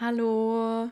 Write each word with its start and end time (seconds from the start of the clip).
Hallo, 0.00 0.88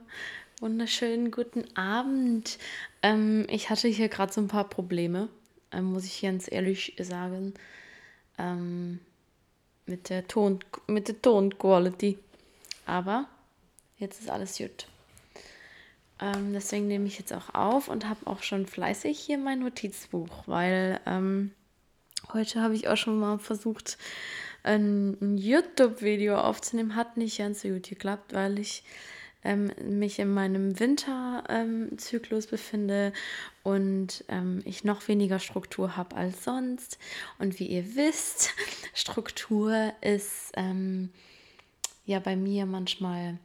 wunderschönen 0.61 1.31
guten 1.31 1.65
Abend. 1.75 2.59
Ähm, 3.03 3.47
ich 3.49 3.71
hatte 3.71 3.89
hier 3.89 4.11
gerade 4.11 4.31
so 4.31 4.43
ein 4.43 4.49
paar 4.49 4.69
Probleme, 4.69 5.31
ähm, 5.73 5.87
muss 5.95 6.05
ich 6.05 6.21
ganz 6.21 6.47
ehrlich 6.53 6.95
sagen, 7.01 7.55
ähm, 8.37 8.99
mit 9.87 10.11
der 10.11 10.29
Ton, 10.29 10.59
mit 10.89 11.09
der 11.09 11.23
Tonquality. 11.23 12.19
Aber 12.85 13.27
jetzt 13.97 14.21
ist 14.21 14.29
alles 14.29 14.59
gut. 14.59 14.89
Ähm, 16.21 16.53
deswegen 16.53 16.87
nehme 16.87 17.07
ich 17.07 17.19
jetzt 17.19 17.33
auch 17.33 17.55
auf 17.55 17.89
und 17.89 18.07
habe 18.07 18.27
auch 18.27 18.43
schon 18.43 18.67
fleißig 18.67 19.19
hier 19.19 19.39
mein 19.39 19.61
Notizbuch, 19.61 20.43
weil 20.45 21.01
ähm, 21.07 21.53
heute 22.35 22.61
habe 22.61 22.75
ich 22.75 22.89
auch 22.89 22.99
schon 22.99 23.19
mal 23.19 23.39
versucht, 23.39 23.97
ein 24.69 25.39
YouTube-Video 25.39 26.39
aufzunehmen. 26.39 26.95
Hat 26.95 27.17
nicht 27.17 27.39
ganz 27.39 27.63
so 27.63 27.69
gut 27.69 27.89
geklappt, 27.89 28.35
weil 28.35 28.59
ich 28.59 28.85
ähm, 29.45 29.71
mich 29.83 30.19
in 30.19 30.33
meinem 30.33 30.79
Winterzyklus 30.79 32.45
ähm, 32.45 32.51
befinde 32.51 33.13
und 33.63 34.25
ähm, 34.29 34.63
ich 34.65 34.85
noch 34.85 35.07
weniger 35.09 35.39
Struktur 35.39 35.97
habe 35.97 36.17
als 36.17 36.45
sonst. 36.45 36.99
Und 37.39 37.59
wie 37.59 37.67
ihr 37.67 37.97
wisst, 37.97 38.51
Struktur 38.95 39.93
ist 40.01 40.53
ähm, 40.55 41.11
ja 42.05 42.19
bei 42.19 42.37
mir 42.37 42.67
manchmal 42.67 43.39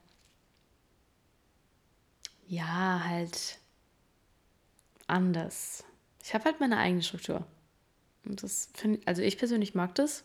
ja 2.48 3.04
halt 3.06 3.60
anders. 5.08 5.84
Ich 6.24 6.34
habe 6.34 6.46
halt 6.46 6.60
meine 6.60 6.78
eigene 6.78 7.04
Struktur. 7.04 7.46
Und 8.26 8.42
das 8.42 8.70
finde 8.74 9.02
also 9.06 9.22
ich 9.22 9.38
persönlich 9.38 9.76
mag 9.76 9.96
das. 9.96 10.24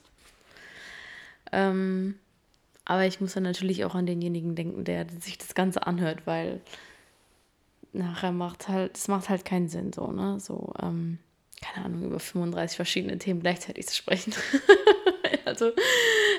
Ähm, 1.53 2.19
aber 2.85 3.07
ich 3.07 3.21
muss 3.21 3.35
dann 3.35 3.43
natürlich 3.43 3.85
auch 3.85 3.95
an 3.95 4.07
denjenigen 4.07 4.55
denken, 4.55 4.85
der 4.85 5.07
sich 5.21 5.39
das 5.39 5.55
Ganze 5.55 5.87
anhört, 5.87 6.27
weil 6.27 6.61
nachher 7.93 8.33
macht 8.33 8.69
halt, 8.69 8.97
es 8.97 9.09
macht 9.09 9.29
halt 9.29 9.45
keinen 9.45 9.69
Sinn, 9.69 9.93
so, 9.93 10.11
ne? 10.11 10.41
So, 10.41 10.73
ähm, 10.83 11.19
keine 11.61 11.87
Ahnung, 11.87 12.05
über 12.05 12.21
35 12.21 12.77
verschiedene 12.77 13.19
Themen 13.19 13.41
gleichzeitig 13.41 13.87
zu 13.87 13.95
sprechen. 13.95 14.33
also 15.45 15.73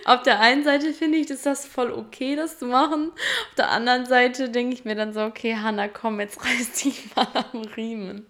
auf 0.06 0.24
der 0.24 0.40
einen 0.40 0.64
Seite 0.64 0.94
finde 0.94 1.18
ich, 1.18 1.30
ist 1.30 1.46
das 1.46 1.66
voll 1.66 1.92
okay, 1.92 2.36
das 2.36 2.58
zu 2.58 2.66
machen. 2.66 3.12
Auf 3.50 3.56
der 3.58 3.70
anderen 3.70 4.06
Seite 4.06 4.50
denke 4.50 4.74
ich 4.74 4.86
mir 4.86 4.96
dann 4.96 5.14
so, 5.14 5.22
okay, 5.22 5.56
Hanna, 5.58 5.88
komm, 5.88 6.20
jetzt 6.20 6.44
reiß 6.46 6.84
dich 6.84 7.16
mal 7.16 7.28
am 7.52 7.62
Riemen. 7.62 8.26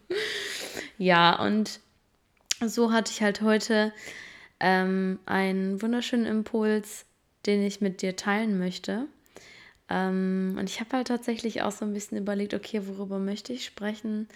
Ja, 0.98 1.40
und 1.42 1.80
so 2.66 2.92
hatte 2.92 3.12
ich 3.12 3.22
halt 3.22 3.42
heute 3.42 3.94
ähm, 4.60 5.20
einen 5.26 5.82
wunderschönen 5.82 6.26
Impuls, 6.26 7.06
den 7.46 7.64
ich 7.64 7.82
mit 7.82 8.02
dir 8.02 8.16
teilen 8.16 8.60
möchte. 8.60 9.08
Ähm, 9.90 10.56
und 10.60 10.70
ich 10.70 10.80
habe 10.80 10.98
halt 10.98 11.08
tatsächlich 11.08 11.62
auch 11.62 11.72
so 11.72 11.86
ein 11.86 11.94
bisschen 11.94 12.18
überlegt, 12.18 12.54
okay, 12.54 12.82
worüber 12.86 13.20
möchte 13.20 13.54
ich 13.54 13.66
sprechen? 13.66 14.28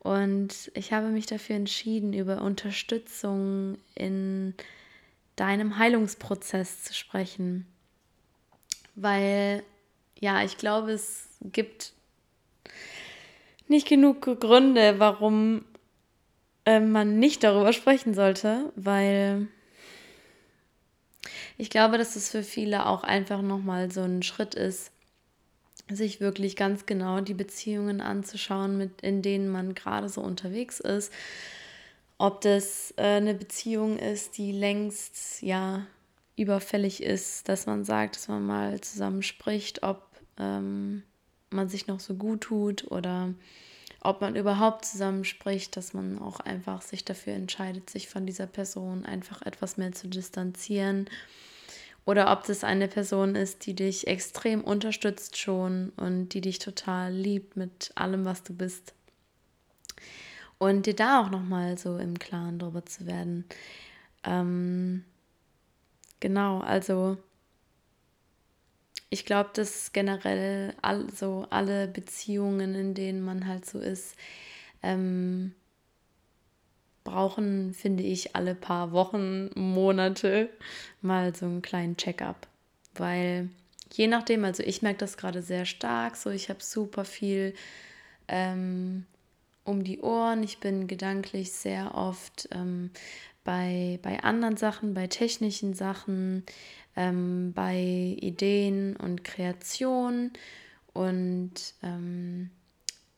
Und 0.00 0.70
ich 0.74 0.92
habe 0.92 1.08
mich 1.08 1.26
dafür 1.26 1.56
entschieden, 1.56 2.12
über 2.12 2.40
Unterstützung 2.42 3.76
in 3.94 4.54
deinem 5.36 5.78
Heilungsprozess 5.78 6.84
zu 6.84 6.94
sprechen. 6.94 7.66
Weil, 8.94 9.62
ja, 10.18 10.42
ich 10.42 10.58
glaube, 10.58 10.92
es 10.92 11.28
gibt 11.42 11.92
nicht 13.68 13.88
genug 13.88 14.22
Gründe, 14.40 14.98
warum 14.98 15.64
äh, 16.64 16.80
man 16.80 17.18
nicht 17.18 17.44
darüber 17.44 17.72
sprechen 17.72 18.14
sollte, 18.14 18.72
weil 18.76 19.48
ich 21.60 21.68
glaube, 21.68 21.98
dass 21.98 22.16
es 22.16 22.30
für 22.30 22.42
viele 22.42 22.86
auch 22.86 23.04
einfach 23.04 23.42
nochmal 23.42 23.92
so 23.92 24.00
ein 24.00 24.22
Schritt 24.22 24.54
ist, 24.54 24.90
sich 25.90 26.18
wirklich 26.18 26.56
ganz 26.56 26.86
genau 26.86 27.20
die 27.20 27.34
Beziehungen 27.34 28.00
anzuschauen, 28.00 28.78
mit, 28.78 29.02
in 29.02 29.20
denen 29.20 29.50
man 29.50 29.74
gerade 29.74 30.08
so 30.08 30.22
unterwegs 30.22 30.80
ist. 30.80 31.12
Ob 32.16 32.40
das 32.40 32.94
äh, 32.96 33.02
eine 33.02 33.34
Beziehung 33.34 33.98
ist, 33.98 34.38
die 34.38 34.52
längst 34.52 35.42
ja 35.42 35.86
überfällig 36.34 37.02
ist, 37.02 37.46
dass 37.50 37.66
man 37.66 37.84
sagt, 37.84 38.16
dass 38.16 38.28
man 38.28 38.46
mal 38.46 38.80
zusammen 38.80 39.22
spricht, 39.22 39.82
ob 39.82 40.02
ähm, 40.38 41.02
man 41.50 41.68
sich 41.68 41.86
noch 41.86 42.00
so 42.00 42.14
gut 42.14 42.40
tut 42.42 42.90
oder 42.90 43.34
ob 44.00 44.22
man 44.22 44.34
überhaupt 44.34 44.86
zusammen 44.86 45.24
spricht, 45.24 45.76
dass 45.76 45.92
man 45.92 46.18
auch 46.20 46.40
einfach 46.40 46.80
sich 46.80 47.04
dafür 47.04 47.34
entscheidet, 47.34 47.90
sich 47.90 48.08
von 48.08 48.24
dieser 48.24 48.46
Person 48.46 49.04
einfach 49.04 49.42
etwas 49.42 49.76
mehr 49.76 49.92
zu 49.92 50.08
distanzieren 50.08 51.06
oder 52.04 52.32
ob 52.32 52.44
das 52.44 52.64
eine 52.64 52.88
Person 52.88 53.34
ist, 53.34 53.66
die 53.66 53.74
dich 53.74 54.06
extrem 54.06 54.62
unterstützt 54.62 55.36
schon 55.36 55.90
und 55.96 56.30
die 56.30 56.40
dich 56.40 56.58
total 56.58 57.12
liebt 57.12 57.56
mit 57.56 57.92
allem, 57.94 58.24
was 58.24 58.42
du 58.42 58.54
bist. 58.54 58.94
Und 60.58 60.86
dir 60.86 60.94
da 60.94 61.22
auch 61.22 61.30
nochmal 61.30 61.78
so 61.78 61.98
im 61.98 62.18
Klaren 62.18 62.58
drüber 62.58 62.84
zu 62.84 63.06
werden. 63.06 63.44
Ähm, 64.24 65.04
genau, 66.20 66.60
also 66.60 67.16
ich 69.08 69.24
glaube, 69.24 69.50
dass 69.54 69.92
generell 69.92 70.74
all, 70.82 71.10
so 71.10 71.46
alle 71.50 71.88
Beziehungen, 71.88 72.74
in 72.74 72.94
denen 72.94 73.22
man 73.22 73.46
halt 73.46 73.66
so 73.66 73.80
ist, 73.80 74.14
ähm, 74.82 75.54
brauchen, 77.10 77.74
finde 77.74 78.02
ich, 78.02 78.36
alle 78.36 78.54
paar 78.54 78.92
Wochen, 78.92 79.50
Monate 79.54 80.48
mal 81.02 81.34
so 81.34 81.46
einen 81.46 81.62
kleinen 81.62 81.96
Check-up. 81.96 82.46
Weil 82.94 83.48
je 83.92 84.06
nachdem, 84.06 84.44
also 84.44 84.62
ich 84.62 84.82
merke 84.82 84.98
das 84.98 85.16
gerade 85.16 85.42
sehr 85.42 85.64
stark, 85.64 86.16
so 86.16 86.30
ich 86.30 86.48
habe 86.48 86.62
super 86.62 87.04
viel 87.04 87.54
ähm, 88.28 89.06
um 89.64 89.84
die 89.84 90.00
Ohren. 90.00 90.42
Ich 90.42 90.58
bin 90.58 90.86
gedanklich 90.86 91.52
sehr 91.52 91.94
oft 91.94 92.48
ähm, 92.52 92.90
bei, 93.44 93.98
bei 94.02 94.22
anderen 94.22 94.56
Sachen, 94.56 94.94
bei 94.94 95.06
technischen 95.06 95.74
Sachen, 95.74 96.44
ähm, 96.96 97.52
bei 97.54 98.16
Ideen 98.20 98.96
und 98.96 99.24
Kreation 99.24 100.32
und 100.92 101.74
ähm, 101.82 102.50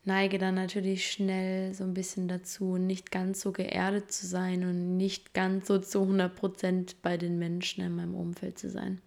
neige 0.04 0.38
dann 0.38 0.54
natürlich 0.54 1.10
schnell 1.10 1.74
so 1.74 1.84
ein 1.84 1.94
bisschen 1.94 2.28
dazu, 2.28 2.76
nicht 2.76 3.10
ganz 3.10 3.40
so 3.40 3.52
geerdet 3.52 4.10
zu 4.10 4.26
sein 4.26 4.64
und 4.64 4.96
nicht 4.96 5.34
ganz 5.34 5.68
so 5.68 5.78
zu 5.78 6.00
100% 6.00 6.96
bei 7.02 7.16
den 7.16 7.38
Menschen 7.38 7.84
in 7.84 7.94
meinem 7.94 8.14
Umfeld 8.14 8.58
zu 8.58 8.68
sein. 8.68 9.00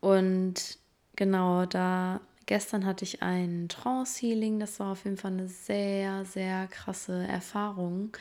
Und 0.00 0.78
genau 1.16 1.66
da, 1.66 2.20
gestern 2.46 2.86
hatte 2.86 3.04
ich 3.04 3.22
ein 3.22 3.68
Trance-Healing, 3.68 4.60
das 4.60 4.78
war 4.78 4.92
auf 4.92 5.04
jeden 5.04 5.16
Fall 5.16 5.32
eine 5.32 5.48
sehr, 5.48 6.24
sehr 6.24 6.68
krasse 6.68 7.26
Erfahrung. 7.26 8.16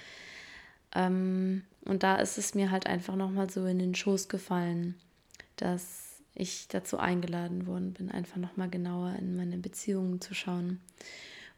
Ähm, 0.95 1.63
und 1.85 2.01
da 2.03 2.15
ist 2.15 2.37
es 2.37 2.55
mir 2.55 2.71
halt 2.71 2.87
einfach 2.87 3.15
nochmal 3.15 3.49
so 3.49 3.65
in 3.65 3.77
den 3.77 3.93
Schoß 3.93 4.29
gefallen, 4.29 4.95
dass 5.57 6.06
ich 6.37 6.67
dazu 6.67 6.97
eingeladen 6.97 7.67
worden 7.67 7.93
bin, 7.93 8.11
einfach 8.11 8.37
nochmal 8.37 8.69
genauer 8.69 9.15
in 9.19 9.35
meine 9.35 9.57
Beziehungen 9.57 10.21
zu 10.21 10.33
schauen 10.33 10.79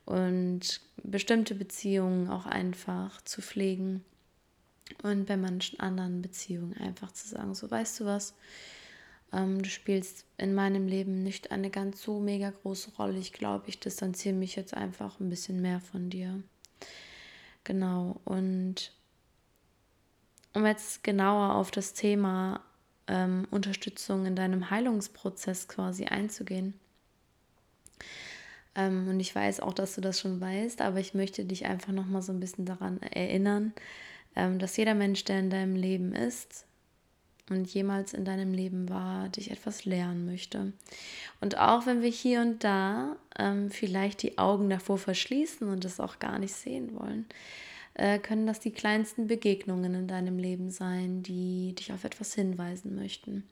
und 0.06 0.82
bestimmte 1.04 1.54
Beziehungen 1.54 2.30
auch 2.30 2.46
einfach 2.46 3.22
zu 3.22 3.42
pflegen 3.42 4.04
und 5.04 5.26
bei 5.26 5.38
manchen 5.38 5.80
anderen 5.80 6.22
Beziehungen 6.22 6.76
einfach 6.78 7.12
zu 7.12 7.28
sagen, 7.28 7.54
so 7.54 7.70
weißt 7.70 8.00
du 8.00 8.06
was, 8.06 8.34
ähm, 9.32 9.62
du 9.62 9.70
spielst 9.70 10.26
in 10.38 10.56
meinem 10.56 10.88
Leben 10.88 11.24
nicht 11.24 11.52
eine 11.52 11.70
ganz 11.70 12.02
so 12.02 12.20
mega 12.20 12.50
große 12.50 12.96
Rolle. 12.96 13.20
Ich 13.20 13.34
glaube, 13.34 13.66
ich 13.68 13.80
distanziere 13.80 14.36
mich 14.36 14.56
jetzt 14.56 14.74
einfach 14.74 15.20
ein 15.20 15.30
bisschen 15.30 15.62
mehr 15.62 15.80
von 15.80 16.10
dir. 16.10 16.42
Genau, 17.64 18.20
und 18.26 18.94
um 20.54 20.66
jetzt 20.66 21.04
genauer 21.04 21.56
auf 21.56 21.70
das 21.70 21.94
Thema 21.94 22.62
ähm, 23.10 23.46
Unterstützung 23.52 24.26
in 24.26 24.36
deinem 24.36 24.70
Heilungsprozess 24.70 25.68
quasi 25.68 26.06
einzugehen. 26.06 26.76
Ähm, 28.76 29.08
und 29.10 29.20
ich 29.20 29.36
weiß 29.36 29.60
auch, 29.60 29.74
dass 29.74 29.96
du 29.96 30.02
das 30.02 30.20
schon 30.20 30.40
weißt, 30.40 30.82
aber 30.82 31.00
ich 31.00 31.14
möchte 31.14 31.44
dich 31.44 31.66
einfach 31.66 31.92
noch 31.92 32.06
mal 32.06 32.22
so 32.22 32.32
ein 32.32 32.40
bisschen 32.40 32.66
daran 32.66 33.02
erinnern, 33.02 33.74
ähm, 34.36 34.60
dass 34.60 34.78
jeder 34.78 34.94
Mensch, 34.94 35.26
der 35.26 35.40
in 35.40 35.50
deinem 35.50 35.76
Leben 35.76 36.14
ist 36.14 36.66
und 37.50 37.68
jemals 37.74 38.14
in 38.14 38.26
deinem 38.26 38.54
Leben 38.54 38.90
war, 38.90 39.28
dich 39.30 39.50
etwas 39.50 39.86
lernen 39.86 40.26
möchte. 40.26 40.72
Und 41.42 41.58
auch 41.58 41.88
wenn 41.88 42.04
wir 42.04 42.12
hier 42.12 42.42
und 42.42 42.64
da 42.64 43.16
ähm, 43.38 43.72
vielleicht 43.72 44.22
die 44.22 44.38
Augen 44.38 44.70
davor 44.70 45.00
verschließen 45.00 45.68
und 45.68 45.84
es 45.84 46.00
auch 46.00 46.20
gar 46.20 46.38
nicht 46.38 46.54
sehen 46.54 46.94
wollen, 46.94 47.26
äh, 48.00 48.18
können 48.18 48.48
das 48.48 48.62
die 48.62 48.72
kleinsten 48.72 49.28
Begegnungen 49.28 49.94
in 49.94 50.08
deinem 50.08 50.40
Leben 50.40 50.72
sein, 50.72 51.22
die 51.22 51.76
dich 51.76 51.92
auf 51.92 52.06
etwas 52.06 52.34
hinweisen 52.34 52.96
möchten, 52.96 53.44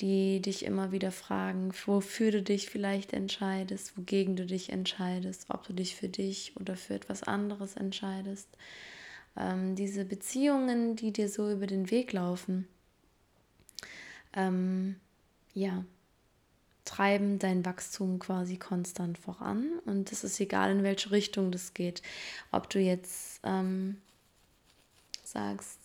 die 0.00 0.40
dich 0.40 0.64
immer 0.64 0.90
wieder 0.90 1.12
fragen, 1.12 1.70
wofür 1.84 2.30
du 2.30 2.42
dich 2.42 2.70
vielleicht 2.70 3.12
entscheidest, 3.12 3.98
wogegen 3.98 4.36
du 4.36 4.46
dich 4.46 4.70
entscheidest, 4.70 5.46
ob 5.50 5.66
du 5.66 5.74
dich 5.74 5.96
für 5.96 6.08
dich 6.08 6.54
oder 6.58 6.76
für 6.76 6.94
etwas 6.94 7.24
anderes 7.24 7.76
entscheidest. 7.76 8.48
Ähm, 9.36 9.74
diese 9.74 10.06
Beziehungen, 10.06 10.96
die 10.96 11.12
dir 11.12 11.28
so 11.28 11.50
über 11.50 11.66
den 11.66 11.90
Weg 11.90 12.14
laufen, 12.14 12.66
ähm, 14.32 14.96
ja, 15.52 15.84
treiben 16.84 17.38
dein 17.38 17.64
Wachstum 17.64 18.18
quasi 18.18 18.56
konstant 18.56 19.18
voran. 19.18 19.78
Und 19.86 20.12
es 20.12 20.24
ist 20.24 20.38
egal, 20.40 20.70
in 20.70 20.82
welche 20.82 21.10
Richtung 21.10 21.50
das 21.50 21.74
geht. 21.74 22.02
Ob 22.52 22.68
du 22.70 22.78
jetzt 22.78 23.40
ähm, 23.42 23.98
sagst, 25.22 25.78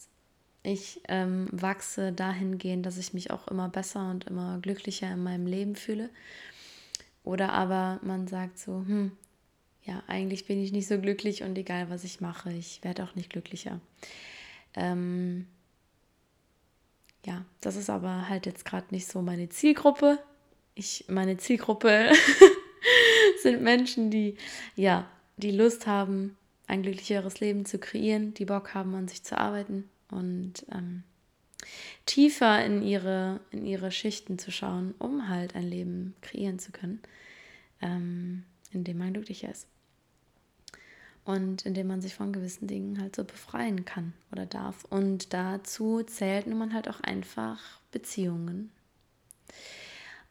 ich 0.63 1.01
ähm, 1.07 1.47
wachse 1.51 2.11
dahingehend, 2.11 2.85
dass 2.85 2.97
ich 2.97 3.13
mich 3.13 3.31
auch 3.31 3.47
immer 3.47 3.69
besser 3.69 4.09
und 4.09 4.25
immer 4.25 4.59
glücklicher 4.61 5.11
in 5.11 5.23
meinem 5.23 5.47
Leben 5.47 5.75
fühle. 5.75 6.09
Oder 7.23 7.53
aber 7.53 7.99
man 8.03 8.27
sagt 8.27 8.59
so, 8.59 8.83
hm, 8.85 9.11
ja, 9.83 10.03
eigentlich 10.07 10.45
bin 10.45 10.61
ich 10.61 10.71
nicht 10.71 10.87
so 10.87 10.99
glücklich 10.99 11.43
und 11.43 11.57
egal, 11.57 11.89
was 11.89 12.03
ich 12.03 12.21
mache, 12.21 12.51
ich 12.51 12.83
werde 12.83 13.03
auch 13.03 13.15
nicht 13.15 13.29
glücklicher. 13.29 13.79
Ähm, 14.75 15.47
ja, 17.25 17.45
das 17.61 17.75
ist 17.75 17.89
aber 17.89 18.29
halt 18.29 18.45
jetzt 18.45 18.65
gerade 18.65 18.87
nicht 18.91 19.07
so 19.07 19.21
meine 19.21 19.49
Zielgruppe. 19.49 20.19
Ich, 20.79 21.03
meine 21.09 21.35
Zielgruppe 21.35 22.09
sind 23.43 23.61
Menschen, 23.61 24.09
die, 24.09 24.37
ja, 24.77 25.09
die 25.35 25.51
Lust 25.51 25.87
haben, 25.87 26.37
ein 26.67 26.83
glücklicheres 26.83 27.41
Leben 27.41 27.65
zu 27.65 27.79
kreieren, 27.79 28.33
die 28.33 28.45
Bock 28.45 28.73
haben, 28.73 28.95
an 28.95 29.09
sich 29.09 29.23
zu 29.23 29.37
arbeiten 29.37 29.89
und 30.09 30.65
ähm, 30.71 31.03
tiefer 32.05 32.63
in 32.63 32.81
ihre, 32.81 33.41
in 33.51 33.65
ihre 33.65 33.91
Schichten 33.91 34.39
zu 34.39 34.51
schauen, 34.51 34.95
um 34.99 35.27
halt 35.27 35.53
ein 35.53 35.67
Leben 35.67 36.15
kreieren 36.21 36.59
zu 36.59 36.71
können, 36.71 37.01
ähm, 37.81 38.45
in 38.71 38.85
dem 38.85 38.99
man 38.99 39.11
glücklicher 39.11 39.51
ist 39.51 39.67
und 41.25 41.65
indem 41.65 41.87
man 41.87 42.01
sich 42.01 42.15
von 42.15 42.31
gewissen 42.31 42.67
Dingen 42.67 43.01
halt 43.01 43.17
so 43.17 43.25
befreien 43.25 43.83
kann 43.83 44.13
oder 44.31 44.45
darf. 44.45 44.85
Und 44.85 45.33
dazu 45.33 46.03
zählt 46.03 46.47
nun 46.47 46.57
man 46.57 46.73
halt 46.73 46.87
auch 46.87 47.01
einfach 47.01 47.59
Beziehungen. 47.91 48.71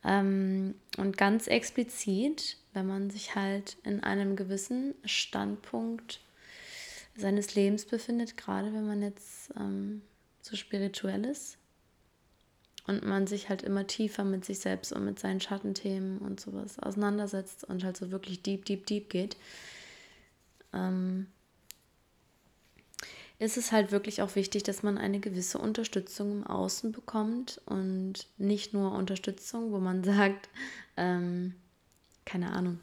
Ähm, 0.05 0.75
und 0.97 1.17
ganz 1.17 1.47
explizit, 1.47 2.57
wenn 2.73 2.87
man 2.87 3.11
sich 3.11 3.35
halt 3.35 3.77
in 3.85 4.03
einem 4.03 4.37
gewissen 4.37 4.95
Standpunkt 5.05 6.21
seines 7.17 7.55
Lebens 7.55 7.85
befindet, 7.85 8.37
gerade 8.37 8.73
wenn 8.73 8.87
man 8.87 9.03
jetzt 9.03 9.51
ähm, 9.57 10.03
so 10.41 10.57
spirituell 10.57 11.25
ist 11.25 11.59
und 12.87 13.05
man 13.05 13.27
sich 13.27 13.49
halt 13.49 13.63
immer 13.63 13.87
tiefer 13.87 14.25
mit 14.25 14.45
sich 14.45 14.61
selbst 14.61 14.93
und 14.93 15.05
mit 15.05 15.19
seinen 15.19 15.41
Schattenthemen 15.41 16.19
und 16.19 16.41
sowas 16.41 16.79
auseinandersetzt 16.79 17.65
und 17.65 17.85
halt 17.85 17.97
so 17.97 18.11
wirklich 18.11 18.43
deep, 18.43 18.65
deep, 18.65 18.87
deep 18.87 19.11
geht, 19.11 19.37
ähm, 20.73 21.27
ist 23.39 23.57
es 23.57 23.71
halt 23.71 23.93
wirklich 23.93 24.23
auch 24.23 24.35
wichtig, 24.35 24.65
dass 24.65 24.83
man 24.83 24.99
eine 24.99 25.21
gewisse 25.21 25.59
Unterstützung 25.59 26.33
im 26.33 26.47
Außen 26.47 26.93
bekommt 26.93 27.61
und 27.67 28.27
nicht 28.37 28.75
nur 28.75 28.93
Unterstützung, 28.93 29.73
wo 29.73 29.79
man 29.79 30.03
sagt, 30.05 30.49
ähm, 30.97 31.55
keine 32.25 32.53
Ahnung, 32.53 32.81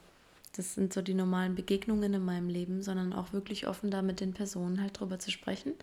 das 0.55 0.75
sind 0.75 0.93
so 0.93 1.01
die 1.01 1.13
normalen 1.13 1.55
Begegnungen 1.55 2.13
in 2.13 2.23
meinem 2.23 2.49
Leben, 2.49 2.81
sondern 2.81 3.13
auch 3.13 3.33
wirklich 3.33 3.67
offen 3.67 3.91
da 3.91 4.01
mit 4.01 4.21
den 4.21 4.33
Personen 4.33 4.81
halt 4.81 4.99
drüber 4.99 5.19
zu 5.19 5.29
sprechen. 5.29 5.73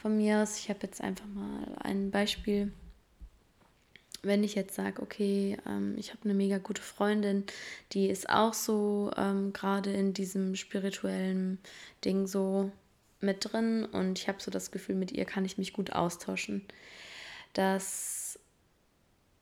Von 0.00 0.16
mir 0.16 0.42
aus, 0.42 0.58
ich 0.58 0.70
habe 0.70 0.80
jetzt 0.82 1.00
einfach 1.00 1.26
mal 1.26 1.76
ein 1.80 2.10
Beispiel 2.10 2.72
wenn 4.22 4.44
ich 4.44 4.54
jetzt 4.54 4.74
sage, 4.74 5.02
okay, 5.02 5.58
ähm, 5.66 5.96
ich 5.98 6.10
habe 6.10 6.24
eine 6.24 6.34
mega 6.34 6.58
gute 6.58 6.80
Freundin, 6.80 7.44
die 7.92 8.08
ist 8.08 8.30
auch 8.30 8.54
so 8.54 9.10
ähm, 9.16 9.52
gerade 9.52 9.92
in 9.92 10.14
diesem 10.14 10.54
spirituellen 10.54 11.58
Ding 12.04 12.26
so 12.26 12.70
mit 13.22 13.52
drin 13.52 13.84
und 13.84 14.18
ich 14.18 14.28
habe 14.28 14.42
so 14.42 14.50
das 14.50 14.70
Gefühl, 14.70 14.94
mit 14.94 15.12
ihr 15.12 15.24
kann 15.24 15.44
ich 15.44 15.58
mich 15.58 15.72
gut 15.72 15.92
austauschen. 15.92 16.64
Dass 17.52 18.38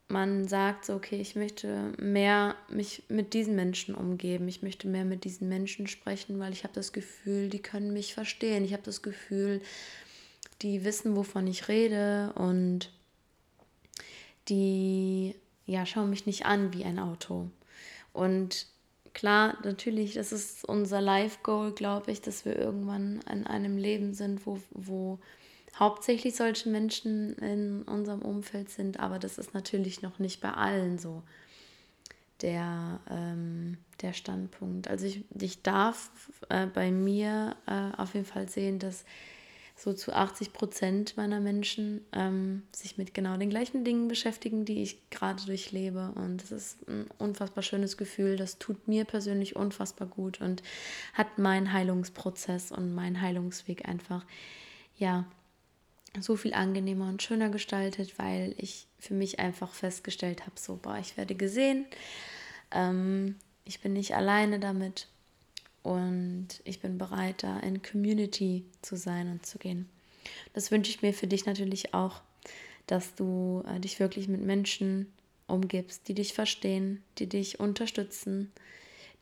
man 0.07 0.47
sagt, 0.47 0.85
so, 0.85 0.95
okay, 0.95 1.19
ich 1.21 1.35
möchte 1.35 1.93
mehr 1.97 2.55
mich 2.69 3.03
mit 3.07 3.33
diesen 3.33 3.55
Menschen 3.55 3.95
umgeben, 3.95 4.47
ich 4.47 4.61
möchte 4.61 4.87
mehr 4.87 5.05
mit 5.05 5.23
diesen 5.23 5.47
Menschen 5.47 5.87
sprechen, 5.87 6.37
weil 6.39 6.51
ich 6.51 6.63
habe 6.63 6.73
das 6.73 6.91
Gefühl, 6.91 7.49
die 7.49 7.61
können 7.61 7.93
mich 7.93 8.13
verstehen. 8.13 8.65
Ich 8.65 8.73
habe 8.73 8.83
das 8.83 9.01
Gefühl, 9.01 9.61
die 10.61 10.83
wissen, 10.83 11.15
wovon 11.15 11.47
ich 11.47 11.67
rede 11.69 12.33
und 12.35 12.91
die 14.49 15.35
ja, 15.65 15.85
schauen 15.85 16.09
mich 16.09 16.25
nicht 16.25 16.45
an 16.45 16.73
wie 16.73 16.83
ein 16.83 16.99
Auto. 16.99 17.49
Und 18.13 18.67
klar, 19.13 19.57
natürlich, 19.63 20.13
das 20.13 20.31
ist 20.31 20.65
unser 20.65 21.01
Life-Goal, 21.01 21.73
glaube 21.73 22.11
ich, 22.11 22.21
dass 22.21 22.45
wir 22.45 22.57
irgendwann 22.57 23.21
in 23.31 23.45
einem 23.47 23.77
Leben 23.77 24.13
sind, 24.13 24.45
wo, 24.45 24.59
wo 24.71 25.19
hauptsächlich 25.77 26.35
solche 26.35 26.69
Menschen 26.69 27.33
in 27.35 27.83
unserem 27.83 28.21
Umfeld 28.21 28.69
sind, 28.69 28.99
aber 28.99 29.19
das 29.19 29.37
ist 29.37 29.53
natürlich 29.53 30.01
noch 30.01 30.19
nicht 30.19 30.41
bei 30.41 30.51
allen 30.51 30.99
so 30.99 31.23
der, 32.41 32.99
ähm, 33.09 33.77
der 34.01 34.13
Standpunkt. 34.13 34.87
Also 34.87 35.05
ich, 35.05 35.23
ich 35.39 35.61
darf 35.61 36.09
äh, 36.49 36.65
bei 36.67 36.91
mir 36.91 37.55
äh, 37.67 37.97
auf 37.97 38.13
jeden 38.13 38.25
Fall 38.25 38.49
sehen, 38.49 38.79
dass 38.79 39.05
so 39.75 39.93
zu 39.93 40.13
80 40.13 40.53
Prozent 40.53 41.17
meiner 41.17 41.39
Menschen 41.39 42.05
ähm, 42.11 42.63
sich 42.71 42.97
mit 42.97 43.13
genau 43.13 43.37
den 43.37 43.49
gleichen 43.49 43.83
Dingen 43.83 44.07
beschäftigen, 44.07 44.65
die 44.65 44.83
ich 44.83 45.09
gerade 45.09 45.43
durchlebe. 45.45 46.11
Und 46.15 46.43
das 46.43 46.51
ist 46.51 46.87
ein 46.87 47.07
unfassbar 47.17 47.63
schönes 47.63 47.97
Gefühl. 47.97 48.37
Das 48.37 48.59
tut 48.59 48.87
mir 48.87 49.05
persönlich 49.05 49.55
unfassbar 49.55 50.07
gut 50.07 50.39
und 50.41 50.61
hat 51.13 51.37
meinen 51.37 51.73
Heilungsprozess 51.73 52.71
und 52.71 52.93
meinen 52.93 53.21
Heilungsweg 53.21 53.87
einfach, 53.87 54.25
ja, 54.97 55.25
so 56.19 56.35
viel 56.35 56.53
angenehmer 56.53 57.07
und 57.07 57.23
schöner 57.23 57.49
gestaltet, 57.49 58.19
weil 58.19 58.53
ich 58.57 58.87
für 58.99 59.13
mich 59.13 59.39
einfach 59.39 59.73
festgestellt 59.73 60.41
habe, 60.41 60.59
so, 60.59 60.75
boah, 60.75 60.97
ich 60.99 61.15
werde 61.15 61.35
gesehen. 61.35 61.85
Ähm, 62.71 63.35
ich 63.63 63.79
bin 63.79 63.93
nicht 63.93 64.15
alleine 64.15 64.59
damit 64.59 65.07
und 65.83 66.47
ich 66.63 66.79
bin 66.79 66.97
bereit, 66.97 67.43
da 67.43 67.59
in 67.59 67.81
Community 67.81 68.65
zu 68.81 68.95
sein 68.95 69.29
und 69.29 69.45
zu 69.45 69.57
gehen. 69.57 69.89
Das 70.53 70.71
wünsche 70.71 70.91
ich 70.91 71.01
mir 71.01 71.13
für 71.13 71.27
dich 71.27 71.45
natürlich 71.45 71.93
auch, 71.93 72.21
dass 72.87 73.15
du 73.15 73.63
äh, 73.67 73.79
dich 73.79 73.99
wirklich 73.99 74.27
mit 74.27 74.41
Menschen 74.41 75.11
umgibst, 75.47 76.07
die 76.07 76.13
dich 76.13 76.33
verstehen, 76.33 77.03
die 77.17 77.27
dich 77.27 77.59
unterstützen, 77.59 78.51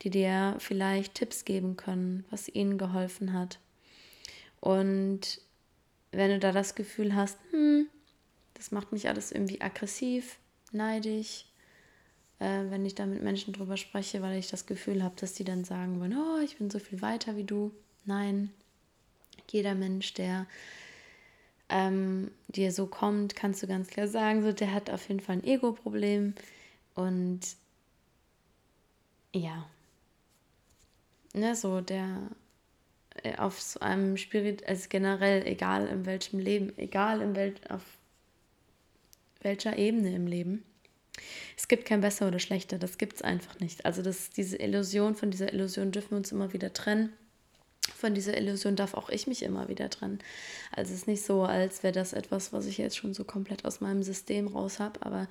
die 0.02 0.10
dir 0.10 0.56
vielleicht 0.58 1.14
Tipps 1.14 1.44
geben 1.44 1.76
können, 1.76 2.24
was 2.30 2.48
ihnen 2.48 2.78
geholfen 2.78 3.32
hat. 3.32 3.58
Und 4.60 5.40
wenn 6.12 6.30
du 6.30 6.38
da 6.38 6.52
das 6.52 6.74
Gefühl 6.74 7.14
hast, 7.14 7.38
hm, 7.50 7.86
das 8.54 8.70
macht 8.70 8.92
mich 8.92 9.08
alles 9.08 9.32
irgendwie 9.32 9.60
aggressiv, 9.60 10.38
neidisch, 10.72 11.46
äh, 12.40 12.70
wenn 12.70 12.84
ich 12.84 12.94
da 12.94 13.06
mit 13.06 13.22
Menschen 13.22 13.52
drüber 13.52 13.76
spreche, 13.76 14.22
weil 14.22 14.38
ich 14.38 14.48
das 14.48 14.66
Gefühl 14.66 15.02
habe, 15.04 15.14
dass 15.16 15.34
die 15.34 15.44
dann 15.44 15.64
sagen 15.64 16.00
wollen, 16.00 16.16
oh, 16.16 16.42
ich 16.42 16.56
bin 16.56 16.70
so 16.70 16.78
viel 16.78 17.00
weiter 17.02 17.36
wie 17.36 17.44
du. 17.44 17.70
Nein, 18.06 18.50
jeder 19.50 19.74
Mensch, 19.74 20.14
der 20.14 20.46
ähm, 21.68 22.30
dir 22.48 22.72
so 22.72 22.86
kommt, 22.86 23.36
kannst 23.36 23.62
du 23.62 23.66
ganz 23.66 23.88
klar 23.88 24.08
sagen, 24.08 24.42
so, 24.42 24.52
der 24.52 24.72
hat 24.74 24.90
auf 24.90 25.08
jeden 25.08 25.20
Fall 25.20 25.36
ein 25.36 25.44
Ego-Problem 25.44 26.34
und 26.94 27.40
ja, 29.32 29.68
ne, 31.34 31.54
so 31.54 31.80
der 31.80 32.22
äh, 33.22 33.36
auf 33.36 33.60
so 33.60 33.80
einem 33.80 34.16
Spirit, 34.16 34.66
also 34.66 34.86
generell, 34.88 35.46
egal 35.46 35.86
in 35.86 36.06
welchem 36.06 36.40
Leben, 36.40 36.76
egal 36.78 37.20
in 37.20 37.36
wel, 37.36 37.54
auf 37.68 37.82
welcher 39.42 39.78
Ebene 39.78 40.14
im 40.14 40.26
Leben, 40.26 40.64
es 41.56 41.68
gibt 41.68 41.84
kein 41.84 42.00
besser 42.00 42.28
oder 42.28 42.38
schlechter, 42.38 42.78
das 42.78 42.98
gibt 42.98 43.16
es 43.16 43.22
einfach 43.22 43.58
nicht. 43.60 43.84
Also 43.84 44.02
das, 44.02 44.30
diese 44.30 44.56
Illusion, 44.56 45.14
von 45.14 45.30
dieser 45.30 45.52
Illusion 45.52 45.92
dürfen 45.92 46.10
wir 46.10 46.18
uns 46.18 46.32
immer 46.32 46.52
wieder 46.52 46.72
trennen. 46.72 47.12
Von 47.96 48.14
dieser 48.14 48.36
Illusion 48.36 48.76
darf 48.76 48.94
auch 48.94 49.08
ich 49.08 49.26
mich 49.26 49.42
immer 49.42 49.68
wieder 49.68 49.90
trennen. 49.90 50.20
Also 50.74 50.92
es 50.92 51.00
ist 51.00 51.06
nicht 51.06 51.24
so, 51.24 51.42
als 51.42 51.82
wäre 51.82 51.92
das 51.92 52.12
etwas, 52.12 52.52
was 52.52 52.66
ich 52.66 52.78
jetzt 52.78 52.96
schon 52.96 53.14
so 53.14 53.24
komplett 53.24 53.64
aus 53.64 53.80
meinem 53.80 54.02
System 54.02 54.48
raus 54.48 54.78
habe, 54.78 55.04
aber 55.04 55.28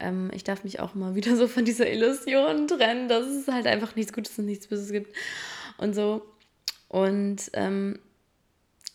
ähm, 0.00 0.30
ich 0.34 0.44
darf 0.44 0.64
mich 0.64 0.80
auch 0.80 0.94
immer 0.94 1.14
wieder 1.14 1.36
so 1.36 1.46
von 1.46 1.64
dieser 1.64 1.90
Illusion 1.90 2.66
trennen, 2.66 3.08
dass 3.08 3.26
es 3.26 3.48
halt 3.48 3.66
einfach 3.66 3.94
nichts 3.96 4.12
Gutes 4.12 4.38
und 4.38 4.46
nichts 4.46 4.66
Böses 4.66 4.90
gibt 4.90 5.14
und 5.78 5.94
so. 5.94 6.22
Und 6.88 7.50
ähm, 7.52 7.98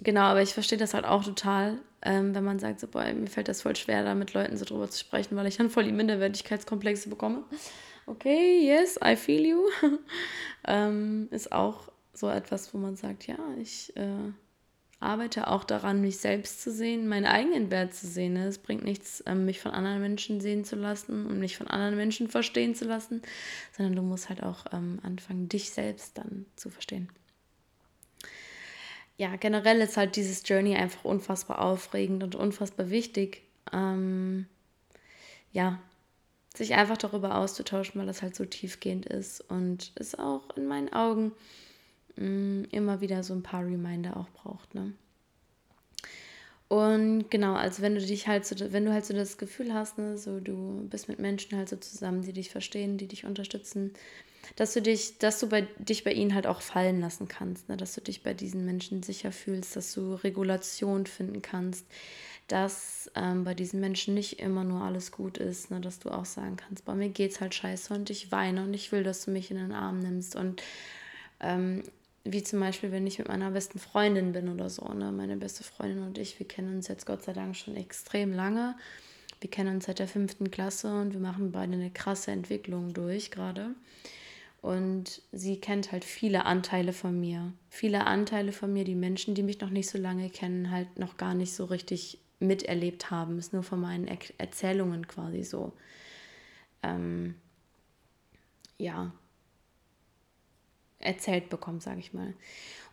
genau, 0.01 0.22
aber 0.22 0.41
ich 0.41 0.53
verstehe 0.53 0.77
das 0.77 0.93
halt 0.93 1.05
auch 1.05 1.24
total, 1.24 1.79
ähm, 2.05 2.35
wenn 2.35 2.43
man 2.43 2.59
sagt, 2.59 2.79
so, 2.79 2.88
boah, 2.88 3.03
mir 3.13 3.27
fällt 3.27 3.47
das 3.47 3.63
voll 3.63 3.75
schwer, 3.75 4.03
da 4.03 4.15
mit 4.15 4.33
Leuten 4.33 4.57
so 4.57 4.63
drüber 4.63 4.89
zu 4.89 5.00
sprechen, 5.00 5.35
weil 5.35 5.47
ich 5.47 5.57
dann 5.57 5.69
voll 5.69 5.83
die 5.83 5.91
Minderwertigkeitskomplexe 5.91 7.09
bekomme. 7.09 7.43
Okay, 8.05 8.62
yes, 8.63 9.00
I 9.03 9.15
feel 9.15 9.45
you. 9.45 9.63
ähm, 10.67 11.27
ist 11.31 11.51
auch 11.51 11.91
so 12.13 12.29
etwas, 12.29 12.74
wo 12.74 12.77
man 12.77 12.95
sagt, 12.95 13.25
ja, 13.25 13.38
ich 13.59 13.95
äh, 13.97 14.31
arbeite 15.00 15.47
auch 15.47 15.63
daran, 15.63 16.01
mich 16.01 16.17
selbst 16.17 16.62
zu 16.62 16.71
sehen, 16.71 17.07
meinen 17.07 17.25
eigenen 17.25 17.71
Wert 17.71 17.95
zu 17.95 18.05
sehen. 18.05 18.33
Ne? 18.33 18.45
Es 18.45 18.59
bringt 18.59 18.83
nichts, 18.83 19.24
ähm, 19.25 19.45
mich 19.45 19.59
von 19.59 19.71
anderen 19.71 20.00
Menschen 20.00 20.39
sehen 20.39 20.63
zu 20.63 20.75
lassen 20.75 21.25
und 21.25 21.39
mich 21.39 21.57
von 21.57 21.67
anderen 21.67 21.95
Menschen 21.95 22.27
verstehen 22.27 22.75
zu 22.75 22.85
lassen, 22.85 23.24
sondern 23.75 23.95
du 23.95 24.03
musst 24.03 24.29
halt 24.29 24.43
auch 24.43 24.65
ähm, 24.71 25.00
anfangen, 25.01 25.50
dich 25.50 25.71
selbst 25.71 26.17
dann 26.19 26.45
zu 26.55 26.69
verstehen 26.69 27.09
ja, 29.17 29.36
generell 29.38 29.79
ist 29.81 29.98
halt 29.98 30.15
dieses 30.15 30.43
Journey 30.45 30.75
einfach 30.75 31.05
unfassbar 31.05 31.60
aufregend 31.60 32.24
und 32.24 32.36
unfassbar 32.36 32.89
wichtig. 32.89 33.43
Ähm, 33.72 34.45
ja, 35.51 35.79
sich 36.53 36.74
einfach 36.74 36.98
darüber 36.98 37.38
auszutauschen, 37.38 38.00
weil 38.00 38.07
das 38.07 38.22
halt 38.22 38.36
so 38.36 38.45
tiefgehend 38.45 39.05
ist 39.05 39.41
und 39.41 39.91
es 39.95 40.17
auch 40.17 40.55
in 40.55 40.67
meinen 40.67 40.91
Augen 40.91 41.31
mh, 42.17 42.25
mm, 42.25 42.67
immer 42.72 43.01
wieder 43.01 43.24
so 43.24 43.34
ein 43.34 43.43
paar 43.43 43.65
Reminder 43.65 44.17
auch 44.17 44.29
braucht. 44.29 44.75
Ne? 44.75 44.93
Und 46.75 47.32
genau, 47.32 47.53
also 47.53 47.82
wenn 47.82 47.96
du 47.96 48.01
dich 48.01 48.27
halt 48.27 48.46
so, 48.46 48.53
wenn 48.74 48.84
du 48.84 48.91
halt 48.91 49.05
so 49.05 49.13
das 49.13 49.38
Gefühl 49.38 49.74
hast, 49.74 49.98
ne, 49.98 50.17
so 50.17 50.41
du 50.41 50.86
bist 50.89 51.08
mit 51.08 51.20
Menschen 51.20 51.58
halt 51.58 51.70
so 51.70 51.77
zusammen, 51.77 52.22
die 52.22 52.34
dich 52.34 52.50
verstehen, 52.50 52.98
die 52.98 53.08
dich 53.08 53.24
unterstützen, 53.24 53.94
dass 54.58 54.74
du 54.74 54.82
dich, 54.82 55.17
dass 55.17 55.39
du 55.39 55.48
bei, 55.48 55.62
dich 55.79 56.03
bei 56.03 56.12
ihnen 56.12 56.36
halt 56.36 56.48
auch 56.48 56.60
fallen 56.60 57.00
lassen 57.00 57.29
kannst, 57.29 57.70
ne, 57.70 57.77
dass 57.77 57.96
du 57.96 58.01
dich 58.01 58.24
bei 58.24 58.34
diesen 58.34 58.65
Menschen 58.65 59.03
sicher 59.03 59.32
fühlst, 59.32 59.77
dass 59.77 59.94
du 59.94 60.15
Regulation 60.15 61.05
finden 61.05 61.41
kannst, 61.41 61.86
dass 62.50 63.10
ähm, 63.15 63.46
bei 63.46 63.53
diesen 63.53 63.79
Menschen 63.79 64.13
nicht 64.13 64.41
immer 64.41 64.65
nur 64.65 64.82
alles 64.82 65.13
gut 65.13 65.38
ist, 65.38 65.72
ne, 65.72 65.79
dass 65.79 66.00
du 66.00 66.10
auch 66.10 66.25
sagen 66.25 66.58
kannst, 66.58 66.84
bei 66.84 66.94
mir 66.94 67.08
geht's 67.08 67.39
halt 67.39 67.55
scheiße 67.55 67.94
und 67.94 68.10
ich 68.10 68.34
weine 68.34 68.65
und 68.65 68.74
ich 68.74 68.91
will, 68.91 69.03
dass 69.03 69.24
du 69.24 69.32
mich 69.32 69.50
in 69.50 69.55
den 69.55 69.72
Arm 69.72 70.00
nimmst 70.01 70.36
und 70.36 70.62
ähm, 71.39 71.84
wie 72.25 72.41
zum 72.41 72.60
Beispiel, 72.60 72.91
wenn 72.91 73.05
ich 73.05 73.20
mit 73.20 73.27
meiner 73.27 73.51
besten 73.51 73.77
Freundin 73.77 74.34
bin 74.34 74.50
oder 74.50 74.70
so. 74.70 74.84
Ne? 74.94 75.12
Meine 75.12 75.38
beste 75.38 75.63
Freundin 75.63 76.03
und 76.03 76.17
ich, 76.17 76.39
wir 76.39 76.48
kennen 76.48 76.75
uns 76.75 76.88
jetzt 76.88 77.05
Gott 77.05 77.24
sei 77.24 77.34
Dank 77.34 77.55
schon 77.55 77.75
extrem 77.75 78.34
lange. 78.34 78.75
Wir 79.41 79.50
kennen 79.50 79.75
uns 79.75 79.86
seit 79.86 80.00
der 80.00 80.08
fünften 80.08 80.50
Klasse 80.50 80.91
und 81.00 81.13
wir 81.13 81.20
machen 81.20 81.51
beide 81.51 81.74
eine 81.74 81.91
krasse 81.91 82.32
Entwicklung 82.32 82.94
durch 82.94 83.29
gerade. 83.29 83.75
Und 84.63 85.22
sie 85.32 85.62
kennt 85.62 85.91
halt 85.91 86.03
viele 86.03 86.46
Anteile 86.46 86.94
von 86.94 87.20
mir. 87.20 87.53
Viele 87.70 88.08
Anteile 88.08 88.51
von 88.51 88.74
mir, 88.74 88.84
die 88.84 88.96
Menschen, 88.96 89.36
die 89.36 89.44
mich 89.44 89.60
noch 89.60 89.70
nicht 89.70 89.88
so 89.88 90.00
lange 90.00 90.32
kennen, 90.32 90.72
halt 90.72 90.98
noch 90.98 91.17
gar 91.17 91.36
nicht 91.36 91.53
so 91.53 91.65
richtig 91.65 92.17
miterlebt 92.39 93.12
haben. 93.12 93.38
Ist 93.38 93.53
nur 93.53 93.62
von 93.62 93.79
meinen 93.79 94.08
er 94.08 94.17
Erzählungen 94.39 95.08
quasi 95.08 95.44
so. 95.44 95.74
Ähm, 96.82 97.36
ja, 98.79 99.12
erzählt 101.05 101.50
bekommen, 101.50 101.79
sage 101.79 102.00
ich 102.00 102.13
mal. 102.13 102.33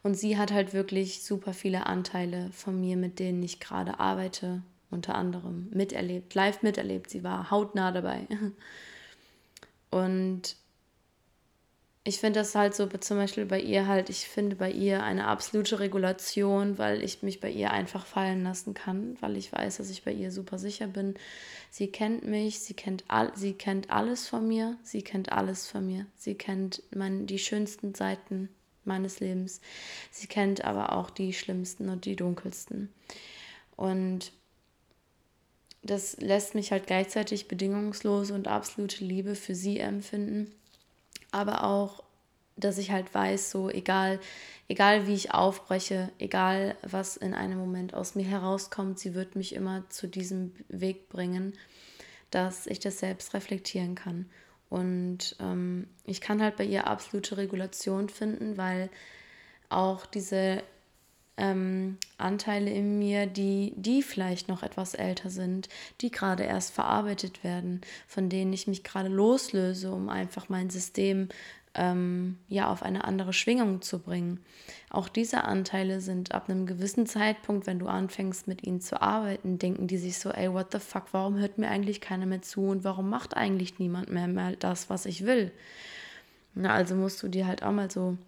Und 0.02 0.14
sie 0.14 0.36
hat 0.36 0.52
halt 0.52 0.74
wirklich 0.74 1.22
super 1.22 1.52
viele 1.52 1.86
Anteile 1.86 2.50
von 2.52 2.80
mir, 2.80 2.96
mit 2.96 3.18
denen 3.18 3.42
ich 3.42 3.60
gerade 3.60 4.00
arbeite, 4.00 4.62
unter 4.90 5.14
anderem 5.14 5.68
miterlebt, 5.70 6.34
live 6.34 6.62
miterlebt. 6.62 7.10
Sie 7.10 7.24
war 7.24 7.50
hautnah 7.50 7.92
dabei. 7.92 8.26
Und 9.90 10.56
ich 12.04 12.18
finde 12.18 12.40
das 12.40 12.54
halt 12.56 12.74
so, 12.74 12.86
zum 12.86 13.16
Beispiel 13.16 13.46
bei 13.46 13.60
ihr 13.60 13.86
halt, 13.86 14.10
ich 14.10 14.26
finde 14.26 14.56
bei 14.56 14.70
ihr 14.72 15.04
eine 15.04 15.28
absolute 15.28 15.78
Regulation, 15.78 16.76
weil 16.76 17.00
ich 17.02 17.22
mich 17.22 17.38
bei 17.38 17.48
ihr 17.48 17.70
einfach 17.70 18.06
fallen 18.06 18.42
lassen 18.42 18.74
kann, 18.74 19.16
weil 19.20 19.36
ich 19.36 19.52
weiß, 19.52 19.76
dass 19.76 19.88
ich 19.88 20.02
bei 20.02 20.12
ihr 20.12 20.32
super 20.32 20.58
sicher 20.58 20.88
bin. 20.88 21.14
Sie 21.70 21.86
kennt 21.86 22.24
mich, 22.24 22.58
sie 22.58 22.74
kennt, 22.74 23.04
all, 23.06 23.30
sie 23.36 23.52
kennt 23.52 23.90
alles 23.90 24.26
von 24.28 24.48
mir, 24.48 24.76
sie 24.82 25.02
kennt 25.02 25.30
alles 25.30 25.68
von 25.68 25.86
mir. 25.86 26.06
Sie 26.16 26.34
kennt 26.34 26.82
mein, 26.92 27.26
die 27.26 27.38
schönsten 27.38 27.94
Seiten 27.94 28.48
meines 28.84 29.20
Lebens. 29.20 29.60
Sie 30.10 30.26
kennt 30.26 30.64
aber 30.64 30.94
auch 30.94 31.08
die 31.08 31.32
schlimmsten 31.32 31.88
und 31.88 32.04
die 32.04 32.16
dunkelsten. 32.16 32.92
Und 33.76 34.32
das 35.84 36.16
lässt 36.16 36.56
mich 36.56 36.72
halt 36.72 36.88
gleichzeitig 36.88 37.46
bedingungslose 37.46 38.34
und 38.34 38.48
absolute 38.48 39.04
Liebe 39.04 39.36
für 39.36 39.54
sie 39.54 39.78
empfinden 39.78 40.52
aber 41.32 41.64
auch, 41.64 42.04
dass 42.56 42.78
ich 42.78 42.90
halt 42.90 43.12
weiß, 43.12 43.50
so 43.50 43.70
egal, 43.70 44.20
egal 44.68 45.06
wie 45.06 45.14
ich 45.14 45.32
aufbreche, 45.34 46.10
egal 46.18 46.76
was 46.82 47.16
in 47.16 47.34
einem 47.34 47.58
Moment 47.58 47.94
aus 47.94 48.14
mir 48.14 48.26
herauskommt, 48.26 48.98
sie 48.98 49.14
wird 49.14 49.34
mich 49.36 49.54
immer 49.54 49.88
zu 49.88 50.06
diesem 50.06 50.54
Weg 50.68 51.08
bringen, 51.08 51.54
dass 52.30 52.66
ich 52.66 52.78
das 52.78 52.98
selbst 52.98 53.34
reflektieren 53.34 53.94
kann. 53.94 54.26
Und 54.68 55.36
ähm, 55.40 55.88
ich 56.06 56.20
kann 56.20 56.40
halt 56.40 56.56
bei 56.56 56.64
ihr 56.64 56.86
absolute 56.86 57.36
Regulation 57.36 58.08
finden, 58.08 58.56
weil 58.56 58.88
auch 59.68 60.06
diese 60.06 60.62
ähm, 61.36 61.98
Anteile 62.18 62.70
in 62.70 62.98
mir, 62.98 63.26
die, 63.26 63.72
die 63.76 64.02
vielleicht 64.02 64.48
noch 64.48 64.62
etwas 64.62 64.94
älter 64.94 65.30
sind, 65.30 65.68
die 66.00 66.10
gerade 66.10 66.44
erst 66.44 66.72
verarbeitet 66.72 67.42
werden, 67.42 67.80
von 68.06 68.28
denen 68.28 68.52
ich 68.52 68.66
mich 68.66 68.84
gerade 68.84 69.08
loslöse, 69.08 69.90
um 69.90 70.08
einfach 70.08 70.48
mein 70.48 70.70
System 70.70 71.28
ähm, 71.74 72.36
ja 72.48 72.70
auf 72.70 72.82
eine 72.82 73.04
andere 73.04 73.32
Schwingung 73.32 73.80
zu 73.80 73.98
bringen. 73.98 74.40
Auch 74.90 75.08
diese 75.08 75.44
Anteile 75.44 76.00
sind 76.00 76.32
ab 76.32 76.48
einem 76.48 76.66
gewissen 76.66 77.06
Zeitpunkt, 77.06 77.66
wenn 77.66 77.78
du 77.78 77.86
anfängst 77.86 78.46
mit 78.46 78.66
ihnen 78.66 78.80
zu 78.80 79.00
arbeiten, 79.00 79.58
denken 79.58 79.86
die 79.86 79.96
sich 79.96 80.18
so, 80.18 80.30
ey, 80.30 80.52
what 80.52 80.72
the 80.72 80.78
fuck, 80.78 81.06
warum 81.12 81.38
hört 81.38 81.58
mir 81.58 81.68
eigentlich 81.68 82.00
keiner 82.00 82.26
mehr 82.26 82.42
zu 82.42 82.66
und 82.66 82.84
warum 82.84 83.08
macht 83.08 83.36
eigentlich 83.36 83.78
niemand 83.78 84.10
mehr, 84.10 84.28
mehr 84.28 84.54
das, 84.56 84.90
was 84.90 85.06
ich 85.06 85.24
will? 85.24 85.50
Na, 86.54 86.74
also 86.74 86.94
musst 86.94 87.22
du 87.22 87.28
dir 87.28 87.46
halt 87.46 87.62
auch 87.62 87.72
mal 87.72 87.90
so 87.90 88.18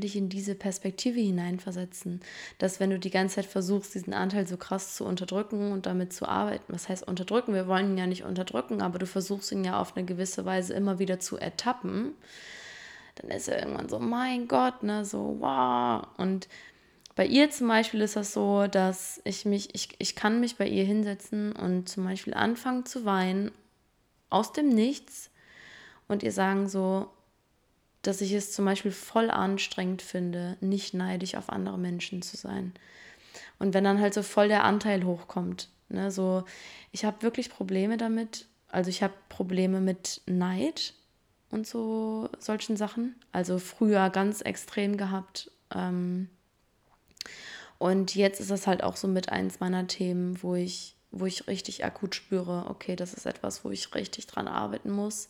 dich 0.00 0.16
in 0.16 0.28
diese 0.28 0.54
Perspektive 0.54 1.20
hineinversetzen, 1.20 2.20
dass 2.58 2.80
wenn 2.80 2.90
du 2.90 2.98
die 2.98 3.10
ganze 3.10 3.36
Zeit 3.36 3.46
versuchst, 3.46 3.94
diesen 3.94 4.14
Anteil 4.14 4.46
so 4.46 4.56
krass 4.56 4.94
zu 4.96 5.04
unterdrücken 5.04 5.72
und 5.72 5.86
damit 5.86 6.12
zu 6.12 6.28
arbeiten, 6.28 6.72
was 6.72 6.88
heißt 6.88 7.06
unterdrücken? 7.06 7.54
Wir 7.54 7.66
wollen 7.66 7.90
ihn 7.90 7.98
ja 7.98 8.06
nicht 8.06 8.24
unterdrücken, 8.24 8.82
aber 8.82 8.98
du 8.98 9.06
versuchst 9.06 9.52
ihn 9.52 9.64
ja 9.64 9.80
auf 9.80 9.96
eine 9.96 10.04
gewisse 10.04 10.44
Weise 10.44 10.74
immer 10.74 10.98
wieder 10.98 11.20
zu 11.20 11.36
ertappen, 11.36 12.14
dann 13.16 13.30
ist 13.30 13.48
er 13.48 13.60
irgendwann 13.60 13.88
so, 13.88 13.98
mein 13.98 14.48
Gott, 14.48 14.82
ne, 14.82 15.04
so, 15.04 15.36
wow. 15.38 16.06
Und 16.16 16.48
bei 17.14 17.26
ihr 17.26 17.50
zum 17.50 17.68
Beispiel 17.68 18.00
ist 18.00 18.16
das 18.16 18.32
so, 18.32 18.66
dass 18.66 19.20
ich 19.24 19.44
mich, 19.44 19.74
ich, 19.74 19.90
ich 19.98 20.16
kann 20.16 20.40
mich 20.40 20.56
bei 20.56 20.66
ihr 20.66 20.84
hinsetzen 20.84 21.52
und 21.52 21.88
zum 21.88 22.04
Beispiel 22.04 22.34
anfangen 22.34 22.86
zu 22.86 23.04
weinen 23.04 23.52
aus 24.30 24.52
dem 24.52 24.68
Nichts 24.68 25.30
und 26.08 26.22
ihr 26.24 26.32
sagen 26.32 26.68
so, 26.68 27.08
dass 28.06 28.20
ich 28.20 28.32
es 28.32 28.52
zum 28.52 28.64
Beispiel 28.64 28.90
voll 28.90 29.30
anstrengend 29.30 30.02
finde, 30.02 30.56
nicht 30.60 30.94
neidisch 30.94 31.34
auf 31.34 31.50
andere 31.50 31.78
Menschen 31.78 32.22
zu 32.22 32.36
sein. 32.36 32.72
Und 33.58 33.74
wenn 33.74 33.84
dann 33.84 34.00
halt 34.00 34.14
so 34.14 34.22
voll 34.22 34.48
der 34.48 34.64
Anteil 34.64 35.04
hochkommt, 35.04 35.68
ne, 35.88 36.10
so, 36.10 36.44
ich 36.92 37.04
habe 37.04 37.22
wirklich 37.22 37.50
Probleme 37.50 37.96
damit, 37.96 38.46
also 38.68 38.90
ich 38.90 39.02
habe 39.02 39.14
Probleme 39.28 39.80
mit 39.80 40.20
Neid 40.26 40.94
und 41.50 41.66
so 41.66 42.28
solchen 42.38 42.76
Sachen. 42.76 43.14
Also 43.32 43.58
früher 43.58 44.10
ganz 44.10 44.40
extrem 44.40 44.96
gehabt. 44.96 45.50
Ähm, 45.72 46.28
und 47.78 48.14
jetzt 48.14 48.40
ist 48.40 48.50
das 48.50 48.66
halt 48.66 48.82
auch 48.82 48.96
so 48.96 49.08
mit 49.08 49.30
eins 49.30 49.60
meiner 49.60 49.86
Themen, 49.86 50.42
wo 50.42 50.54
ich, 50.56 50.96
wo 51.10 51.26
ich 51.26 51.46
richtig 51.46 51.84
akut 51.84 52.14
spüre, 52.14 52.66
okay, 52.68 52.96
das 52.96 53.14
ist 53.14 53.26
etwas, 53.26 53.64
wo 53.64 53.70
ich 53.70 53.94
richtig 53.94 54.26
dran 54.26 54.48
arbeiten 54.48 54.90
muss 54.90 55.28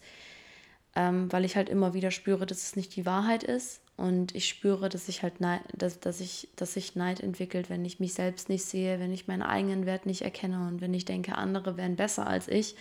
ähm, 0.96 1.32
weil 1.32 1.44
ich 1.44 1.56
halt 1.56 1.68
immer 1.68 1.94
wieder 1.94 2.10
spüre, 2.10 2.46
dass 2.46 2.62
es 2.62 2.76
nicht 2.76 2.94
die 2.96 3.06
Wahrheit 3.06 3.42
ist. 3.42 3.80
Und 3.96 4.34
ich 4.34 4.48
spüre, 4.48 4.88
dass 4.88 5.08
ich 5.08 5.22
halt 5.22 5.40
Neid, 5.40 5.60
dass, 5.72 6.00
dass 6.00 6.20
ich, 6.20 6.48
dass 6.56 6.74
sich 6.74 6.96
Neid 6.96 7.20
entwickelt, 7.20 7.70
wenn 7.70 7.84
ich 7.84 8.00
mich 8.00 8.14
selbst 8.14 8.48
nicht 8.48 8.64
sehe, 8.64 8.98
wenn 8.98 9.12
ich 9.12 9.28
meinen 9.28 9.42
eigenen 9.42 9.86
Wert 9.86 10.04
nicht 10.04 10.22
erkenne 10.22 10.66
und 10.66 10.80
wenn 10.80 10.92
ich 10.94 11.04
denke, 11.04 11.36
andere 11.36 11.76
wären 11.76 11.94
besser 11.94 12.26
als 12.26 12.48
ich. 12.48 12.74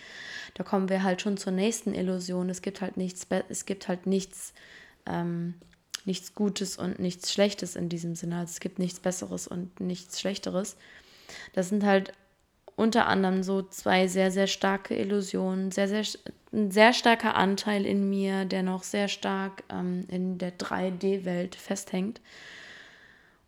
Da 0.54 0.64
kommen 0.64 0.88
wir 0.88 1.04
halt 1.04 1.22
schon 1.22 1.36
zur 1.36 1.52
nächsten 1.52 1.94
Illusion. 1.94 2.50
Es 2.50 2.62
gibt 2.62 2.80
halt 2.80 2.96
nichts, 2.96 3.28
es 3.48 3.64
gibt 3.64 3.86
halt 3.86 4.06
nichts, 4.06 4.54
ähm, 5.06 5.54
nichts 6.04 6.34
Gutes 6.34 6.76
und 6.76 6.98
nichts 6.98 7.32
Schlechtes 7.32 7.76
in 7.76 7.88
diesem 7.88 8.16
Sinne. 8.16 8.38
Also 8.38 8.50
es 8.50 8.60
gibt 8.60 8.80
nichts 8.80 8.98
Besseres 8.98 9.46
und 9.46 9.78
nichts 9.78 10.20
Schlechteres. 10.20 10.76
Das 11.52 11.68
sind 11.68 11.84
halt 11.84 12.12
unter 12.74 13.06
anderem 13.06 13.44
so 13.44 13.62
zwei 13.62 14.08
sehr, 14.08 14.32
sehr 14.32 14.48
starke 14.48 14.96
Illusionen, 14.96 15.70
sehr, 15.70 15.86
sehr, 15.86 16.04
ein 16.54 16.70
sehr 16.70 16.92
starker 16.92 17.34
Anteil 17.34 17.84
in 17.84 18.08
mir, 18.08 18.44
der 18.44 18.62
noch 18.62 18.82
sehr 18.82 19.08
stark 19.08 19.64
ähm, 19.68 20.06
in 20.08 20.38
der 20.38 20.56
3D-Welt 20.56 21.54
festhängt. 21.54 22.20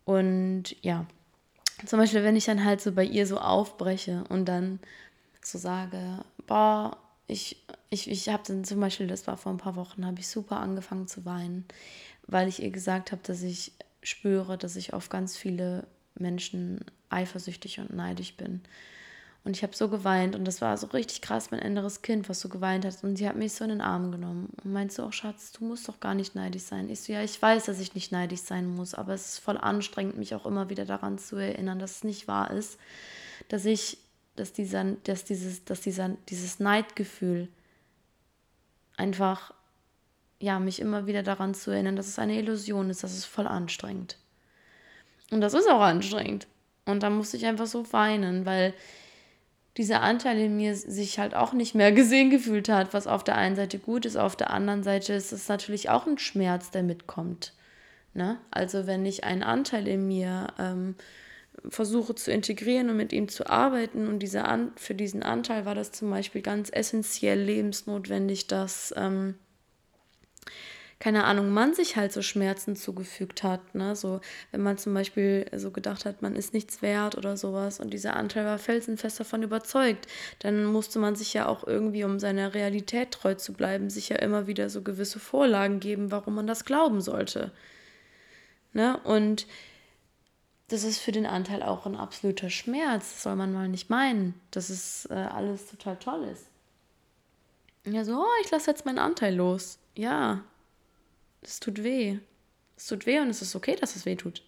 Und 0.05 0.75
ja, 0.83 1.05
zum 1.85 1.99
Beispiel, 1.99 2.23
wenn 2.23 2.35
ich 2.35 2.45
dann 2.45 2.63
halt 2.63 2.81
so 2.81 2.91
bei 2.91 3.03
ihr 3.03 3.27
so 3.27 3.37
aufbreche 3.39 4.23
und 4.29 4.45
dann 4.45 4.79
so 5.41 5.57
sage, 5.57 6.23
boah, 6.45 6.97
ich, 7.27 7.63
ich, 7.89 8.09
ich 8.09 8.29
habe 8.29 8.43
dann 8.47 8.63
zum 8.63 8.79
Beispiel, 8.79 9.07
das 9.07 9.27
war 9.27 9.37
vor 9.37 9.51
ein 9.51 9.57
paar 9.57 9.75
Wochen, 9.75 10.05
habe 10.05 10.19
ich 10.19 10.27
super 10.27 10.57
angefangen 10.57 11.07
zu 11.07 11.25
weinen, 11.25 11.65
weil 12.25 12.47
ich 12.47 12.61
ihr 12.61 12.71
gesagt 12.71 13.11
habe, 13.11 13.21
dass 13.23 13.41
ich 13.41 13.73
spüre, 14.01 14.57
dass 14.57 14.75
ich 14.75 14.93
auf 14.93 15.09
ganz 15.09 15.37
viele 15.37 15.85
Menschen 16.15 16.83
eifersüchtig 17.09 17.79
und 17.79 17.93
neidisch 17.93 18.35
bin. 18.35 18.61
Und 19.47 19.55
ich 19.55 19.63
habe 19.63 19.73
so 19.73 19.87
geweint 19.87 20.35
und 20.35 20.43
das 20.43 20.59
war 20.59 20.75
so 20.75 20.87
richtig 20.87 21.21
krass, 21.21 21.51
mein 21.51 21.61
inneres 21.61 22.01
Kind, 22.01 22.27
was 22.27 22.41
so 22.41 22.49
geweint 22.49 22.83
hat. 22.83 23.01
Und 23.01 23.15
sie 23.15 23.29
hat 23.29 23.37
mich 23.37 23.53
so 23.53 23.63
in 23.63 23.69
den 23.69 23.79
Arm 23.79 24.11
genommen 24.11 24.49
und 24.61 24.73
meinte 24.73 24.93
so, 24.93 25.05
oh 25.05 25.11
Schatz, 25.11 25.53
du 25.53 25.63
musst 25.63 25.87
doch 25.87 26.01
gar 26.01 26.15
nicht 26.15 26.35
neidisch 26.35 26.63
sein. 26.63 26.89
Ich 26.89 26.99
so, 26.99 27.13
ja, 27.13 27.23
ich 27.23 27.41
weiß, 27.41 27.63
dass 27.63 27.79
ich 27.79 27.95
nicht 27.95 28.11
neidisch 28.11 28.41
sein 28.41 28.67
muss, 28.67 28.93
aber 28.93 29.13
es 29.13 29.29
ist 29.29 29.39
voll 29.39 29.57
anstrengend, 29.57 30.17
mich 30.17 30.35
auch 30.35 30.45
immer 30.45 30.69
wieder 30.69 30.83
daran 30.83 31.17
zu 31.17 31.37
erinnern, 31.37 31.79
dass 31.79 31.91
es 31.91 32.03
nicht 32.03 32.27
wahr 32.27 32.51
ist, 32.51 32.77
dass 33.47 33.63
ich, 33.63 33.99
dass 34.35 34.51
dieser, 34.51 34.83
dass 35.05 35.23
dieses, 35.23 35.63
dass 35.63 35.79
dieser, 35.79 36.09
dieses 36.27 36.59
Neidgefühl 36.59 37.47
einfach, 38.97 39.53
ja, 40.41 40.59
mich 40.59 40.81
immer 40.81 41.07
wieder 41.07 41.23
daran 41.23 41.53
zu 41.53 41.71
erinnern, 41.71 41.95
dass 41.95 42.07
es 42.07 42.19
eine 42.19 42.37
Illusion 42.37 42.89
ist, 42.89 43.01
dass 43.01 43.13
es 43.13 43.23
voll 43.23 43.47
anstrengend. 43.47 44.17
Und 45.31 45.39
das 45.39 45.53
ist 45.53 45.69
auch 45.69 45.79
anstrengend. 45.79 46.47
Und 46.83 47.01
da 47.01 47.09
musste 47.09 47.37
ich 47.37 47.45
einfach 47.45 47.67
so 47.67 47.93
weinen, 47.93 48.45
weil 48.45 48.73
dieser 49.77 50.01
Anteil 50.01 50.39
in 50.39 50.57
mir 50.57 50.75
sich 50.75 51.19
halt 51.19 51.35
auch 51.35 51.53
nicht 51.53 51.75
mehr 51.75 51.91
gesehen 51.93 52.29
gefühlt 52.29 52.69
hat, 52.69 52.93
was 52.93 53.07
auf 53.07 53.23
der 53.23 53.35
einen 53.35 53.55
Seite 53.55 53.79
gut 53.79 54.05
ist, 54.05 54.15
auf 54.15 54.35
der 54.35 54.51
anderen 54.51 54.83
Seite 54.83 55.13
ist 55.13 55.31
es 55.31 55.47
natürlich 55.47 55.89
auch 55.89 56.07
ein 56.07 56.17
Schmerz, 56.17 56.71
der 56.71 56.83
mitkommt. 56.83 57.53
Ne? 58.13 58.39
Also 58.51 58.87
wenn 58.87 59.05
ich 59.05 59.23
einen 59.23 59.43
Anteil 59.43 59.87
in 59.87 60.07
mir 60.07 60.47
ähm, 60.57 60.95
versuche 61.69 62.15
zu 62.15 62.31
integrieren 62.31 62.89
und 62.89 62.97
mit 62.97 63.13
ihm 63.13 63.27
zu 63.29 63.47
arbeiten 63.47 64.07
und 64.07 64.19
dieser 64.19 64.47
An 64.47 64.71
für 64.75 64.95
diesen 64.95 65.23
Anteil 65.23 65.65
war 65.65 65.75
das 65.75 65.91
zum 65.91 66.09
Beispiel 66.09 66.41
ganz 66.41 66.69
essentiell 66.71 67.39
lebensnotwendig, 67.41 68.47
dass 68.47 68.93
ähm, 68.97 69.35
keine 70.99 71.25
Ahnung, 71.25 71.49
man 71.49 71.75
sich 71.75 71.95
halt 71.95 72.11
so 72.11 72.23
Schmerzen 72.23 72.75
zugefügt 72.75 73.43
hat. 73.43 73.75
Ne? 73.75 73.95
So, 73.95 74.19
wenn 74.51 74.61
man 74.61 74.79
zum 74.79 74.93
Beispiel 74.93 75.45
so 75.55 75.69
gedacht 75.69 76.05
hat, 76.05 76.23
man 76.23 76.35
ist 76.35 76.53
nichts 76.53 76.81
wert 76.81 77.15
oder 77.15 77.37
sowas 77.37 77.79
und 77.79 77.91
dieser 77.93 78.15
Anteil 78.15 78.45
war 78.45 78.57
felsenfest 78.57 79.19
davon 79.19 79.43
überzeugt, 79.43 80.07
dann 80.39 80.65
musste 80.65 80.97
man 80.97 81.15
sich 81.15 81.33
ja 81.33 81.47
auch 81.47 81.65
irgendwie, 81.65 82.03
um 82.03 82.19
seiner 82.19 82.55
Realität 82.55 83.11
treu 83.11 83.35
zu 83.35 83.53
bleiben, 83.53 83.91
sich 83.91 84.09
ja 84.09 84.17
immer 84.17 84.47
wieder 84.47 84.69
so 84.69 84.81
gewisse 84.81 85.19
Vorlagen 85.19 85.79
geben, 85.79 86.11
warum 86.11 86.33
man 86.33 86.47
das 86.47 86.65
glauben 86.65 87.01
sollte. 87.01 87.51
Ne? 88.73 88.99
Und 89.03 89.45
das 90.69 90.83
ist 90.83 90.99
für 90.99 91.11
den 91.11 91.27
Anteil 91.27 91.61
auch 91.61 91.85
ein 91.85 91.95
absoluter 91.95 92.49
Schmerz. 92.49 93.21
Soll 93.21 93.35
man 93.35 93.53
mal 93.53 93.69
nicht 93.69 93.89
meinen, 93.91 94.33
dass 94.49 94.69
es 94.69 95.07
äh, 95.11 95.13
alles 95.13 95.67
total 95.67 95.97
toll 95.97 96.23
ist. 96.25 96.47
Ja, 97.85 98.03
so, 98.03 98.19
oh, 98.19 98.41
ich 98.43 98.51
lasse 98.51 98.71
jetzt 98.71 98.85
meinen 98.85 98.99
Anteil 98.99 99.35
los. 99.35 99.79
Ja, 99.95 100.43
es 101.47 101.59
tut 101.59 101.83
weh. 101.83 102.19
Es 102.75 102.87
tut 102.87 103.05
weh 103.05 103.19
und 103.19 103.29
es 103.29 103.41
ist 103.41 103.55
okay, 103.55 103.75
dass 103.75 103.95
es 103.95 104.05
weh 104.05 104.15
tut. 104.15 104.43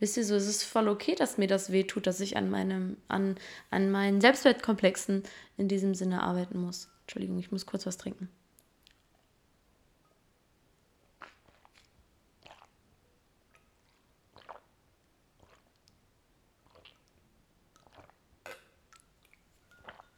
Wisst 0.00 0.16
ihr 0.16 0.24
so, 0.24 0.34
es 0.34 0.46
ist 0.46 0.64
voll 0.64 0.88
okay, 0.88 1.14
dass 1.14 1.38
mir 1.38 1.48
das 1.48 1.72
weh 1.72 1.84
tut, 1.84 2.06
dass 2.06 2.20
ich 2.20 2.36
an 2.36 2.50
meinem, 2.50 2.96
an, 3.08 3.36
an 3.70 3.90
meinen 3.90 4.20
Selbstwertkomplexen 4.20 5.22
in 5.56 5.68
diesem 5.68 5.94
Sinne 5.94 6.22
arbeiten 6.22 6.60
muss. 6.60 6.88
Entschuldigung, 7.02 7.38
ich 7.38 7.50
muss 7.50 7.66
kurz 7.66 7.86
was 7.86 7.96
trinken. 7.96 8.28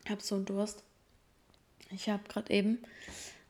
Ich 0.04 0.10
habe 0.10 0.22
so 0.22 0.34
einen 0.34 0.44
Durst. 0.44 0.82
Ich 1.90 2.08
habe 2.08 2.24
gerade 2.28 2.52
eben 2.52 2.78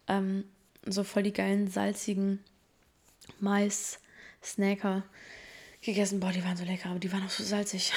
ähm, 0.06 0.44
so 0.86 1.04
voll 1.04 1.22
die 1.22 1.32
geilen, 1.32 1.68
salzigen 1.68 2.40
Mais-Snacker 3.38 5.02
gegessen. 5.82 6.20
Boah, 6.20 6.32
die 6.32 6.44
waren 6.44 6.56
so 6.56 6.64
lecker, 6.64 6.90
aber 6.90 6.98
die 6.98 7.12
waren 7.12 7.24
auch 7.24 7.30
so 7.30 7.44
salzig. 7.44 7.92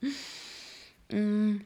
mm. 1.10 1.60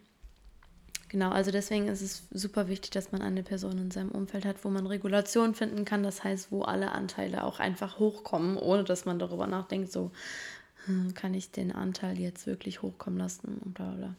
Genau, 1.08 1.30
also 1.30 1.50
deswegen 1.50 1.88
ist 1.88 2.02
es 2.02 2.22
super 2.30 2.68
wichtig, 2.68 2.92
dass 2.92 3.10
man 3.10 3.20
eine 3.20 3.42
Person 3.42 3.78
in 3.78 3.90
seinem 3.90 4.12
Umfeld 4.12 4.44
hat, 4.44 4.64
wo 4.64 4.70
man 4.70 4.86
Regulation 4.86 5.56
finden 5.56 5.84
kann. 5.84 6.04
Das 6.04 6.22
heißt, 6.22 6.52
wo 6.52 6.62
alle 6.62 6.92
Anteile 6.92 7.42
auch 7.42 7.58
einfach 7.58 7.98
hochkommen, 7.98 8.56
ohne 8.56 8.84
dass 8.84 9.06
man 9.06 9.18
darüber 9.18 9.48
nachdenkt, 9.48 9.90
so 9.90 10.12
hm, 10.86 11.14
kann 11.14 11.34
ich 11.34 11.50
den 11.50 11.72
Anteil 11.72 12.20
jetzt 12.20 12.46
wirklich 12.46 12.82
hochkommen 12.82 13.18
lassen 13.18 13.60
und 13.64 13.74
bla 13.74 13.90
bla 13.90 14.14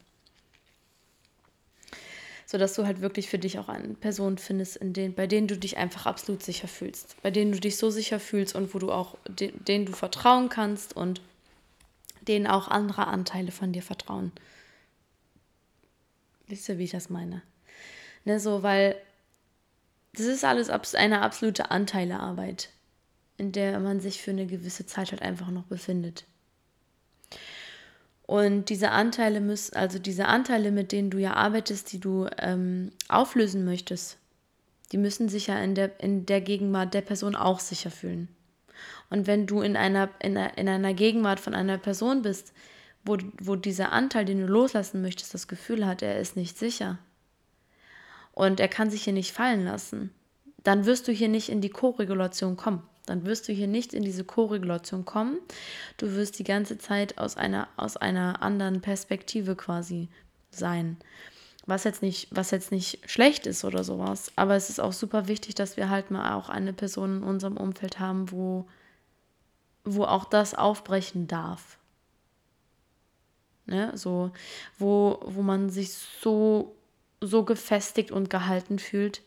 sodass 2.52 2.74
du 2.74 2.86
halt 2.86 3.00
wirklich 3.00 3.30
für 3.30 3.40
dich 3.40 3.60
auch 3.60 3.70
eine 3.70 3.94
Person 3.94 4.38
findest, 4.38 4.76
in 4.76 4.92
denen, 4.92 5.14
bei 5.14 5.26
denen 5.26 5.48
du 5.48 5.56
dich 5.56 5.78
einfach 5.78 6.06
absolut 6.06 6.44
sicher 6.44 6.68
fühlst, 6.68 7.16
bei 7.22 7.32
denen 7.32 7.54
du 7.54 7.62
dich 7.62 7.78
so 7.78 7.90
sicher 7.90 8.20
fühlst 8.20 8.56
und 8.56 8.74
wo 8.74 8.80
du 8.80 8.92
auch 8.92 9.18
de, 9.26 9.54
denen 9.54 9.86
du 9.86 9.94
vertrauen 9.94 10.50
kannst 10.50 10.94
und 10.94 11.22
denen 12.28 12.48
auch 12.48 12.68
andere 12.68 13.08
Anteile 13.08 13.54
von 13.54 13.72
dir 13.72 13.82
vertrauen. 13.82 14.34
Wisst 16.48 16.68
ihr, 16.68 16.78
wie 16.78 16.84
ich 16.84 16.92
das 16.92 17.10
meine? 17.10 17.42
Ne, 18.26 18.38
so, 18.38 18.64
weil 18.64 18.98
das 20.12 20.26
ist 20.26 20.44
alles 20.44 20.70
eine 20.94 21.22
absolute 21.22 21.72
Anteilearbeit, 21.72 22.68
in 23.38 23.54
der 23.54 23.80
man 23.80 24.02
sich 24.02 24.22
für 24.22 24.32
eine 24.32 24.46
gewisse 24.46 24.86
Zeit 24.86 25.12
halt 25.12 25.22
einfach 25.22 25.52
noch 25.52 25.64
befindet. 25.64 26.26
Und 28.32 28.70
diese 28.70 28.92
Anteile 28.92 29.42
müssen, 29.42 29.76
also 29.76 30.00
diese 30.00 30.28
Anteile, 30.28 30.72
mit 30.72 30.94
denen 30.94 31.10
du 31.10 31.18
ja 31.18 31.34
arbeitest, 31.34 31.92
die 31.92 32.00
du 32.00 32.30
ähm, 32.38 32.94
auflösen 33.10 33.66
möchtest, 33.66 34.20
die 34.94 34.98
müssen 34.98 35.28
sich 35.28 35.48
ja 35.48 35.62
in 35.62 35.76
der, 35.76 36.00
in 36.00 36.26
der 36.26 36.40
Gegenwart 36.40 36.94
der 36.94 37.02
Person 37.02 37.36
auch 37.36 37.60
sicher 37.60 37.92
fühlen. 37.92 38.30
Und 39.10 39.28
wenn 39.28 39.48
du 39.48 39.60
in 39.60 39.76
einer, 39.76 40.10
in 40.22 40.38
einer, 40.38 40.58
in 40.58 40.70
einer 40.70 40.94
Gegenwart 40.94 41.42
von 41.42 41.54
einer 41.54 41.78
Person 41.78 42.22
bist, 42.22 42.54
wo, 43.04 43.18
wo 43.42 43.58
dieser 43.58 43.92
Anteil, 43.92 44.24
den 44.24 44.40
du 44.40 44.48
loslassen 44.48 45.02
möchtest, 45.02 45.34
das 45.34 45.50
Gefühl 45.50 45.86
hat, 45.86 46.02
er 46.02 46.18
ist 46.18 46.38
nicht 46.38 46.58
sicher 46.58 47.00
und 48.32 48.62
er 48.62 48.70
kann 48.70 48.90
sich 48.90 49.04
hier 49.04 49.12
nicht 49.12 49.34
fallen 49.34 49.66
lassen, 49.66 50.10
dann 50.64 50.86
wirst 50.86 51.06
du 51.10 51.12
hier 51.12 51.28
nicht 51.28 51.50
in 51.50 51.60
die 51.60 51.70
Co-Regulation 51.70 52.56
kommen 52.56 52.84
dann 53.12 53.26
wirst 53.26 53.50
du 53.50 53.54
hier 53.54 53.68
nicht 53.68 53.94
in 53.94 54.04
diese 54.04 54.24
Co-Regulation 54.24 55.04
kommen. 55.04 55.38
Du 55.98 56.14
wirst 56.14 56.40
die 56.40 56.46
ganze 56.46 56.78
Zeit 56.78 57.18
aus 57.18 57.36
einer, 57.36 57.68
aus 57.76 57.98
einer 57.98 58.42
anderen 58.42 58.80
Perspektive 58.80 59.58
quasi 59.58 60.08
sein. 60.50 60.96
Was 61.66 61.84
jetzt, 61.84 62.02
nicht, 62.02 62.30
was 62.32 62.52
jetzt 62.52 62.72
nicht 62.72 63.10
schlecht 63.10 63.46
ist 63.48 63.66
oder 63.66 63.84
sowas. 63.84 64.32
Aber 64.38 64.56
es 64.56 64.70
ist 64.70 64.80
auch 64.80 64.94
super 64.94 65.28
wichtig, 65.28 65.56
dass 65.56 65.76
wir 65.76 65.90
halt 65.90 66.10
mal 66.10 66.36
auch 66.36 66.48
eine 66.48 66.72
Person 66.72 67.18
in 67.18 67.24
unserem 67.24 67.58
Umfeld 67.58 68.00
haben, 68.00 68.32
wo, 68.32 68.66
wo 69.84 70.06
auch 70.06 70.24
das 70.26 70.56
aufbrechen 70.56 71.28
darf. 71.28 71.78
Ne? 73.66 73.92
So, 73.96 74.32
wo, 74.80 75.20
wo 75.26 75.42
man 75.42 75.70
sich 75.70 75.92
so, 75.94 76.76
so 77.20 77.44
gefestigt 77.44 78.10
und 78.10 78.30
gehalten 78.30 78.80
fühlt, 78.80 79.22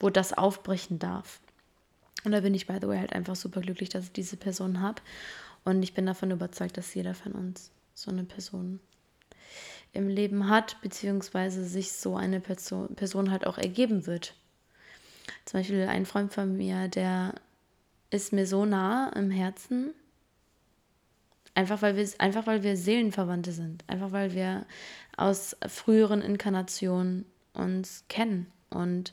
wo 0.00 0.10
das 0.10 0.32
aufbrechen 0.32 0.98
darf. 0.98 1.40
Und 2.24 2.32
da 2.32 2.40
bin 2.40 2.54
ich, 2.54 2.66
by 2.66 2.78
the 2.80 2.88
way, 2.88 2.98
halt 2.98 3.12
einfach 3.12 3.36
super 3.36 3.60
glücklich, 3.60 3.88
dass 3.88 4.04
ich 4.04 4.12
diese 4.12 4.36
Person 4.36 4.80
habe. 4.80 5.00
Und 5.64 5.82
ich 5.82 5.94
bin 5.94 6.06
davon 6.06 6.30
überzeugt, 6.30 6.76
dass 6.76 6.94
jeder 6.94 7.14
von 7.14 7.32
uns 7.32 7.70
so 7.94 8.10
eine 8.10 8.24
Person 8.24 8.80
im 9.92 10.08
Leben 10.08 10.48
hat, 10.48 10.80
beziehungsweise 10.82 11.64
sich 11.64 11.92
so 11.92 12.16
eine 12.16 12.40
Person, 12.40 12.94
Person 12.94 13.30
halt 13.30 13.46
auch 13.46 13.58
ergeben 13.58 14.06
wird. 14.06 14.34
Zum 15.44 15.60
Beispiel 15.60 15.82
ein 15.82 16.06
Freund 16.06 16.32
von 16.32 16.56
mir, 16.56 16.88
der 16.88 17.34
ist 18.10 18.32
mir 18.32 18.46
so 18.46 18.64
nah 18.64 19.10
im 19.10 19.30
Herzen, 19.30 19.92
einfach 21.54 21.82
weil 21.82 21.96
wir, 21.96 22.08
einfach 22.18 22.46
weil 22.46 22.62
wir 22.62 22.76
Seelenverwandte 22.76 23.52
sind, 23.52 23.84
einfach 23.86 24.12
weil 24.12 24.34
wir 24.34 24.66
aus 25.16 25.56
früheren 25.66 26.22
Inkarnationen 26.22 27.24
uns 27.52 28.04
kennen 28.08 28.46
und 28.70 29.12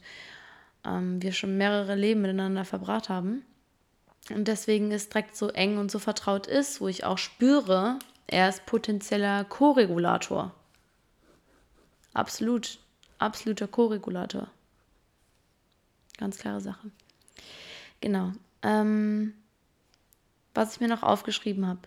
ähm, 0.87 1.21
wir 1.21 1.33
schon 1.33 1.57
mehrere 1.57 1.95
Leben 1.95 2.21
miteinander 2.21 2.65
verbracht 2.65 3.09
haben. 3.09 3.45
Und 4.29 4.47
deswegen 4.47 4.91
ist 4.91 5.13
direkt 5.13 5.35
so 5.35 5.49
eng 5.49 5.77
und 5.77 5.91
so 5.91 5.99
vertraut 5.99 6.47
ist, 6.47 6.81
wo 6.81 6.87
ich 6.87 7.03
auch 7.03 7.17
spüre, 7.17 7.99
er 8.27 8.49
ist 8.49 8.65
potenzieller 8.65 9.45
Co-Regulator. 9.45 10.53
Absolut, 12.13 12.79
absoluter 13.19 13.67
Co-Regulator. 13.67 14.49
Ganz 16.17 16.37
klare 16.37 16.61
Sache. 16.61 16.91
Genau. 18.01 18.31
Ähm, 18.63 19.33
was 20.53 20.73
ich 20.73 20.81
mir 20.81 20.87
noch 20.87 21.03
aufgeschrieben 21.03 21.67
habe, 21.67 21.81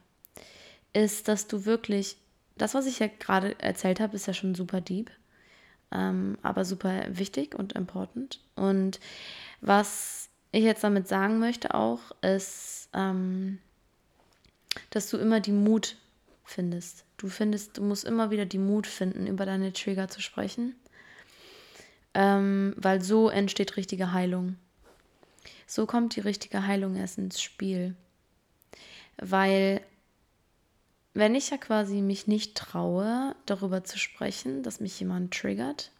ist, 0.92 1.28
dass 1.28 1.46
du 1.46 1.64
wirklich, 1.66 2.16
das, 2.56 2.74
was 2.74 2.86
ich 2.86 3.00
ja 3.00 3.08
gerade 3.08 3.58
erzählt 3.58 4.00
habe, 4.00 4.16
ist 4.16 4.26
ja 4.26 4.34
schon 4.34 4.54
super 4.54 4.80
deep 4.80 5.10
ähm, 5.92 6.38
aber 6.42 6.64
super 6.64 7.04
wichtig 7.08 7.54
und 7.54 7.72
important. 7.72 8.40
Und 8.54 9.00
was 9.60 10.28
ich 10.52 10.64
jetzt 10.64 10.84
damit 10.84 11.08
sagen 11.08 11.38
möchte 11.38 11.74
auch, 11.74 12.00
ist, 12.22 12.88
ähm, 12.94 13.58
dass 14.90 15.10
du 15.10 15.16
immer 15.16 15.40
die 15.40 15.52
Mut 15.52 15.96
findest. 16.44 17.04
Du 17.16 17.28
findest, 17.28 17.76
du 17.78 17.82
musst 17.82 18.04
immer 18.04 18.30
wieder 18.30 18.46
die 18.46 18.58
Mut 18.58 18.86
finden, 18.86 19.26
über 19.26 19.46
deine 19.46 19.72
Trigger 19.72 20.08
zu 20.08 20.20
sprechen, 20.20 20.74
ähm, 22.14 22.74
weil 22.76 23.02
so 23.02 23.28
entsteht 23.28 23.76
richtige 23.76 24.12
Heilung. 24.12 24.56
So 25.66 25.86
kommt 25.86 26.16
die 26.16 26.20
richtige 26.20 26.66
Heilung 26.66 26.96
erst 26.96 27.18
ins 27.18 27.40
Spiel. 27.40 27.94
Weil 29.18 29.82
wenn 31.14 31.34
ich 31.34 31.50
ja 31.50 31.56
quasi 31.56 32.00
mich 32.00 32.26
nicht 32.26 32.56
traue, 32.56 33.34
darüber 33.46 33.84
zu 33.84 33.98
sprechen, 33.98 34.62
dass 34.62 34.80
mich 34.80 34.98
jemand 35.00 35.34
triggert, 35.34 35.90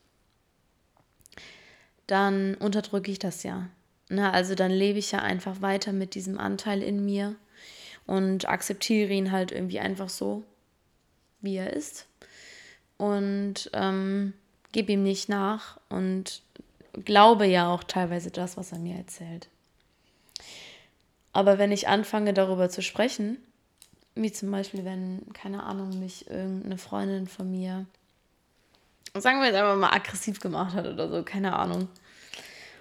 dann 2.07 2.55
unterdrücke 2.57 3.11
ich 3.11 3.19
das 3.19 3.43
ja. 3.43 3.69
Na, 4.09 4.33
also 4.33 4.55
dann 4.55 4.73
lebe 4.73 4.99
ich 4.99 5.13
ja 5.13 5.21
einfach 5.21 5.63
weiter 5.63 5.93
mit 5.93 6.15
diesem 6.15 6.39
Anteil 6.39 6.83
in 6.83 7.05
mir 7.05 7.37
und 8.07 8.49
akzeptiere 8.49 9.13
ihn 9.13 9.31
halt 9.31 9.53
irgendwie 9.53 9.79
einfach 9.79 10.09
so, 10.09 10.43
wie 11.41 11.57
er 11.57 11.73
ist. 11.73 12.07
Und 12.97 13.71
ähm, 13.73 14.35
gebe 14.73 14.93
ihm 14.93 15.03
nicht 15.03 15.29
nach 15.29 15.79
und 15.89 16.43
glaube 17.05 17.47
ja 17.47 17.73
auch 17.73 17.85
teilweise 17.85 18.31
das, 18.31 18.57
was 18.57 18.73
er 18.73 18.79
mir 18.79 18.97
erzählt. 18.97 19.49
Aber 21.33 21.59
wenn 21.59 21.71
ich 21.71 21.87
anfange 21.87 22.35
darüber 22.35 22.69
zu 22.69 22.83
sprechen, 22.83 23.39
wie 24.15 24.33
zum 24.33 24.51
Beispiel, 24.51 24.85
wenn, 24.85 25.23
keine 25.33 25.63
Ahnung, 25.63 25.99
mich 25.99 26.29
irgendeine 26.31 26.79
Freundin 26.79 27.27
von 27.27 27.51
mir 27.51 27.87
sagen 29.19 29.41
wir 29.41 29.47
jetzt 29.47 29.57
einfach 29.57 29.77
mal 29.77 29.93
aggressiv 29.93 30.41
gemacht 30.41 30.75
hat 30.75 30.87
oder 30.87 31.09
so, 31.09 31.23
keine 31.23 31.57
Ahnung. 31.57 31.89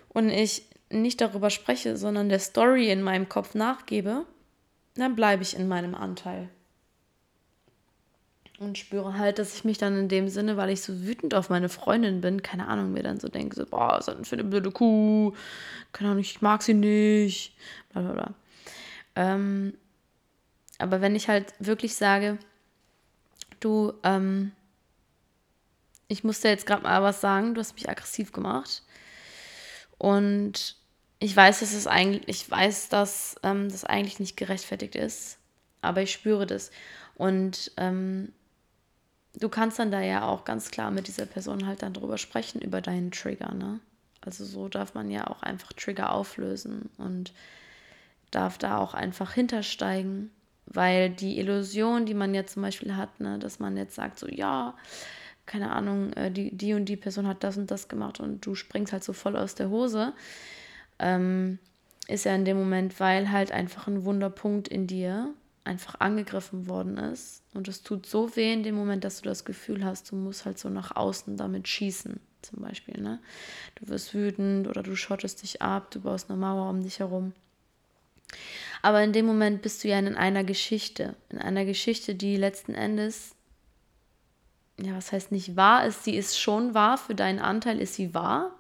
Und 0.09 0.29
ich 0.29 0.63
nicht 0.89 1.21
darüber 1.21 1.49
spreche, 1.49 1.97
sondern 1.97 2.29
der 2.29 2.39
Story 2.39 2.91
in 2.91 3.01
meinem 3.01 3.29
Kopf 3.29 3.55
nachgebe, 3.55 4.25
dann 4.95 5.15
bleibe 5.15 5.43
ich 5.43 5.55
in 5.55 5.67
meinem 5.67 5.95
Anteil. 5.95 6.49
Und 8.59 8.77
spüre 8.77 9.17
halt, 9.17 9.39
dass 9.39 9.55
ich 9.55 9.63
mich 9.63 9.77
dann 9.77 9.97
in 9.97 10.09
dem 10.09 10.27
Sinne, 10.27 10.57
weil 10.57 10.69
ich 10.69 10.81
so 10.81 11.03
wütend 11.03 11.33
auf 11.33 11.49
meine 11.49 11.69
Freundin 11.69 12.19
bin, 12.19 12.43
keine 12.43 12.67
Ahnung, 12.67 12.91
mir 12.91 13.03
dann 13.03 13.19
so 13.19 13.29
denke, 13.29 13.55
so, 13.55 13.65
boah, 13.65 13.95
was 13.97 14.07
ist 14.09 14.15
denn 14.15 14.25
für 14.25 14.35
eine 14.35 14.43
blöde 14.43 14.71
Kuh? 14.71 15.33
Keine 15.93 16.09
Ahnung, 16.09 16.21
ich 16.21 16.41
mag 16.41 16.61
sie 16.61 16.73
nicht. 16.73 17.55
Bla 17.93 18.01
bla 18.01 18.11
bla. 18.11 18.33
Ähm, 19.15 19.75
aber 20.79 21.01
wenn 21.01 21.15
ich 21.15 21.27
halt 21.27 21.53
wirklich 21.59 21.95
sage, 21.95 22.37
du, 23.59 23.93
ähm, 24.03 24.51
ich 26.07 26.23
musste 26.23 26.47
jetzt 26.47 26.65
gerade 26.65 26.83
mal 26.83 27.03
was 27.03 27.21
sagen, 27.21 27.53
du 27.53 27.59
hast 27.59 27.75
mich 27.75 27.89
aggressiv 27.89 28.31
gemacht. 28.31 28.83
Und 29.97 30.77
ich 31.19 31.35
weiß, 31.35 31.59
dass 31.59 31.73
es 31.73 31.85
eigentlich, 31.85 32.27
ich 32.27 32.49
weiß, 32.49 32.89
dass 32.89 33.35
ähm, 33.43 33.69
das 33.69 33.83
eigentlich 33.83 34.19
nicht 34.19 34.37
gerechtfertigt 34.37 34.95
ist, 34.95 35.37
aber 35.81 36.01
ich 36.01 36.11
spüre 36.11 36.47
das. 36.47 36.71
Und 37.15 37.71
ähm, 37.77 38.31
du 39.35 39.49
kannst 39.49 39.77
dann 39.77 39.91
da 39.91 40.01
ja 40.01 40.23
auch 40.23 40.45
ganz 40.45 40.71
klar 40.71 40.91
mit 40.91 41.07
dieser 41.07 41.25
Person 41.25 41.67
halt 41.67 41.83
dann 41.83 41.93
drüber 41.93 42.17
sprechen, 42.17 42.61
über 42.61 42.81
deinen 42.81 43.11
Trigger, 43.11 43.53
ne? 43.53 43.81
Also 44.21 44.43
so 44.43 44.67
darf 44.67 44.95
man 44.95 45.09
ja 45.09 45.27
auch 45.27 45.43
einfach 45.43 45.71
Trigger 45.73 46.11
auflösen 46.11 46.89
und 46.97 47.33
darf 48.31 48.57
da 48.57 48.77
auch 48.77 48.93
einfach 48.93 49.33
hintersteigen, 49.33 50.29
weil 50.71 51.10
die 51.10 51.39
Illusion, 51.39 52.05
die 52.05 52.13
man 52.13 52.34
jetzt 52.34 52.53
zum 52.53 52.62
Beispiel 52.62 52.95
hat, 52.95 53.19
ne, 53.19 53.39
dass 53.39 53.60
man 53.60 53.75
jetzt 53.77 53.95
sagt, 53.95 54.19
so 54.19 54.27
ja, 54.27 54.75
keine 55.45 55.71
Ahnung, 55.71 56.13
äh, 56.13 56.32
die, 56.32 56.55
die 56.55 56.73
und 56.73 56.86
die 56.86 56.97
Person 56.97 57.27
hat 57.27 57.43
das 57.43 57.58
und 57.58 57.71
das 57.71 57.88
gemacht 57.88 58.19
und 58.19 58.45
du 58.45 58.55
springst 58.55 58.93
halt 58.93 59.03
so 59.03 59.13
voll 59.13 59.36
aus 59.36 59.55
der 59.55 59.69
Hose, 59.69 60.13
ähm, 60.99 61.60
ist 62.08 62.25
ja 62.25 62.36
in 62.36 62.45
dem 62.45 62.58
Moment, 62.58 62.99
weil 62.99 63.32
halt 63.32 63.51
einfach 63.51 63.88
ein 63.88 64.05
Wunderpunkt 64.05 64.67
in 64.67 64.88
dir 64.88 65.34
einfach 65.63 65.99
angegriffen 65.99 66.67
worden 66.67 66.97
ist. 66.97 67.43
Und 67.53 67.67
es 67.67 67.84
tut 67.84 68.05
so 68.05 68.36
weh 68.36 68.51
in 68.53 68.63
dem 68.63 68.75
Moment, 68.75 69.03
dass 69.03 69.21
du 69.21 69.29
das 69.29 69.45
Gefühl 69.45 69.86
hast, 69.86 70.12
du 70.12 70.15
musst 70.15 70.45
halt 70.45 70.58
so 70.58 70.69
nach 70.69 70.95
außen 70.95 71.38
damit 71.38 71.67
schießen, 71.67 72.19
zum 72.41 72.62
Beispiel. 72.62 73.01
Ne? 73.01 73.19
Du 73.75 73.88
wirst 73.88 74.13
wütend 74.13 74.67
oder 74.67 74.82
du 74.82 74.95
schottest 74.95 75.43
dich 75.43 75.62
ab, 75.62 75.91
du 75.91 76.01
baust 76.01 76.29
eine 76.29 76.39
Mauer 76.39 76.69
um 76.69 76.82
dich 76.82 76.99
herum. 76.99 77.34
Aber 78.81 79.03
in 79.03 79.13
dem 79.13 79.25
Moment 79.25 79.61
bist 79.61 79.83
du 79.83 79.89
ja 79.89 79.99
in 79.99 80.15
einer 80.15 80.43
Geschichte, 80.43 81.15
in 81.29 81.39
einer 81.39 81.65
Geschichte, 81.65 82.15
die 82.15 82.37
letzten 82.37 82.75
Endes, 82.75 83.35
ja, 84.81 84.95
was 84.95 85.11
heißt 85.11 85.31
nicht 85.31 85.55
wahr 85.55 85.85
ist, 85.85 86.05
sie 86.05 86.15
ist 86.15 86.39
schon 86.39 86.73
wahr, 86.73 86.97
für 86.97 87.15
deinen 87.15 87.39
Anteil 87.39 87.79
ist 87.79 87.95
sie 87.95 88.13
wahr. 88.13 88.55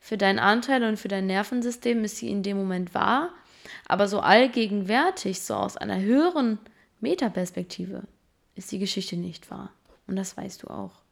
Für 0.00 0.18
deinen 0.18 0.38
Anteil 0.38 0.84
und 0.84 0.98
für 0.98 1.08
dein 1.08 1.26
Nervensystem 1.26 2.04
ist 2.04 2.18
sie 2.18 2.30
in 2.30 2.42
dem 2.42 2.56
Moment 2.56 2.94
wahr 2.94 3.30
aber 3.86 4.08
so 4.08 4.20
allgegenwärtig, 4.20 5.40
so 5.40 5.54
aus 5.54 5.76
einer 5.76 6.00
höheren 6.00 6.58
Metaperspektive, 7.00 8.02
ist 8.54 8.72
die 8.72 8.78
Geschichte 8.78 9.16
nicht 9.16 9.50
wahr. 9.50 9.72
Und 10.06 10.16
das 10.16 10.36
weißt 10.36 10.62
du 10.62 10.68
auch. 10.68 11.02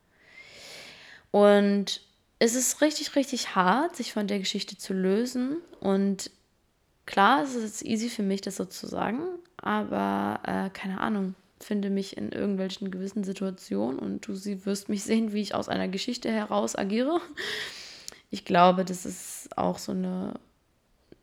Und 1.31 2.03
es 2.39 2.55
ist 2.55 2.81
richtig, 2.81 3.15
richtig 3.17 3.55
hart, 3.55 3.97
sich 3.97 4.13
von 4.13 4.27
der 4.27 4.39
Geschichte 4.39 4.77
zu 4.77 4.93
lösen. 4.93 5.57
Und 5.81 6.31
klar, 7.07 7.43
es 7.43 7.55
ist 7.55 7.85
easy 7.85 8.09
für 8.09 8.23
mich, 8.23 8.41
das 8.41 8.57
so 8.57 8.65
zu 8.65 8.87
sagen, 8.87 9.21
aber 9.57 10.41
äh, 10.45 10.71
keine 10.71 11.01
Ahnung, 11.01 11.35
finde 11.61 11.91
mich 11.91 12.17
in 12.17 12.33
irgendwelchen 12.33 12.91
gewissen 12.91 13.25
Situationen 13.25 13.99
und 13.99 14.27
du 14.27 14.35
sie 14.35 14.67
wirst 14.67 14.89
mich 14.89 15.05
sehen, 15.05 15.33
wie 15.33 15.43
ich 15.43 15.55
aus 15.55 15.69
einer 15.69 15.89
Geschichte 15.89 16.31
heraus 16.31 16.77
agiere. 16.77 17.21
Ich 18.31 18.45
glaube, 18.45 18.85
das 18.85 19.07
ist 19.07 19.57
auch 19.57 19.79
so 19.79 19.93
eine 19.93 20.35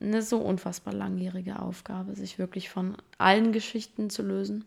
eine 0.01 0.21
so 0.21 0.37
unfassbar 0.37 0.93
langjährige 0.93 1.59
Aufgabe, 1.59 2.15
sich 2.15 2.39
wirklich 2.39 2.69
von 2.69 2.95
allen 3.17 3.51
Geschichten 3.51 4.09
zu 4.09 4.21
lösen. 4.23 4.65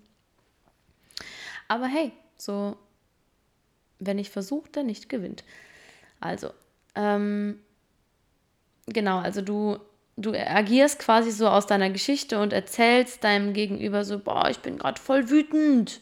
Aber 1.68 1.86
hey, 1.86 2.12
so, 2.36 2.76
wenn 3.98 4.18
ich 4.18 4.30
versuche, 4.30 4.70
der 4.70 4.82
nicht 4.82 5.08
gewinnt. 5.08 5.44
Also, 6.20 6.50
ähm, 6.94 7.58
genau, 8.86 9.18
also 9.18 9.40
du, 9.40 9.78
du 10.22 10.32
agierst 10.32 10.98
quasi 10.98 11.30
so 11.30 11.48
aus 11.48 11.66
deiner 11.66 11.90
Geschichte 11.90 12.40
und 12.40 12.52
erzählst 12.52 13.24
deinem 13.24 13.52
Gegenüber 13.52 14.04
so, 14.04 14.18
boah, 14.18 14.48
ich 14.48 14.58
bin 14.58 14.78
gerade 14.78 15.00
voll 15.00 15.30
wütend. 15.30 16.00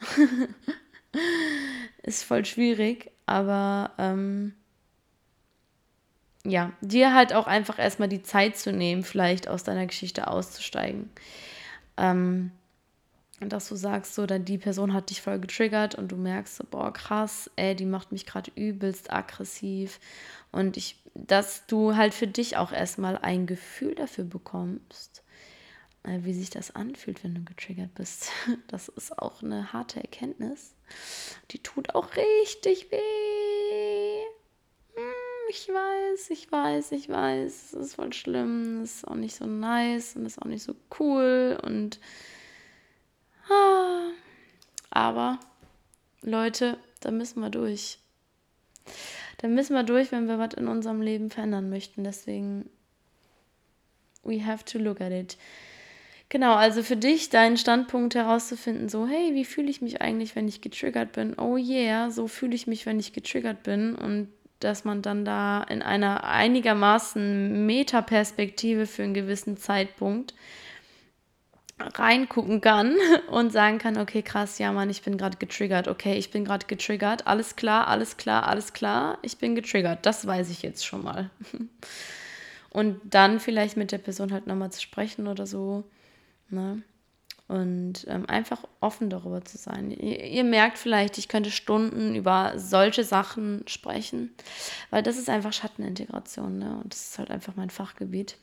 Ist 2.02 2.24
voll 2.24 2.44
schwierig, 2.44 3.10
aber 3.26 3.92
ähm, 3.98 4.54
ja, 6.44 6.72
dir 6.80 7.14
halt 7.14 7.32
auch 7.34 7.46
einfach 7.46 7.78
erstmal 7.78 8.08
die 8.08 8.22
Zeit 8.22 8.56
zu 8.56 8.72
nehmen, 8.72 9.02
vielleicht 9.02 9.48
aus 9.48 9.64
deiner 9.64 9.86
Geschichte 9.86 10.28
auszusteigen. 10.28 11.10
Ähm, 11.96 12.52
dass 13.40 13.68
du 13.68 13.76
sagst, 13.76 14.14
so, 14.14 14.26
dann 14.26 14.44
die 14.44 14.58
Person 14.58 14.92
hat 14.92 15.10
dich 15.10 15.22
voll 15.22 15.38
getriggert 15.38 15.94
und 15.94 16.10
du 16.10 16.16
merkst 16.16 16.56
so, 16.56 16.64
boah, 16.68 16.92
krass, 16.92 17.50
ey, 17.56 17.74
die 17.74 17.86
macht 17.86 18.12
mich 18.12 18.26
gerade 18.26 18.50
übelst 18.54 19.12
aggressiv. 19.12 20.00
Und 20.50 20.76
ich, 20.76 20.96
dass 21.14 21.66
du 21.66 21.96
halt 21.96 22.14
für 22.14 22.26
dich 22.26 22.56
auch 22.56 22.72
erstmal 22.72 23.18
ein 23.18 23.46
Gefühl 23.46 23.94
dafür 23.94 24.24
bekommst, 24.24 25.22
äh, 26.02 26.18
wie 26.22 26.34
sich 26.34 26.50
das 26.50 26.74
anfühlt, 26.74 27.22
wenn 27.22 27.34
du 27.34 27.44
getriggert 27.44 27.94
bist. 27.94 28.30
Das 28.68 28.88
ist 28.88 29.18
auch 29.18 29.42
eine 29.42 29.72
harte 29.72 30.00
Erkenntnis. 30.00 30.74
Die 31.50 31.62
tut 31.62 31.94
auch 31.94 32.16
richtig 32.16 32.90
weh 32.90 32.98
ich 35.48 35.68
weiß, 35.68 36.30
ich 36.30 36.52
weiß, 36.52 36.92
ich 36.92 37.08
weiß, 37.08 37.72
es 37.72 37.72
ist 37.72 37.94
voll 37.94 38.12
schlimm, 38.12 38.82
es 38.82 38.96
ist 38.96 39.08
auch 39.08 39.14
nicht 39.14 39.34
so 39.34 39.46
nice 39.46 40.14
und 40.16 40.26
ist 40.26 40.40
auch 40.40 40.46
nicht 40.46 40.62
so 40.62 40.74
cool 40.98 41.58
und 41.62 42.00
aber 44.90 45.38
Leute, 46.22 46.78
da 47.00 47.10
müssen 47.10 47.40
wir 47.40 47.50
durch. 47.50 47.98
Da 49.38 49.48
müssen 49.48 49.74
wir 49.74 49.84
durch, 49.84 50.10
wenn 50.10 50.26
wir 50.26 50.38
was 50.38 50.54
in 50.54 50.66
unserem 50.66 51.00
Leben 51.00 51.30
verändern 51.30 51.70
möchten. 51.70 52.04
Deswegen, 52.04 52.68
we 54.24 54.44
have 54.44 54.64
to 54.64 54.78
look 54.78 55.00
at 55.00 55.12
it. 55.12 55.36
Genau, 56.30 56.54
also 56.54 56.82
für 56.82 56.96
dich 56.96 57.30
deinen 57.30 57.56
Standpunkt 57.56 58.14
herauszufinden, 58.14 58.90
so, 58.90 59.06
hey, 59.06 59.34
wie 59.34 59.46
fühle 59.46 59.70
ich 59.70 59.80
mich 59.80 60.02
eigentlich, 60.02 60.36
wenn 60.36 60.46
ich 60.46 60.60
getriggert 60.60 61.12
bin? 61.12 61.38
Oh 61.38 61.56
yeah, 61.56 62.10
so 62.10 62.28
fühle 62.28 62.54
ich 62.54 62.66
mich, 62.66 62.84
wenn 62.84 63.00
ich 63.00 63.14
getriggert 63.14 63.62
bin. 63.62 63.94
Und 63.94 64.28
dass 64.60 64.84
man 64.84 65.02
dann 65.02 65.24
da 65.24 65.62
in 65.62 65.82
einer 65.82 66.24
einigermaßen 66.24 67.64
Metaperspektive 67.64 68.86
für 68.86 69.04
einen 69.04 69.14
gewissen 69.14 69.56
Zeitpunkt 69.56 70.34
reingucken 71.78 72.60
kann 72.60 72.96
und 73.30 73.52
sagen 73.52 73.78
kann, 73.78 73.98
okay, 73.98 74.22
krass, 74.22 74.58
ja 74.58 74.72
Mann, 74.72 74.90
ich 74.90 75.02
bin 75.02 75.16
gerade 75.16 75.36
getriggert, 75.38 75.88
okay, 75.88 76.14
ich 76.16 76.30
bin 76.30 76.44
gerade 76.44 76.66
getriggert, 76.66 77.26
alles 77.26 77.56
klar, 77.56 77.88
alles 77.88 78.16
klar, 78.16 78.46
alles 78.46 78.72
klar, 78.72 79.18
ich 79.22 79.38
bin 79.38 79.54
getriggert, 79.54 80.04
das 80.06 80.26
weiß 80.26 80.50
ich 80.50 80.62
jetzt 80.62 80.84
schon 80.84 81.02
mal. 81.02 81.30
Und 82.70 83.00
dann 83.04 83.40
vielleicht 83.40 83.76
mit 83.76 83.92
der 83.92 83.98
Person 83.98 84.32
halt 84.32 84.46
nochmal 84.46 84.70
zu 84.70 84.80
sprechen 84.82 85.26
oder 85.26 85.46
so, 85.46 85.84
ne? 86.50 86.82
und 87.48 88.04
ähm, 88.08 88.28
einfach 88.28 88.62
offen 88.80 89.08
darüber 89.08 89.42
zu 89.42 89.56
sein. 89.56 89.90
Ihr, 89.90 90.22
ihr, 90.22 90.44
merkt 90.44 90.76
vielleicht, 90.76 91.16
ich 91.16 91.28
könnte 91.28 91.50
Stunden 91.50 92.14
über 92.14 92.52
solche 92.56 93.04
Sachen 93.04 93.64
sprechen, 93.66 94.34
weil 94.90 95.02
das 95.02 95.16
ist 95.16 95.30
einfach 95.30 95.54
Schattenintegration 95.54 96.58
ne? 96.58 96.80
und 96.84 96.92
das 96.92 97.08
ist 97.08 97.18
halt 97.18 97.30
einfach 97.30 97.56
mein 97.56 97.70
Fachgebiet. 97.70 98.36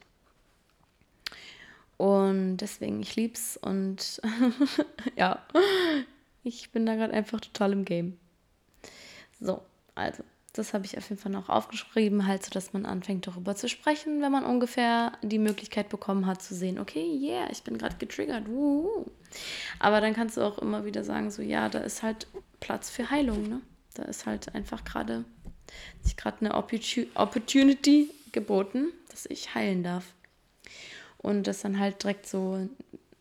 Und 1.97 2.57
deswegen, 2.57 3.01
ich 3.01 3.15
lieb's 3.15 3.57
und 3.57 4.21
ja, 5.15 5.39
ich 6.43 6.71
bin 6.71 6.85
da 6.85 6.95
gerade 6.95 7.13
einfach 7.13 7.39
total 7.39 7.73
im 7.73 7.85
Game. 7.85 8.17
So, 9.39 9.61
also 9.95 10.23
das 10.57 10.73
habe 10.73 10.85
ich 10.85 10.97
auf 10.97 11.09
jeden 11.09 11.21
Fall 11.21 11.31
noch 11.31 11.49
aufgeschrieben, 11.49 12.27
halt 12.27 12.45
so, 12.45 12.49
dass 12.51 12.73
man 12.73 12.85
anfängt 12.85 13.27
darüber 13.27 13.55
zu 13.55 13.67
sprechen, 13.67 14.21
wenn 14.21 14.31
man 14.31 14.45
ungefähr 14.45 15.13
die 15.21 15.39
Möglichkeit 15.39 15.89
bekommen 15.89 16.25
hat 16.25 16.41
zu 16.41 16.55
sehen, 16.55 16.79
okay, 16.79 17.05
yeah, 17.21 17.49
ich 17.51 17.63
bin 17.63 17.77
gerade 17.77 17.97
getriggert. 17.97 18.47
Wuhu. 18.47 19.05
Aber 19.79 20.01
dann 20.01 20.13
kannst 20.13 20.37
du 20.37 20.41
auch 20.41 20.57
immer 20.59 20.85
wieder 20.85 21.03
sagen, 21.03 21.29
so 21.29 21.41
ja, 21.41 21.67
da 21.69 21.79
ist 21.79 22.03
halt 22.03 22.27
Platz 22.59 22.89
für 22.89 23.09
Heilung, 23.09 23.49
ne? 23.49 23.61
Da 23.95 24.03
ist 24.03 24.25
halt 24.25 24.53
einfach 24.55 24.83
gerade 24.83 25.25
sich 26.01 26.15
gerade 26.15 26.37
eine 26.41 26.53
Opportunity 26.53 28.09
geboten, 28.31 28.87
dass 29.09 29.25
ich 29.25 29.55
heilen 29.55 29.83
darf. 29.83 30.05
Und 31.25 31.47
das 31.47 31.61
dann 31.61 31.79
halt 31.79 32.03
direkt 32.03 32.27
so 32.27 32.69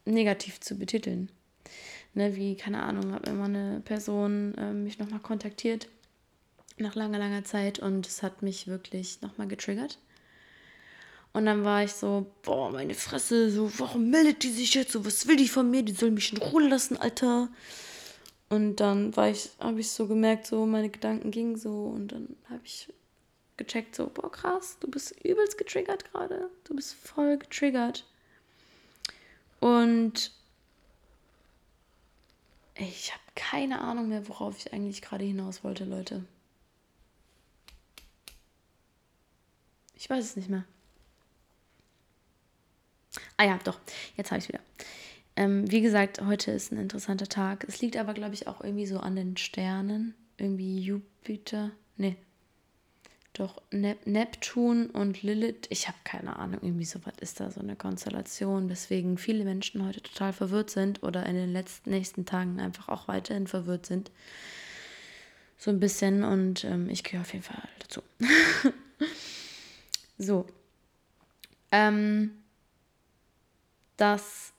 negativ 0.05 0.61
zu 0.61 0.79
betiteln. 0.79 1.31
Ne, 2.13 2.37
wie, 2.37 2.55
keine 2.55 2.83
Ahnung, 2.83 3.13
habe 3.13 3.31
immer 3.31 3.47
eine 3.47 3.81
Person 3.83 4.55
äh, 4.59 4.75
mich 4.75 4.99
nochmal 4.99 5.21
kontaktiert 5.21 5.89
nach 6.77 6.95
langer, 6.95 7.19
langer 7.19 7.45
Zeit 7.45 7.79
und 7.79 8.07
es 8.07 8.23
hat 8.23 8.43
mich 8.43 8.67
wirklich 8.67 9.23
nochmal 9.23 9.49
getriggert. 9.49 9.99
Und 11.33 11.47
dann 11.47 11.65
war 11.65 11.83
ich 11.83 11.93
so, 11.93 12.27
boah, 12.43 12.71
meine 12.71 12.93
Fresse, 12.93 13.51
so, 13.51 13.71
warum 13.79 14.11
meldet 14.11 14.43
die 14.43 14.51
sich 14.51 14.75
jetzt 14.75 14.93
so? 14.93 15.07
Was 15.07 15.27
will 15.27 15.37
die 15.37 15.49
von 15.49 15.71
mir? 15.71 15.83
Die 15.83 15.93
soll 15.93 16.11
mich 16.11 16.31
in 16.31 16.39
Ruhe 16.39 16.69
lassen, 16.69 16.99
Alter. 16.99 17.49
Und 18.51 18.77
dann 18.77 19.17
war 19.17 19.31
ich, 19.31 19.51
habe 19.59 19.81
ich 19.81 19.91
so 19.91 20.07
gemerkt, 20.07 20.47
so 20.47 20.67
meine 20.67 20.91
Gedanken 20.91 21.31
gingen 21.31 21.57
so 21.57 21.87
und 21.87 22.09
dann 22.09 22.37
habe 22.51 22.61
ich 22.65 22.93
gecheckt, 23.57 23.95
so, 23.95 24.09
boah, 24.09 24.31
krass, 24.31 24.79
du 24.81 24.89
bist 24.89 25.13
übelst 25.25 25.59
getriggert 25.59 26.11
gerade. 26.11 26.51
Du 26.65 26.75
bist 26.75 26.95
voll 26.95 27.39
getriggert. 27.39 28.05
Und 29.61 30.33
ich 32.77 33.13
habe 33.13 33.23
keine 33.35 33.81
Ahnung 33.81 34.09
mehr, 34.09 34.29
worauf 34.29 34.59
ich 34.59 34.73
eigentlich 34.73 35.03
gerade 35.03 35.25
hinaus 35.25 35.63
wollte, 35.65 35.85
Leute. 35.85 36.25
Ich 39.95 40.11
weiß 40.11 40.25
es 40.25 40.37
nicht 40.37 40.51
mehr. 40.51 40.65
Ah 43.37 43.45
ja, 43.45 43.59
doch, 43.65 43.79
jetzt 44.17 44.31
habe 44.31 44.39
ich 44.39 44.45
es 44.45 44.49
wieder. 44.49 44.61
Ähm, 45.37 45.71
wie 45.71 45.81
gesagt, 45.81 46.21
heute 46.21 46.53
ist 46.53 46.73
ein 46.73 46.79
interessanter 46.79 47.29
Tag. 47.29 47.65
Es 47.65 47.81
liegt 47.81 47.97
aber, 47.97 48.15
glaube 48.15 48.35
ich, 48.35 48.47
auch 48.47 48.61
irgendwie 48.61 48.87
so 48.87 48.99
an 48.99 49.17
den 49.17 49.37
Sternen. 49.37 50.15
Irgendwie 50.37 50.81
Jupiter. 50.81 51.71
Nee. 51.97 52.17
Doch 53.35 53.61
Nep 53.71 54.07
Neptun 54.07 54.91
und 54.91 55.23
Lilith. 55.23 55.67
Ich 55.69 55.89
habe 55.89 55.99
keine 56.05 56.37
Ahnung, 56.37 56.61
irgendwie 56.63 56.85
so 56.85 57.01
was 57.05 57.15
ist 57.21 57.41
da 57.41 57.51
so 57.51 57.61
eine 57.61 57.77
Konstellation, 57.77 58.69
weswegen 58.69 59.19
viele 59.19 59.45
Menschen 59.45 59.85
heute 59.85 60.03
total 60.03 60.33
verwirrt 60.33 60.71
sind 60.71 61.03
oder 61.03 61.27
in 61.27 61.35
den 61.35 61.53
letzten 61.53 61.91
nächsten 61.91 62.25
Tagen 62.27 62.61
einfach 62.61 62.89
auch 62.89 63.09
weiterhin 63.09 63.47
verwirrt 63.47 63.87
sind. 63.87 64.11
So 65.59 65.71
ein 65.71 65.81
bisschen 65.81 66.25
und 66.25 66.65
ähm, 66.65 66.89
ich 66.89 67.05
gehöre 67.05 67.23
auf 67.23 67.33
jeden 67.33 67.45
Fall 67.45 67.69
dazu. 67.81 68.03
so. 70.19 70.47
Ähm, 71.73 72.31
dass 73.97 74.55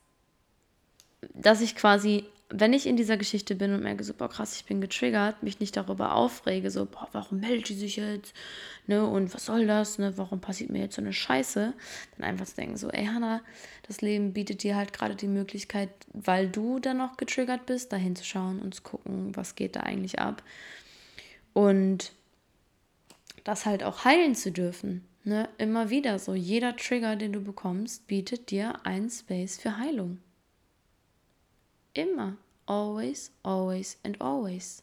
dass 1.34 1.60
ich 1.60 1.76
quasi, 1.76 2.24
wenn 2.48 2.72
ich 2.72 2.86
in 2.86 2.96
dieser 2.96 3.16
Geschichte 3.16 3.56
bin 3.56 3.74
und 3.74 3.82
merke, 3.82 4.04
so, 4.04 4.14
boah, 4.14 4.28
krass, 4.28 4.56
ich 4.56 4.64
bin 4.66 4.80
getriggert, 4.80 5.42
mich 5.42 5.58
nicht 5.58 5.76
darüber 5.76 6.14
aufrege, 6.14 6.70
so, 6.70 6.86
boah, 6.86 7.08
warum 7.10 7.40
meldet 7.40 7.68
die 7.70 7.74
sich 7.74 7.96
jetzt, 7.96 8.34
ne, 8.86 9.04
und 9.04 9.34
was 9.34 9.46
soll 9.46 9.66
das, 9.66 9.98
ne, 9.98 10.16
warum 10.16 10.40
passiert 10.40 10.70
mir 10.70 10.82
jetzt 10.82 10.94
so 10.94 11.02
eine 11.02 11.12
Scheiße, 11.12 11.74
dann 12.16 12.24
einfach 12.24 12.46
zu 12.46 12.54
denken, 12.54 12.76
so, 12.76 12.88
ey, 12.90 13.06
Hannah, 13.06 13.42
das 13.88 14.00
Leben 14.00 14.32
bietet 14.32 14.62
dir 14.62 14.76
halt 14.76 14.92
gerade 14.92 15.16
die 15.16 15.26
Möglichkeit, 15.26 15.90
weil 16.12 16.48
du 16.48 16.78
dann 16.78 16.98
noch 16.98 17.16
getriggert 17.16 17.66
bist, 17.66 17.92
da 17.92 17.96
hinzuschauen 17.96 18.60
und 18.60 18.74
zu 18.74 18.82
gucken, 18.82 19.34
was 19.34 19.56
geht 19.56 19.74
da 19.74 19.80
eigentlich 19.80 20.20
ab. 20.20 20.44
Und 21.52 22.12
das 23.42 23.66
halt 23.66 23.82
auch 23.82 24.04
heilen 24.04 24.34
zu 24.34 24.52
dürfen. 24.52 25.04
Ne? 25.24 25.48
Immer 25.58 25.90
wieder 25.90 26.18
so, 26.18 26.34
jeder 26.34 26.76
Trigger, 26.76 27.16
den 27.16 27.32
du 27.32 27.40
bekommst, 27.40 28.06
bietet 28.06 28.50
dir 28.50 28.84
einen 28.84 29.10
Space 29.10 29.58
für 29.58 29.78
Heilung. 29.78 30.18
Immer. 31.96 32.36
Always, 32.66 33.30
always 33.42 33.96
and 34.04 34.20
always. 34.20 34.82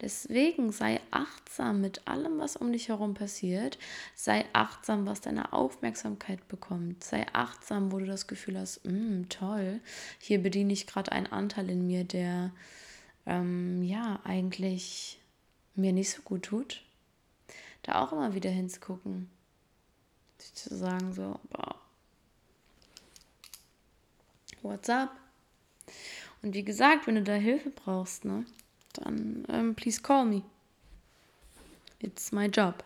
Deswegen 0.00 0.72
sei 0.72 1.00
achtsam 1.10 1.80
mit 1.80 2.06
allem, 2.06 2.38
was 2.38 2.56
um 2.56 2.70
dich 2.70 2.88
herum 2.88 3.14
passiert. 3.14 3.78
Sei 4.14 4.44
achtsam, 4.52 5.06
was 5.06 5.22
deine 5.22 5.54
Aufmerksamkeit 5.54 6.46
bekommt. 6.48 7.02
Sei 7.02 7.26
achtsam, 7.32 7.92
wo 7.92 7.98
du 7.98 8.04
das 8.04 8.26
Gefühl 8.26 8.58
hast, 8.58 8.84
mm, 8.84 9.28
toll, 9.30 9.80
hier 10.18 10.42
bediene 10.42 10.72
ich 10.72 10.86
gerade 10.86 11.12
einen 11.12 11.26
Anteil 11.28 11.70
in 11.70 11.86
mir, 11.86 12.04
der 12.04 12.52
ähm, 13.24 13.82
ja 13.82 14.20
eigentlich 14.24 15.18
mir 15.76 15.94
nicht 15.94 16.10
so 16.10 16.20
gut 16.22 16.42
tut. 16.42 16.82
Da 17.82 18.02
auch 18.02 18.12
immer 18.12 18.34
wieder 18.34 18.50
hinzugucken. 18.50 19.30
Zu 20.36 20.76
sagen 20.76 21.14
so, 21.14 21.40
boah, 21.50 21.76
what's 24.62 24.90
up? 24.90 25.10
Und 26.42 26.54
wie 26.54 26.64
gesagt, 26.64 27.06
wenn 27.06 27.16
du 27.16 27.22
da 27.22 27.34
Hilfe 27.34 27.70
brauchst, 27.70 28.24
ne, 28.24 28.44
dann 28.94 29.44
ähm, 29.48 29.74
please 29.74 30.00
call 30.00 30.24
me. 30.24 30.42
It's 32.00 32.32
my 32.32 32.46
job. 32.46 32.84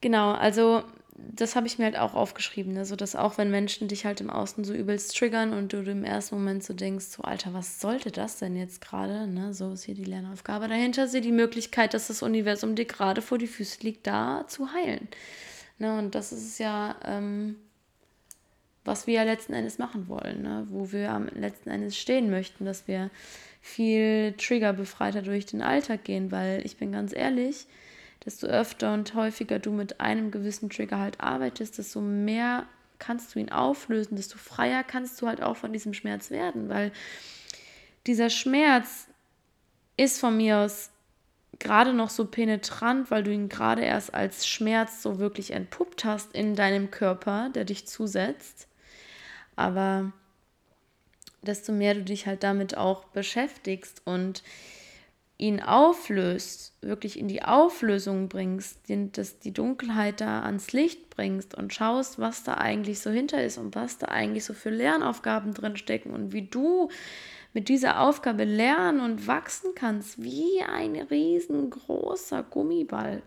Genau, 0.00 0.32
also 0.32 0.84
das 1.16 1.54
habe 1.54 1.66
ich 1.66 1.78
mir 1.78 1.84
halt 1.84 1.98
auch 1.98 2.14
aufgeschrieben, 2.14 2.72
ne? 2.72 2.84
so 2.84 2.96
dass 2.96 3.14
auch 3.14 3.38
wenn 3.38 3.50
Menschen 3.50 3.88
dich 3.88 4.04
halt 4.04 4.20
im 4.20 4.30
Außen 4.30 4.64
so 4.64 4.74
übelst 4.74 5.16
triggern 5.16 5.52
und 5.52 5.72
du 5.72 5.78
im 5.78 6.04
ersten 6.04 6.34
Moment 6.34 6.64
so 6.64 6.74
denkst, 6.74 7.06
so 7.06 7.22
Alter, 7.22 7.54
was 7.54 7.80
sollte 7.80 8.10
das 8.10 8.38
denn 8.38 8.56
jetzt 8.56 8.80
gerade? 8.80 9.26
Ne? 9.26 9.54
So 9.54 9.72
ist 9.72 9.84
hier 9.84 9.94
die 9.94 10.04
Lernaufgabe. 10.04 10.68
Dahinter 10.68 11.04
ist 11.04 11.14
die 11.14 11.32
Möglichkeit, 11.32 11.94
dass 11.94 12.08
das 12.08 12.22
Universum 12.22 12.74
dir 12.74 12.84
gerade 12.84 13.22
vor 13.22 13.38
die 13.38 13.46
Füße 13.46 13.80
liegt, 13.82 14.06
da 14.06 14.44
zu 14.48 14.72
heilen. 14.72 15.08
Ne? 15.78 15.98
Und 15.98 16.14
das 16.14 16.32
ist 16.32 16.58
ja 16.58 16.96
ähm, 17.04 17.56
was 18.84 19.06
wir 19.06 19.14
ja 19.14 19.22
letzten 19.22 19.54
Endes 19.54 19.78
machen 19.78 20.08
wollen, 20.08 20.42
ne? 20.42 20.66
wo 20.70 20.92
wir 20.92 21.10
am 21.10 21.26
letzten 21.28 21.70
Endes 21.70 21.96
stehen 21.96 22.30
möchten, 22.30 22.64
dass 22.64 22.86
wir 22.86 23.10
viel 23.60 24.34
triggerbefreiter 24.36 25.22
durch 25.22 25.46
den 25.46 25.62
Alltag 25.62 26.04
gehen, 26.04 26.30
weil 26.30 26.64
ich 26.64 26.76
bin 26.76 26.92
ganz 26.92 27.14
ehrlich, 27.14 27.66
desto 28.24 28.46
öfter 28.46 28.92
und 28.92 29.14
häufiger 29.14 29.58
du 29.58 29.70
mit 29.70 30.00
einem 30.00 30.30
gewissen 30.30 30.70
Trigger 30.70 30.98
halt 30.98 31.20
arbeitest, 31.20 31.78
desto 31.78 32.00
mehr 32.00 32.66
kannst 32.98 33.34
du 33.34 33.38
ihn 33.38 33.50
auflösen, 33.50 34.16
desto 34.16 34.38
freier 34.38 34.82
kannst 34.82 35.20
du 35.20 35.26
halt 35.26 35.42
auch 35.42 35.56
von 35.56 35.72
diesem 35.72 35.94
Schmerz 35.94 36.30
werden, 36.30 36.68
weil 36.68 36.92
dieser 38.06 38.30
Schmerz 38.30 39.08
ist 39.96 40.20
von 40.20 40.36
mir 40.36 40.58
aus 40.58 40.90
gerade 41.58 41.92
noch 41.92 42.10
so 42.10 42.26
penetrant, 42.26 43.10
weil 43.10 43.22
du 43.22 43.32
ihn 43.32 43.48
gerade 43.48 43.82
erst 43.82 44.12
als 44.12 44.46
Schmerz 44.46 45.02
so 45.02 45.18
wirklich 45.18 45.52
entpuppt 45.52 46.04
hast 46.04 46.34
in 46.34 46.54
deinem 46.54 46.90
Körper, 46.90 47.50
der 47.54 47.64
dich 47.64 47.86
zusetzt. 47.86 48.68
Aber 49.56 50.12
desto 51.42 51.72
mehr 51.72 51.94
du 51.94 52.02
dich 52.02 52.26
halt 52.26 52.42
damit 52.42 52.76
auch 52.76 53.04
beschäftigst 53.06 54.02
und 54.04 54.42
ihn 55.36 55.60
auflöst, 55.60 56.72
wirklich 56.80 57.18
in 57.18 57.26
die 57.26 57.42
Auflösung 57.42 58.28
bringst, 58.28 58.88
den, 58.88 59.10
dass 59.12 59.40
die 59.40 59.52
Dunkelheit 59.52 60.20
da 60.20 60.42
ans 60.42 60.72
Licht 60.72 61.10
bringst 61.10 61.54
und 61.56 61.74
schaust, 61.74 62.20
was 62.20 62.44
da 62.44 62.54
eigentlich 62.54 63.00
so 63.00 63.10
hinter 63.10 63.42
ist 63.42 63.58
und 63.58 63.74
was 63.74 63.98
da 63.98 64.06
eigentlich 64.06 64.44
so 64.44 64.54
für 64.54 64.70
Lernaufgaben 64.70 65.52
drin 65.52 65.76
stecken 65.76 66.10
und 66.10 66.32
wie 66.32 66.42
du 66.46 66.88
mit 67.52 67.68
dieser 67.68 68.00
Aufgabe 68.00 68.44
lernen 68.44 69.00
und 69.00 69.26
wachsen 69.26 69.74
kannst, 69.74 70.22
wie 70.22 70.62
ein 70.62 70.96
riesengroßer 70.96 72.42
Gummiball. 72.44 73.22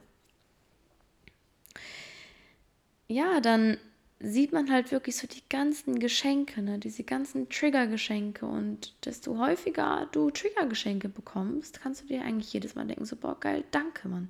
Ja, 3.09 3.39
dann 3.41 3.77
sieht 4.19 4.51
man 4.51 4.71
halt 4.71 4.91
wirklich 4.91 5.15
so 5.15 5.27
die 5.27 5.47
ganzen 5.47 5.99
Geschenke, 5.99 6.61
ne? 6.61 6.79
diese 6.79 7.03
ganzen 7.03 7.49
Trigger-Geschenke. 7.49 8.45
Und 8.45 8.95
desto 9.05 9.37
häufiger 9.37 10.07
du 10.11 10.31
Trigger-Geschenke 10.31 11.09
bekommst, 11.09 11.81
kannst 11.81 12.03
du 12.03 12.07
dir 12.07 12.23
eigentlich 12.23 12.51
jedes 12.51 12.75
Mal 12.75 12.87
denken, 12.87 13.05
so, 13.05 13.15
boah, 13.15 13.39
geil, 13.39 13.63
danke, 13.71 14.07
Mann. 14.07 14.29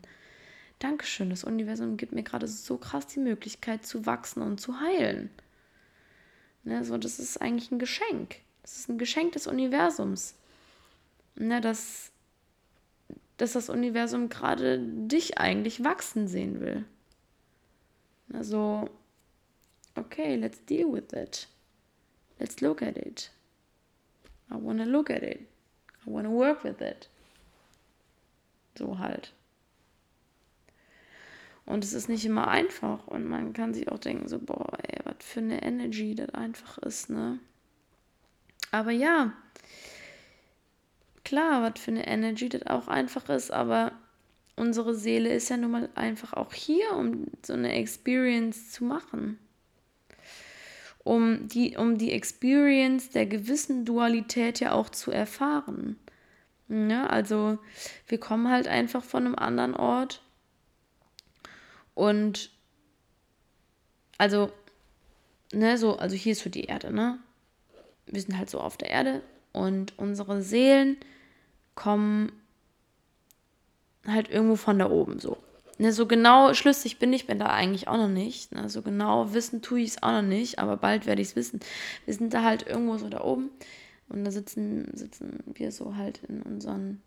Dankeschön, 0.80 1.30
das 1.30 1.44
Universum 1.44 1.98
gibt 1.98 2.12
mir 2.12 2.24
gerade 2.24 2.48
so 2.48 2.78
krass 2.78 3.08
die 3.08 3.20
Möglichkeit 3.20 3.86
zu 3.86 4.06
wachsen 4.06 4.44
und 4.44 4.60
zu 4.60 4.80
heilen. 4.80 5.30
Ne? 6.64 6.84
So, 6.84 6.98
das 6.98 7.18
ist 7.18 7.42
eigentlich 7.42 7.72
ein 7.72 7.80
Geschenk. 7.80 8.36
Das 8.62 8.78
ist 8.78 8.90
ein 8.90 8.98
Geschenk 8.98 9.32
des 9.32 9.48
Universums. 9.48 10.36
Ne? 11.36 11.62
Dass, 11.62 12.12
dass 13.38 13.54
das 13.54 13.70
Universum 13.70 14.28
gerade 14.28 14.80
dich 14.80 15.38
eigentlich 15.38 15.84
wachsen 15.84 16.28
sehen 16.28 16.60
will. 16.60 16.86
Also, 18.34 18.90
okay, 19.98 20.36
let's 20.36 20.60
deal 20.66 20.92
with 20.92 21.14
it. 21.14 21.48
Let's 22.40 22.62
look 22.62 22.82
at 22.82 22.98
it. 22.98 23.30
I 24.52 24.56
want 24.56 24.80
to 24.80 24.86
look 24.86 25.10
at 25.10 25.24
it. 25.24 25.50
I 26.06 26.10
want 26.10 26.26
to 26.26 26.32
work 26.32 26.64
with 26.64 26.82
it. 26.82 27.10
So 28.78 29.00
halt. 29.00 29.34
Und 31.66 31.84
es 31.84 31.94
ist 31.94 32.08
nicht 32.08 32.26
immer 32.26 32.48
einfach 32.48 33.08
und 33.08 33.26
man 33.26 33.52
kann 33.52 33.74
sich 33.74 33.92
auch 33.92 34.00
denken, 34.00 34.30
so, 34.30 34.40
boah, 34.40 34.78
ey, 34.84 35.00
was 35.04 35.18
für 35.20 35.42
eine 35.42 35.62
Energy 35.62 36.16
das 36.16 36.30
einfach 36.30 36.78
ist, 36.78 37.10
ne? 37.10 37.40
Aber 38.72 38.92
ja, 38.92 39.34
klar, 41.26 41.64
was 41.64 41.82
für 41.82 41.92
eine 41.92 42.08
Energy 42.08 42.48
das 42.48 42.66
auch 42.68 42.88
einfach 42.88 43.28
ist, 43.28 43.52
aber 43.52 43.92
unsere 44.56 44.96
Seele 44.96 45.34
ist 45.34 45.50
ja 45.50 45.58
nun 45.58 45.72
mal 45.72 45.90
einfach 45.96 46.34
auch 46.34 46.54
hier, 46.54 46.94
um 46.94 47.26
so 47.46 47.52
eine 47.52 47.74
Experience 47.74 48.72
zu 48.72 48.86
machen 48.86 49.38
um 51.08 51.48
die, 51.48 51.78
um 51.78 51.98
die 51.98 52.12
Experience 52.12 53.10
der 53.10 53.26
gewissen 53.26 53.86
Dualität 53.86 54.60
ja 54.60 54.74
auch 54.74 54.90
zu 54.90 55.12
erfahren. 55.12 55.98
Ja, 56.68 56.76
ne? 56.76 57.10
also 57.10 57.58
wir 58.08 58.20
kommen 58.20 58.50
halt 58.50 58.68
einfach 58.68 59.04
von 59.04 59.26
einem 59.26 59.36
anderen 59.36 59.74
Ort 59.74 60.22
und 61.96 62.52
also, 64.18 64.52
ne, 65.54 65.78
so, 65.78 65.98
also 65.98 66.16
hier 66.16 66.34
ist 66.34 66.42
für 66.42 66.50
die 66.50 66.66
Erde, 66.66 66.92
ne? 66.92 67.20
Wir 68.06 68.22
sind 68.22 68.38
halt 68.38 68.50
so 68.50 68.60
auf 68.60 68.78
der 68.78 68.90
Erde 68.90 69.22
und 69.54 69.98
unsere 69.98 70.42
Seelen 70.42 70.98
kommen 71.76 72.32
halt 74.06 74.30
irgendwo 74.30 74.56
von 74.56 74.80
da 74.80 74.90
oben 74.90 75.20
so. 75.20 75.38
Ne, 75.80 75.94
so 75.94 76.08
genau 76.08 76.54
schlüssig 76.56 76.98
bin 76.98 77.14
ich 77.14 77.28
bin 77.28 77.38
da 77.38 77.48
eigentlich 77.48 77.88
auch 77.88 77.98
noch 77.98 78.08
nicht. 78.08 78.52
Ne, 78.54 78.70
so 78.70 78.82
genau 78.82 79.34
wissen 79.34 79.62
tue 79.62 79.82
ich 79.82 79.90
es 79.92 80.04
auch 80.04 80.12
noch 80.12 80.22
nicht, 80.24 80.60
aber 80.60 80.78
bald 80.78 81.06
werde 81.06 81.22
ich 81.22 81.30
es 81.30 81.36
wissen. 81.36 81.60
Wir 82.06 82.14
sind 82.16 82.34
da 82.34 82.44
halt 82.44 82.66
irgendwo 82.66 82.98
so 82.98 83.10
da 83.10 83.22
oben 83.22 83.52
Und 84.10 84.24
da 84.26 84.32
sitzen, 84.32 84.90
sitzen 84.96 85.44
wir 85.46 85.72
so 85.72 85.96
halt 85.96 86.22
in 86.28 86.42
unseren, 86.42 87.02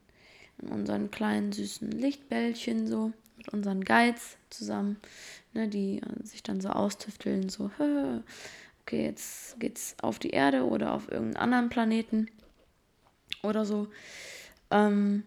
in 0.62 0.68
unseren 0.68 1.10
kleinen 1.10 1.52
süßen 1.52 1.90
Lichtbällchen 1.90 2.86
so 2.86 3.12
mit 3.38 3.48
unseren 3.54 3.82
Guides 3.84 4.36
zusammen, 4.50 4.98
ne, 5.54 5.68
die 5.68 5.98
äh, 5.98 6.26
sich 6.26 6.42
dann 6.42 6.60
so 6.60 6.68
austüfteln, 6.68 7.48
so, 7.48 7.70
okay, 8.82 9.04
jetzt 9.04 9.58
geht's 9.58 9.96
auf 10.02 10.18
die 10.18 10.30
Erde 10.30 10.64
oder 10.64 10.92
auf 10.94 11.10
irgendeinen 11.10 11.36
anderen 11.42 11.68
Planeten 11.70 12.28
oder 13.42 13.64
so. 13.64 13.88
Ähm, 14.70 15.24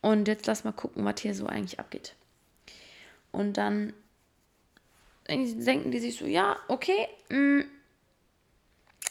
und 0.00 0.28
jetzt 0.28 0.46
lass 0.46 0.64
mal 0.64 0.72
gucken, 0.72 1.04
was 1.04 1.20
hier 1.20 1.34
so 1.34 1.46
eigentlich 1.46 1.80
abgeht. 1.80 2.14
Und 3.32 3.56
dann 3.56 3.92
denken 5.28 5.90
die 5.90 6.00
sich 6.00 6.16
so, 6.16 6.26
ja, 6.26 6.56
okay, 6.68 7.06
mh, 7.28 7.38
mm, 7.38 7.64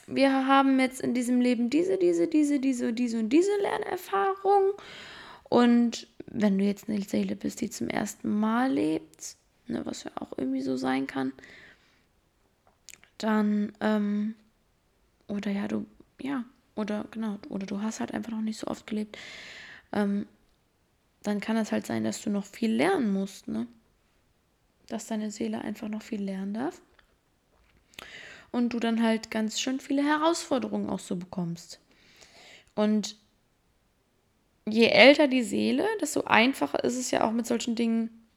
wir 0.08 0.48
haben 0.48 0.80
jetzt 0.80 1.02
in 1.02 1.14
diesem 1.14 1.42
Leben 1.42 1.70
diese, 1.70 1.98
diese, 1.98 2.28
diese, 2.28 2.60
diese, 2.60 2.94
diese 2.94 3.20
und 3.20 3.30
diese 3.30 3.56
Lernerfahrung. 3.62 4.74
Und 5.44 6.08
wenn 6.28 6.58
du 6.58 6.64
jetzt 6.64 6.90
eine 6.90 7.02
Seele 7.02 7.36
bist, 7.36 7.62
die 7.62 7.70
zum 7.70 7.90
ersten 7.90 8.30
Mal 8.40 8.72
lebt, 8.72 9.36
ne, 9.68 9.86
was 9.86 10.06
ja 10.06 10.12
auch 10.16 10.38
irgendwie 10.38 10.62
so 10.62 10.78
sein 10.78 11.08
kann, 11.08 11.34
dann, 13.18 13.74
ähm, 13.82 14.36
oder 15.28 15.52
ja, 15.52 15.68
du, 15.68 15.86
ja, 16.22 16.46
oder 16.76 17.06
genau, 17.12 17.38
oder 17.50 17.66
du 17.66 17.82
hast 17.82 18.00
halt 18.00 18.14
einfach 18.14 18.32
noch 18.32 18.42
nicht 18.42 18.60
so 18.60 18.68
oft 18.68 18.88
gelebt, 18.88 19.18
ähm, 19.92 20.26
dann 21.24 21.42
kann 21.42 21.58
es 21.58 21.72
halt 21.72 21.86
sein, 21.86 22.04
dass 22.04 22.22
du 22.22 22.30
noch 22.30 22.46
viel 22.46 22.72
lernen 22.72 23.12
musst, 23.12 23.48
ne? 23.48 23.68
Dass 24.90 25.08
deine 25.08 25.32
Seele 25.32 25.62
einfach 25.62 25.90
noch 25.90 26.02
viel 26.02 26.22
lernen 26.22 26.54
darf. 26.54 26.82
Und 28.52 28.70
du 28.70 28.80
dann 28.80 29.04
halt 29.04 29.30
ganz 29.30 29.60
schön 29.60 29.80
viele 29.80 30.04
Herausforderungen 30.04 30.90
auch 30.90 31.00
so 31.00 31.16
bekommst. 31.16 31.80
Und 32.76 33.18
je 34.66 34.88
älter 34.88 35.28
die 35.28 35.44
Seele, 35.44 35.86
desto 36.02 36.24
einfacher 36.24 36.84
ist 36.84 36.96
es 36.96 37.12
ja 37.12 37.28
auch 37.28 37.32
mit 37.32 37.46
solchen 37.46 37.76
Dingen 37.76 38.28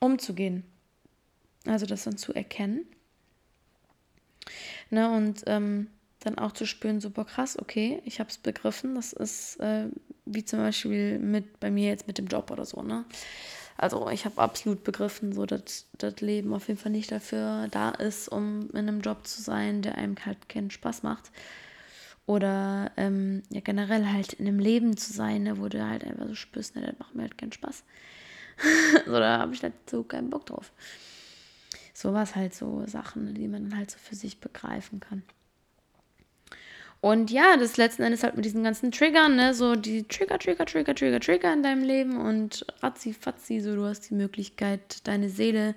umzugehen. 0.00 0.64
Also 1.66 1.86
das 1.86 2.04
dann 2.04 2.16
zu 2.16 2.32
erkennen. 2.34 2.86
Ne, 4.90 5.10
und 5.10 5.42
ähm, 5.46 5.88
dann 6.20 6.38
auch 6.38 6.52
zu 6.52 6.66
spüren, 6.66 7.00
super 7.00 7.24
krass, 7.24 7.58
okay, 7.58 8.02
ich 8.04 8.20
habe 8.20 8.30
es 8.30 8.38
begriffen. 8.38 8.94
Das 8.94 9.12
ist 9.12 9.58
äh, 9.60 9.88
wie 10.26 10.44
zum 10.44 10.58
Beispiel 10.58 11.18
mit 11.18 11.60
bei 11.60 11.70
mir 11.70 11.88
jetzt 11.88 12.06
mit 12.06 12.18
dem 12.18 12.26
Job 12.26 12.50
oder 12.50 12.64
so, 12.64 12.82
ne? 12.82 13.04
Also 13.76 14.08
ich 14.08 14.24
habe 14.24 14.40
absolut 14.40 14.84
begriffen, 14.84 15.32
so 15.32 15.46
dass 15.46 15.86
das 15.98 16.20
Leben 16.20 16.54
auf 16.54 16.68
jeden 16.68 16.78
Fall 16.78 16.92
nicht 16.92 17.10
dafür 17.10 17.68
da 17.70 17.90
ist, 17.90 18.28
um 18.28 18.70
in 18.70 18.88
einem 18.88 19.00
Job 19.00 19.26
zu 19.26 19.42
sein, 19.42 19.82
der 19.82 19.96
einem 19.98 20.16
halt 20.24 20.48
keinen 20.48 20.70
Spaß 20.70 21.02
macht. 21.02 21.30
Oder 22.26 22.92
ähm, 22.96 23.42
ja 23.50 23.60
generell 23.60 24.06
halt 24.06 24.34
in 24.34 24.46
einem 24.46 24.58
Leben 24.58 24.96
zu 24.96 25.12
sein, 25.12 25.42
ne, 25.42 25.58
wo 25.58 25.68
du 25.68 25.86
halt 25.86 26.04
einfach 26.04 26.28
so 26.28 26.34
spürst, 26.34 26.76
ne, 26.76 26.82
das 26.82 26.98
macht 26.98 27.14
mir 27.14 27.22
halt 27.22 27.36
keinen 27.36 27.52
Spaß. 27.52 27.82
so, 29.06 29.12
da 29.12 29.38
habe 29.38 29.54
ich 29.54 29.62
halt 29.62 29.74
so 29.90 30.04
keinen 30.04 30.30
Bock 30.30 30.46
drauf. 30.46 30.72
So 31.92 32.14
was 32.14 32.34
halt 32.34 32.54
so 32.54 32.84
Sachen, 32.86 33.34
die 33.34 33.48
man 33.48 33.76
halt 33.76 33.90
so 33.90 33.98
für 33.98 34.14
sich 34.14 34.40
begreifen 34.40 35.00
kann. 35.00 35.22
Und 37.04 37.30
ja, 37.30 37.58
das 37.58 37.76
letzten 37.76 38.02
Endes 38.02 38.22
halt 38.22 38.34
mit 38.34 38.46
diesen 38.46 38.64
ganzen 38.64 38.90
Triggern, 38.90 39.36
ne, 39.36 39.52
so 39.52 39.76
die 39.76 40.04
Trigger, 40.04 40.38
Trigger, 40.38 40.64
Trigger, 40.64 40.94
Trigger, 40.94 41.20
Trigger 41.20 41.52
in 41.52 41.62
deinem 41.62 41.84
Leben 41.84 42.16
und 42.18 42.64
ratzi, 42.80 43.12
fatzi, 43.12 43.60
so 43.60 43.74
du 43.74 43.84
hast 43.84 44.08
die 44.08 44.14
Möglichkeit, 44.14 45.06
deine 45.06 45.28
Seele 45.28 45.74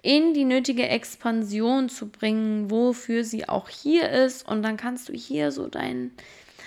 in 0.00 0.32
die 0.32 0.46
nötige 0.46 0.88
Expansion 0.88 1.90
zu 1.90 2.08
bringen, 2.08 2.70
wofür 2.70 3.24
sie 3.24 3.46
auch 3.46 3.68
hier 3.68 4.08
ist. 4.08 4.48
Und 4.48 4.62
dann 4.62 4.78
kannst 4.78 5.10
du 5.10 5.12
hier 5.12 5.52
so 5.52 5.68
dein, 5.68 6.12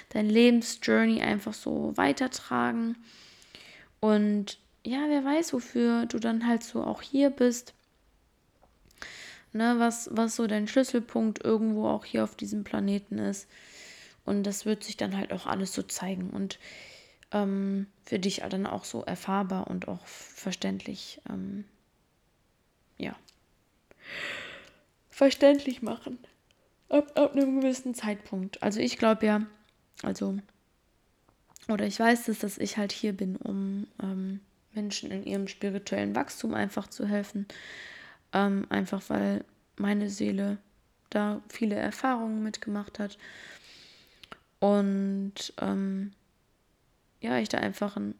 dein 0.10 0.29
Lebensjourney 0.29 1.23
einfach 1.23 1.55
so 1.55 1.93
weitertragen. 1.95 2.97
Und 3.99 4.60
ja, 4.86 5.05
wer 5.07 5.25
weiß, 5.25 5.53
wofür 5.53 6.05
du 6.05 6.19
dann 6.19 6.45
halt 6.45 6.62
so 6.62 6.83
auch 6.83 7.01
hier 7.01 7.31
bist. 7.31 7.73
Ne, 9.53 9.73
was, 9.79 10.07
was 10.12 10.36
so 10.36 10.45
dein 10.45 10.67
Schlüsselpunkt 10.67 11.43
irgendwo 11.43 11.88
auch 11.88 12.05
hier 12.05 12.23
auf 12.23 12.36
diesem 12.36 12.63
Planeten 12.63 13.17
ist. 13.17 13.47
Und 14.27 14.43
das 14.43 14.65
wird 14.65 14.83
sich 14.83 14.97
dann 14.97 15.15
halt 15.15 15.31
auch 15.31 15.45
alles 15.45 15.73
so 15.73 15.81
zeigen 15.81 16.31
und 16.31 16.59
ähm, 17.31 17.87
für 18.03 18.19
dich 18.19 18.43
dann 18.49 18.67
auch 18.67 18.83
so 18.83 19.01
erfahrbar 19.03 19.67
und 19.67 19.87
auch 19.87 20.05
verständlich, 20.05 21.21
ähm, 21.29 21.63
ja, 22.97 23.15
verständlich 25.09 25.81
machen. 25.81 26.19
Ab, 26.89 27.17
ab 27.17 27.37
einem 27.37 27.61
gewissen 27.61 27.95
Zeitpunkt. 27.95 28.61
Also 28.61 28.81
ich 28.81 28.97
glaube 28.97 29.25
ja, 29.25 29.47
also, 30.03 30.37
oder 31.69 31.85
ich 31.85 31.97
weiß 31.97 32.27
es, 32.27 32.39
dass 32.39 32.57
ich 32.57 32.75
halt 32.75 32.91
hier 32.91 33.13
bin, 33.13 33.37
um 33.37 33.87
ähm, 34.03 34.41
Menschen 34.73 35.09
in 35.09 35.23
ihrem 35.23 35.47
spirituellen 35.47 36.15
Wachstum 36.15 36.53
einfach 36.53 36.87
zu 36.87 37.07
helfen. 37.07 37.47
Ähm, 38.33 38.65
einfach 38.67 39.03
weil 39.07 39.45
meine 39.77 40.09
Seele 40.09 40.57
da 41.09 41.41
viele 41.47 41.75
Erfahrungen 41.75 42.43
mitgemacht 42.43 42.99
hat 42.99 43.17
und 44.59 45.53
ähm, 45.59 46.13
ja, 47.21 47.37
ich 47.37 47.49
da 47.49 47.57
einfach 47.59 47.95
einen 47.95 48.15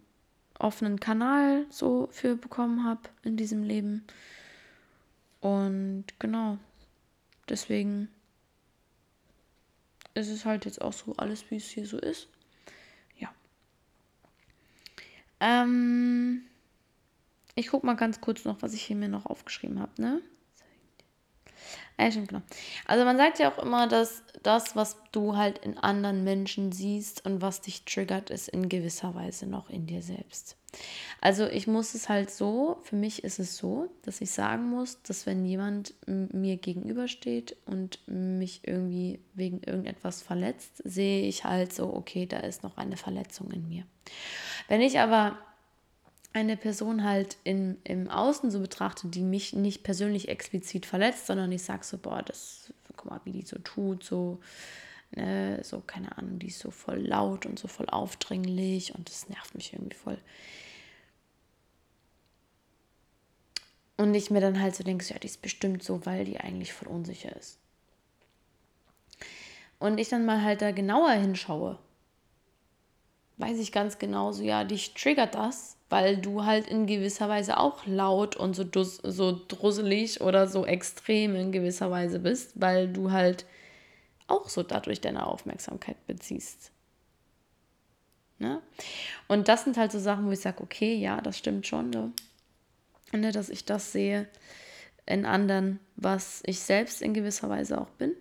offenen 0.60 1.00
Kanal 1.00 1.66
so 1.70 2.10
für 2.12 2.36
bekommen 2.36 2.84
habe 2.84 3.02
in 3.24 3.38
diesem 3.38 3.64
Leben. 3.64 4.06
Und 5.40 6.06
genau, 6.20 6.58
deswegen 7.48 8.10
ist 10.14 10.30
es 10.30 10.46
halt 10.46 10.66
jetzt 10.66 10.82
auch 10.82 10.94
so 10.94 11.16
alles, 11.18 11.50
wie 11.52 11.58
es 11.58 11.70
hier 11.70 11.86
so 11.86 12.00
ist. 12.00 12.28
Ja. 13.18 13.32
Ähm, 15.40 16.42
ich 17.56 17.68
gucke 17.68 17.86
mal 17.86 17.96
ganz 17.96 18.20
kurz 18.20 18.46
noch, 18.46 18.62
was 18.62 18.74
ich 18.74 18.84
hier 18.84 18.96
mir 18.96 19.10
noch 19.10 19.28
aufgeschrieben 19.28 19.80
habe, 19.80 20.02
ne? 20.02 20.22
Ja, 22.00 22.12
stimmt, 22.12 22.30
genau. 22.30 22.42
Also 22.86 23.06
man 23.06 23.18
sagt 23.18 23.40
ja 23.40 23.52
auch 23.52 23.62
immer, 23.64 23.88
dass 23.88 24.24
das, 24.44 24.76
was 24.76 24.98
du 25.12 25.36
halt 25.36 25.58
in 25.60 25.78
anderen 25.78 26.24
Menschen 26.24 26.72
siehst 26.72 27.26
und 27.26 27.42
was 27.42 27.62
dich 27.62 27.86
triggert, 27.86 28.30
ist 28.30 28.50
in 28.50 28.70
gewisser 28.70 29.16
Weise 29.16 29.48
noch 29.48 29.70
in 29.70 29.88
dir 29.88 30.02
selbst. 30.02 30.58
Also 31.22 31.48
ich 31.48 31.66
muss 31.66 31.96
es 31.96 32.10
halt 32.10 32.30
so, 32.30 32.78
für 32.84 32.96
mich 32.96 33.24
ist 33.24 33.40
es 33.40 33.58
so, 33.58 33.90
dass 34.04 34.22
ich 34.22 34.30
sagen 34.30 34.70
muss, 34.70 35.02
dass 35.02 35.26
wenn 35.26 35.46
jemand 35.46 35.96
mir 36.06 36.58
gegenübersteht 36.58 37.58
und 37.66 38.00
mich 38.06 38.62
irgendwie 38.68 39.20
wegen 39.34 39.64
irgendetwas 39.64 40.22
verletzt, 40.22 40.82
sehe 40.84 41.24
ich 41.28 41.46
halt 41.46 41.74
so, 41.74 41.94
okay, 41.94 42.28
da 42.28 42.38
ist 42.38 42.64
noch 42.64 42.78
eine 42.78 42.98
Verletzung 42.98 43.50
in 43.52 43.68
mir. 43.68 43.86
Wenn 44.68 44.82
ich 44.82 45.00
aber 45.00 45.40
eine 46.38 46.56
Person 46.56 47.04
halt 47.04 47.38
in, 47.44 47.78
im 47.84 48.10
Außen 48.10 48.52
so 48.52 48.60
betrachte, 48.60 49.08
die 49.08 49.24
mich 49.24 49.54
nicht 49.54 49.84
persönlich 49.84 50.30
explizit 50.30 50.86
verletzt, 50.86 51.26
sondern 51.26 51.52
ich 51.52 51.64
sage 51.64 51.84
so, 51.84 51.98
boah, 51.98 52.22
das, 52.22 52.72
guck 52.96 53.10
mal, 53.10 53.22
wie 53.24 53.32
die 53.32 53.42
so 53.42 53.58
tut, 53.58 54.04
so, 54.04 54.40
ne, 55.16 55.60
so, 55.64 55.82
keine 55.82 56.16
Ahnung, 56.16 56.38
die 56.38 56.48
ist 56.48 56.60
so 56.60 56.70
voll 56.70 57.00
laut 57.00 57.48
und 57.48 57.58
so 57.58 57.68
voll 57.68 57.88
aufdringlich 57.90 58.94
und 58.94 59.10
das 59.10 59.30
nervt 59.30 59.56
mich 59.56 59.74
irgendwie 59.74 59.98
voll. 59.98 60.20
Und 63.98 64.14
ich 64.14 64.30
mir 64.30 64.42
dann 64.42 64.62
halt 64.62 64.76
so 64.76 64.84
denke, 64.84 65.06
ja, 65.06 65.18
die 65.18 65.26
ist 65.26 65.42
bestimmt 65.42 65.82
so, 65.82 66.06
weil 66.06 66.24
die 66.24 66.40
eigentlich 66.40 66.72
voll 66.72 66.88
unsicher 66.88 67.36
ist. 67.36 67.58
Und 69.80 69.98
ich 69.98 70.10
dann 70.10 70.24
mal 70.24 70.44
halt 70.44 70.62
da 70.62 70.72
genauer 70.72 71.12
hinschaue, 71.14 71.80
weiß 73.38 73.60
ich 73.60 73.72
ganz 73.72 74.00
genau 74.00 74.32
so, 74.32 74.44
ja, 74.44 74.64
dich 74.64 74.94
triggert 74.94 75.36
das 75.36 75.78
weil 75.90 76.18
du 76.18 76.44
halt 76.44 76.68
in 76.68 76.86
gewisser 76.86 77.30
Weise 77.30 77.58
auch 77.58 77.86
laut 77.86 78.36
und 78.36 78.56
so, 78.56 78.64
dus, 78.64 78.98
so 78.98 79.40
drusselig 79.48 80.22
oder 80.22 80.48
so 80.48 80.66
extrem 80.66 81.36
in 81.36 81.52
gewisser 81.52 81.90
Weise 81.92 82.20
bist, 82.20 82.52
weil 82.56 82.90
du 82.90 83.12
halt 83.12 83.46
auch 84.28 84.50
so 84.50 84.64
dadurch 84.64 85.00
deine 85.00 85.26
Aufmerksamkeit 85.26 86.06
beziehst. 86.06 86.72
Ne? 88.40 88.62
Und 89.28 89.48
das 89.48 89.64
sind 89.64 89.78
halt 89.78 89.92
so 89.92 90.00
Sachen, 90.00 90.28
wo 90.28 90.32
ich 90.32 90.42
sage, 90.42 90.62
okay, 90.62 90.96
ja, 90.96 91.22
das 91.22 91.38
stimmt 91.38 91.66
schon, 91.66 91.94
so. 91.94 92.12
ne, 93.18 93.32
dass 93.32 93.50
ich 93.50 93.64
das 93.64 93.94
sehe 93.94 94.28
in 95.06 95.26
anderen, 95.26 95.80
was 95.96 96.44
ich 96.46 96.60
selbst 96.60 97.02
in 97.02 97.14
gewisser 97.14 97.50
Weise 97.50 97.80
auch 97.80 97.90
bin. 97.92 98.12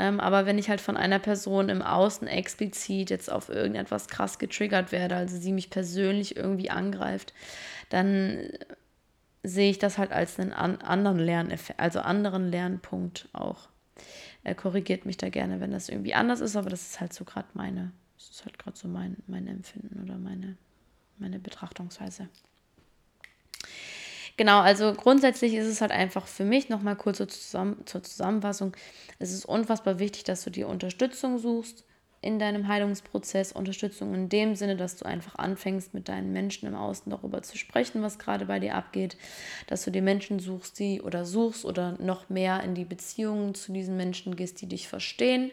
Ähm, 0.00 0.18
aber 0.18 0.46
wenn 0.46 0.56
ich 0.56 0.70
halt 0.70 0.80
von 0.80 0.96
einer 0.96 1.18
Person 1.18 1.68
im 1.68 1.82
Außen 1.82 2.26
explizit 2.26 3.10
jetzt 3.10 3.30
auf 3.30 3.50
irgendetwas 3.50 4.08
krass 4.08 4.38
getriggert 4.38 4.92
werde, 4.92 5.14
also 5.14 5.36
sie 5.36 5.52
mich 5.52 5.68
persönlich 5.68 6.38
irgendwie 6.38 6.70
angreift, 6.70 7.34
dann 7.90 8.48
sehe 9.42 9.70
ich 9.70 9.78
das 9.78 9.98
halt 9.98 10.10
als 10.10 10.40
einen 10.40 10.54
an 10.54 10.76
anderen 10.80 11.18
Lerneffekt, 11.18 11.78
also 11.78 12.00
anderen 12.00 12.48
Lernpunkt 12.48 13.28
auch. 13.34 13.68
Er 14.42 14.54
korrigiert 14.54 15.04
mich 15.04 15.18
da 15.18 15.28
gerne, 15.28 15.60
wenn 15.60 15.70
das 15.70 15.90
irgendwie 15.90 16.14
anders 16.14 16.40
ist, 16.40 16.56
aber 16.56 16.70
das 16.70 16.80
ist 16.88 17.00
halt 17.00 17.12
so 17.12 17.26
gerade 17.26 17.48
meine, 17.52 17.92
das 18.16 18.30
ist 18.30 18.46
halt 18.46 18.58
gerade 18.58 18.78
so 18.78 18.88
mein, 18.88 19.18
mein 19.26 19.46
Empfinden 19.46 20.02
oder 20.02 20.16
meine, 20.16 20.56
meine 21.18 21.38
Betrachtungsweise. 21.38 22.30
Genau, 24.40 24.60
also 24.60 24.94
grundsätzlich 24.94 25.52
ist 25.52 25.66
es 25.66 25.82
halt 25.82 25.90
einfach 25.90 26.26
für 26.26 26.44
mich 26.44 26.70
nochmal 26.70 26.96
kurz 26.96 27.18
zur, 27.18 27.28
Zusammen 27.28 27.82
zur 27.84 28.02
Zusammenfassung. 28.02 28.74
Es 29.18 29.32
ist 29.32 29.44
unfassbar 29.44 29.98
wichtig, 29.98 30.24
dass 30.24 30.42
du 30.44 30.48
dir 30.48 30.66
Unterstützung 30.66 31.38
suchst, 31.38 31.84
in 32.22 32.38
deinem 32.38 32.66
Heilungsprozess. 32.66 33.52
Unterstützung 33.52 34.14
in 34.14 34.30
dem 34.30 34.56
Sinne, 34.56 34.78
dass 34.78 34.96
du 34.96 35.04
einfach 35.04 35.34
anfängst, 35.34 35.92
mit 35.92 36.08
deinen 36.08 36.32
Menschen 36.32 36.66
im 36.66 36.74
Außen 36.74 37.10
darüber 37.10 37.42
zu 37.42 37.58
sprechen, 37.58 38.00
was 38.00 38.18
gerade 38.18 38.46
bei 38.46 38.58
dir 38.58 38.76
abgeht, 38.76 39.18
dass 39.66 39.84
du 39.84 39.90
die 39.90 40.00
Menschen 40.00 40.38
suchst, 40.38 40.78
die 40.78 41.02
oder 41.02 41.26
suchst 41.26 41.66
oder 41.66 41.98
noch 42.00 42.30
mehr 42.30 42.62
in 42.62 42.74
die 42.74 42.86
Beziehungen 42.86 43.54
zu 43.54 43.72
diesen 43.72 43.98
Menschen 43.98 44.36
gehst, 44.36 44.62
die 44.62 44.68
dich 44.68 44.88
verstehen, 44.88 45.50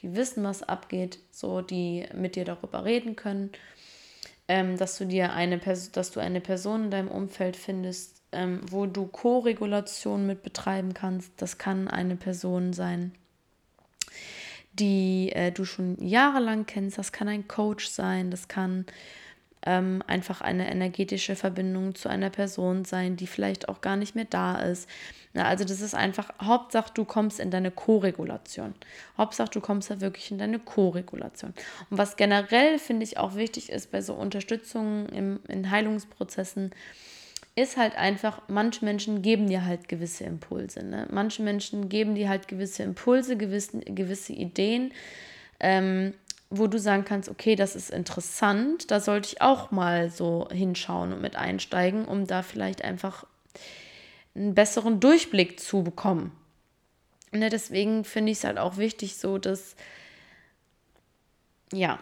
die 0.00 0.16
wissen, 0.16 0.44
was 0.44 0.62
abgeht, 0.62 1.18
so 1.30 1.60
die 1.60 2.06
mit 2.14 2.36
dir 2.36 2.46
darüber 2.46 2.86
reden 2.86 3.16
können, 3.16 3.50
ähm, 4.48 4.76
dass 4.78 4.98
du 4.98 5.06
dir 5.06 5.32
eine 5.34 5.58
Person, 5.58 5.90
dass 5.92 6.10
du 6.10 6.20
eine 6.20 6.40
Person 6.40 6.84
in 6.84 6.90
deinem 6.90 7.08
Umfeld 7.08 7.56
findest, 7.56 8.13
ähm, 8.34 8.60
wo 8.70 8.86
du 8.86 9.06
Co-Regulation 9.06 10.26
mit 10.26 10.42
betreiben 10.42 10.92
kannst. 10.92 11.32
Das 11.38 11.58
kann 11.58 11.88
eine 11.88 12.16
Person 12.16 12.72
sein 12.72 13.12
die 14.74 15.30
äh, 15.32 15.52
du 15.52 15.64
schon 15.64 15.96
jahrelang 16.04 16.66
kennst. 16.66 16.98
Das 16.98 17.12
kann 17.12 17.28
ein 17.28 17.48
Coach 17.48 17.88
sein, 17.88 18.30
das 18.30 18.48
kann 18.48 18.86
ähm, 19.66 20.02
einfach 20.06 20.40
eine 20.40 20.70
energetische 20.70 21.36
Verbindung 21.36 21.94
zu 21.94 22.08
einer 22.08 22.30
Person 22.30 22.84
sein, 22.84 23.16
die 23.16 23.26
vielleicht 23.26 23.68
auch 23.68 23.80
gar 23.80 23.96
nicht 23.96 24.14
mehr 24.14 24.26
da 24.28 24.56
ist. 24.56 24.88
Na, 25.32 25.46
also 25.46 25.64
das 25.64 25.80
ist 25.80 25.94
einfach, 25.94 26.30
Hauptsache 26.40 26.92
du 26.94 27.04
kommst 27.04 27.40
in 27.40 27.50
deine 27.50 27.70
Co-Regulation. 27.70 28.74
Hauptsache 29.16 29.50
du 29.50 29.60
kommst 29.60 29.90
da 29.90 30.00
wirklich 30.00 30.30
in 30.30 30.38
deine 30.38 30.58
Co-Regulation. 30.58 31.54
Und 31.90 31.98
was 31.98 32.16
generell, 32.16 32.78
finde 32.78 33.04
ich, 33.04 33.18
auch 33.18 33.34
wichtig 33.34 33.70
ist 33.70 33.90
bei 33.90 34.02
so 34.02 34.14
Unterstützungen 34.14 35.08
im, 35.08 35.40
in 35.48 35.70
Heilungsprozessen, 35.70 36.72
ist 37.56 37.76
halt 37.76 37.96
einfach, 37.96 38.42
manche 38.48 38.84
Menschen 38.84 39.22
geben 39.22 39.48
dir 39.48 39.64
halt 39.64 39.88
gewisse 39.88 40.24
Impulse. 40.24 40.84
Ne? 40.84 41.06
Manche 41.10 41.42
Menschen 41.42 41.88
geben 41.88 42.14
dir 42.14 42.28
halt 42.28 42.48
gewisse 42.48 42.82
Impulse, 42.82 43.36
gewisse, 43.36 43.78
gewisse 43.80 44.32
Ideen, 44.32 44.92
ähm, 45.60 46.14
wo 46.50 46.66
du 46.66 46.78
sagen 46.78 47.04
kannst, 47.04 47.28
okay, 47.28 47.54
das 47.54 47.76
ist 47.76 47.90
interessant, 47.90 48.90
da 48.90 49.00
sollte 49.00 49.28
ich 49.28 49.40
auch 49.40 49.70
mal 49.70 50.10
so 50.10 50.48
hinschauen 50.50 51.12
und 51.12 51.22
mit 51.22 51.36
einsteigen, 51.36 52.04
um 52.04 52.26
da 52.26 52.42
vielleicht 52.42 52.82
einfach 52.82 53.24
einen 54.34 54.54
besseren 54.54 54.98
Durchblick 54.98 55.60
zu 55.60 55.84
bekommen. 55.84 56.32
Ne? 57.30 57.50
Deswegen 57.50 58.04
finde 58.04 58.32
ich 58.32 58.38
es 58.38 58.44
halt 58.44 58.58
auch 58.58 58.78
wichtig, 58.78 59.16
so 59.16 59.38
dass, 59.38 59.76
ja, 61.72 62.00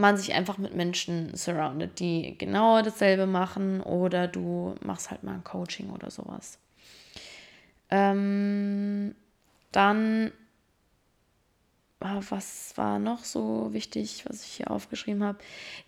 man 0.00 0.16
sich 0.16 0.34
einfach 0.34 0.58
mit 0.58 0.74
Menschen 0.74 1.34
surroundet, 1.36 2.00
die 2.00 2.36
genau 2.38 2.82
dasselbe 2.82 3.26
machen 3.26 3.80
oder 3.80 4.28
du 4.28 4.74
machst 4.82 5.10
halt 5.10 5.22
mal 5.22 5.34
ein 5.34 5.44
Coaching 5.44 5.90
oder 5.90 6.10
sowas. 6.10 6.58
Ähm, 7.90 9.14
dann 9.72 10.32
was 11.98 12.76
war 12.76 12.98
noch 12.98 13.24
so 13.24 13.72
wichtig, 13.72 14.24
was 14.28 14.44
ich 14.44 14.52
hier 14.52 14.70
aufgeschrieben 14.70 15.24
habe? 15.24 15.38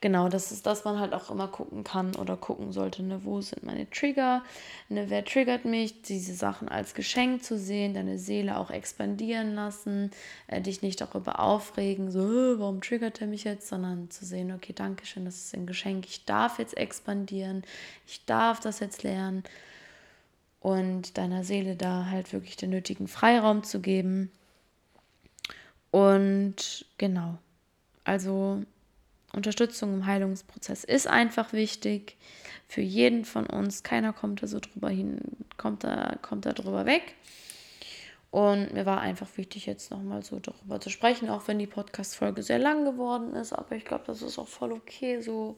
Genau, 0.01 0.29
das 0.29 0.53
ist, 0.53 0.65
dass 0.67 0.85
man 0.85 0.99
halt 0.99 1.13
auch 1.13 1.31
immer 1.31 1.49
gucken 1.49 1.85
kann 1.85 2.17
oder 2.17 2.37
gucken 2.37 2.73
sollte, 2.73 3.03
ne, 3.03 3.25
wo 3.25 3.41
sind 3.43 3.63
meine 3.63 3.89
Trigger, 3.91 4.43
ne, 4.89 5.11
wer 5.11 5.25
triggert 5.25 5.67
mich, 5.67 6.01
diese 6.03 6.35
Sachen 6.35 6.69
als 6.69 6.95
Geschenk 6.95 7.45
zu 7.45 7.59
sehen, 7.59 7.93
deine 7.93 8.19
Seele 8.19 8.57
auch 8.57 8.71
expandieren 8.71 9.55
lassen, 9.55 10.11
äh, 10.47 10.63
dich 10.63 10.81
nicht 10.81 11.01
darüber 11.01 11.41
aufregen, 11.41 12.11
so, 12.11 12.59
warum 12.59 12.81
triggert 12.81 13.21
er 13.21 13.27
mich 13.27 13.45
jetzt, 13.45 13.69
sondern 13.69 14.11
zu 14.11 14.25
sehen, 14.25 14.51
okay, 14.53 14.73
danke 14.75 15.05
schön, 15.05 15.27
das 15.27 15.37
ist 15.37 15.55
ein 15.55 15.67
Geschenk, 15.67 16.07
ich 16.07 16.25
darf 16.25 16.59
jetzt 16.59 16.77
expandieren, 16.77 17.65
ich 18.07 18.25
darf 18.25 18.61
das 18.61 18.81
jetzt 18.81 19.03
lernen 19.03 19.45
und 20.61 21.19
deiner 21.19 21.45
Seele 21.45 21.77
da 21.77 22.07
halt 22.07 22.33
wirklich 22.33 22.57
den 22.57 22.71
nötigen 22.71 23.09
Freiraum 23.09 23.63
zu 23.63 23.81
geben 23.81 24.31
und 25.91 26.87
genau, 26.99 27.39
also 28.05 28.63
Unterstützung 29.33 29.95
im 29.95 30.07
Heilungsprozess 30.07 30.85
ist 30.85 31.07
einfach 31.07 31.53
wichtig 31.53 32.17
für 32.69 32.81
jeden 32.81 33.25
von 33.25 33.47
uns. 33.47 33.83
Keiner 33.83 34.13
kommt 34.13 34.43
da 34.43 34.47
so 34.47 34.61
drüber 34.61 34.91
hin, 34.91 35.21
kommt 35.57 35.85
da, 35.85 36.17
kommt 36.23 36.47
da 36.47 36.53
drüber 36.53 36.87
weg. 36.87 37.15
Und 38.31 38.75
mir 38.75 38.85
war 38.85 39.01
einfach 39.01 39.27
wichtig, 39.37 39.65
jetzt 39.65 39.91
nochmal 39.91 40.23
so 40.23 40.39
darüber 40.39 40.81
zu 40.81 40.91
sprechen, 40.91 41.31
auch 41.31 41.49
wenn 41.49 41.59
die 41.59 41.67
Podcast-Folge 41.67 42.43
sehr 42.43 42.59
lang 42.59 42.85
geworden 42.85 43.35
ist. 43.35 43.55
Aber 43.55 43.75
ich 43.75 43.87
glaube, 43.87 44.05
das 44.07 44.21
ist 44.21 44.39
auch 44.39 44.49
voll 44.49 44.73
okay. 44.73 45.21
So 45.21 45.57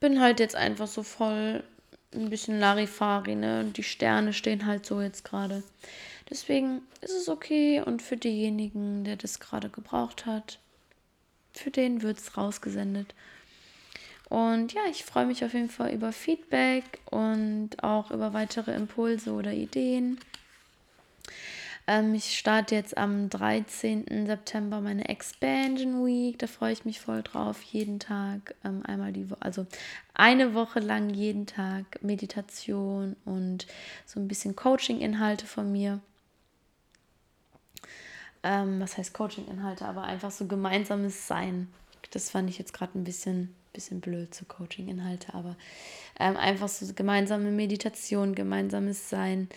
bin 0.00 0.20
halt 0.20 0.40
jetzt 0.40 0.56
einfach 0.56 0.88
so 0.88 1.04
voll 1.04 1.62
ein 2.12 2.30
bisschen 2.30 2.58
Larifari, 2.58 3.36
ne? 3.36 3.60
Und 3.60 3.76
die 3.76 3.82
Sterne 3.82 4.32
stehen 4.32 4.66
halt 4.66 4.84
so 4.84 5.00
jetzt 5.00 5.24
gerade. 5.24 5.62
Deswegen 6.30 6.82
ist 7.00 7.14
es 7.14 7.28
okay 7.28 7.80
und 7.80 8.02
für 8.02 8.16
denjenigen, 8.16 9.04
der 9.04 9.16
das 9.16 9.40
gerade 9.40 9.70
gebraucht 9.70 10.26
hat, 10.26 10.58
für 11.52 11.70
den 11.70 12.02
wird 12.02 12.18
es 12.18 12.36
rausgesendet. 12.36 13.14
Und 14.28 14.74
ja, 14.74 14.82
ich 14.90 15.04
freue 15.04 15.26
mich 15.26 15.44
auf 15.44 15.54
jeden 15.54 15.70
Fall 15.70 15.92
über 15.92 16.12
Feedback 16.12 17.00
und 17.06 17.82
auch 17.82 18.10
über 18.10 18.34
weitere 18.34 18.74
Impulse 18.74 19.32
oder 19.32 19.52
Ideen. 19.52 20.18
Ähm, 21.86 22.14
ich 22.14 22.36
starte 22.36 22.74
jetzt 22.74 22.98
am 22.98 23.30
13. 23.30 24.26
September 24.26 24.82
meine 24.82 25.08
Expansion 25.08 26.04
Week. 26.04 26.38
Da 26.38 26.46
freue 26.46 26.74
ich 26.74 26.84
mich 26.84 27.00
voll 27.00 27.22
drauf. 27.22 27.62
Jeden 27.62 27.98
Tag 27.98 28.54
ähm, 28.62 28.82
einmal 28.84 29.12
die 29.14 29.30
Woche, 29.30 29.40
also 29.40 29.66
eine 30.12 30.52
Woche 30.52 30.80
lang 30.80 31.08
jeden 31.08 31.46
Tag 31.46 32.02
Meditation 32.02 33.16
und 33.24 33.66
so 34.04 34.20
ein 34.20 34.28
bisschen 34.28 34.54
Coaching-Inhalte 34.54 35.46
von 35.46 35.72
mir 35.72 36.00
ähm, 38.42 38.80
was 38.80 38.96
heißt 38.96 39.14
Coaching-Inhalte, 39.14 39.84
aber 39.84 40.02
einfach 40.04 40.30
so 40.30 40.46
gemeinsames 40.46 41.26
Sein. 41.26 41.68
Das 42.10 42.30
fand 42.30 42.48
ich 42.48 42.58
jetzt 42.58 42.72
gerade 42.72 42.98
ein 42.98 43.04
bisschen, 43.04 43.54
bisschen 43.72 44.00
blöd, 44.00 44.34
so 44.34 44.44
Coaching-Inhalte, 44.46 45.34
aber 45.34 45.56
ähm, 46.18 46.36
einfach 46.36 46.68
so 46.68 46.92
gemeinsame 46.94 47.50
Meditation, 47.50 48.34
gemeinsames 48.34 49.10
Sein, 49.10 49.48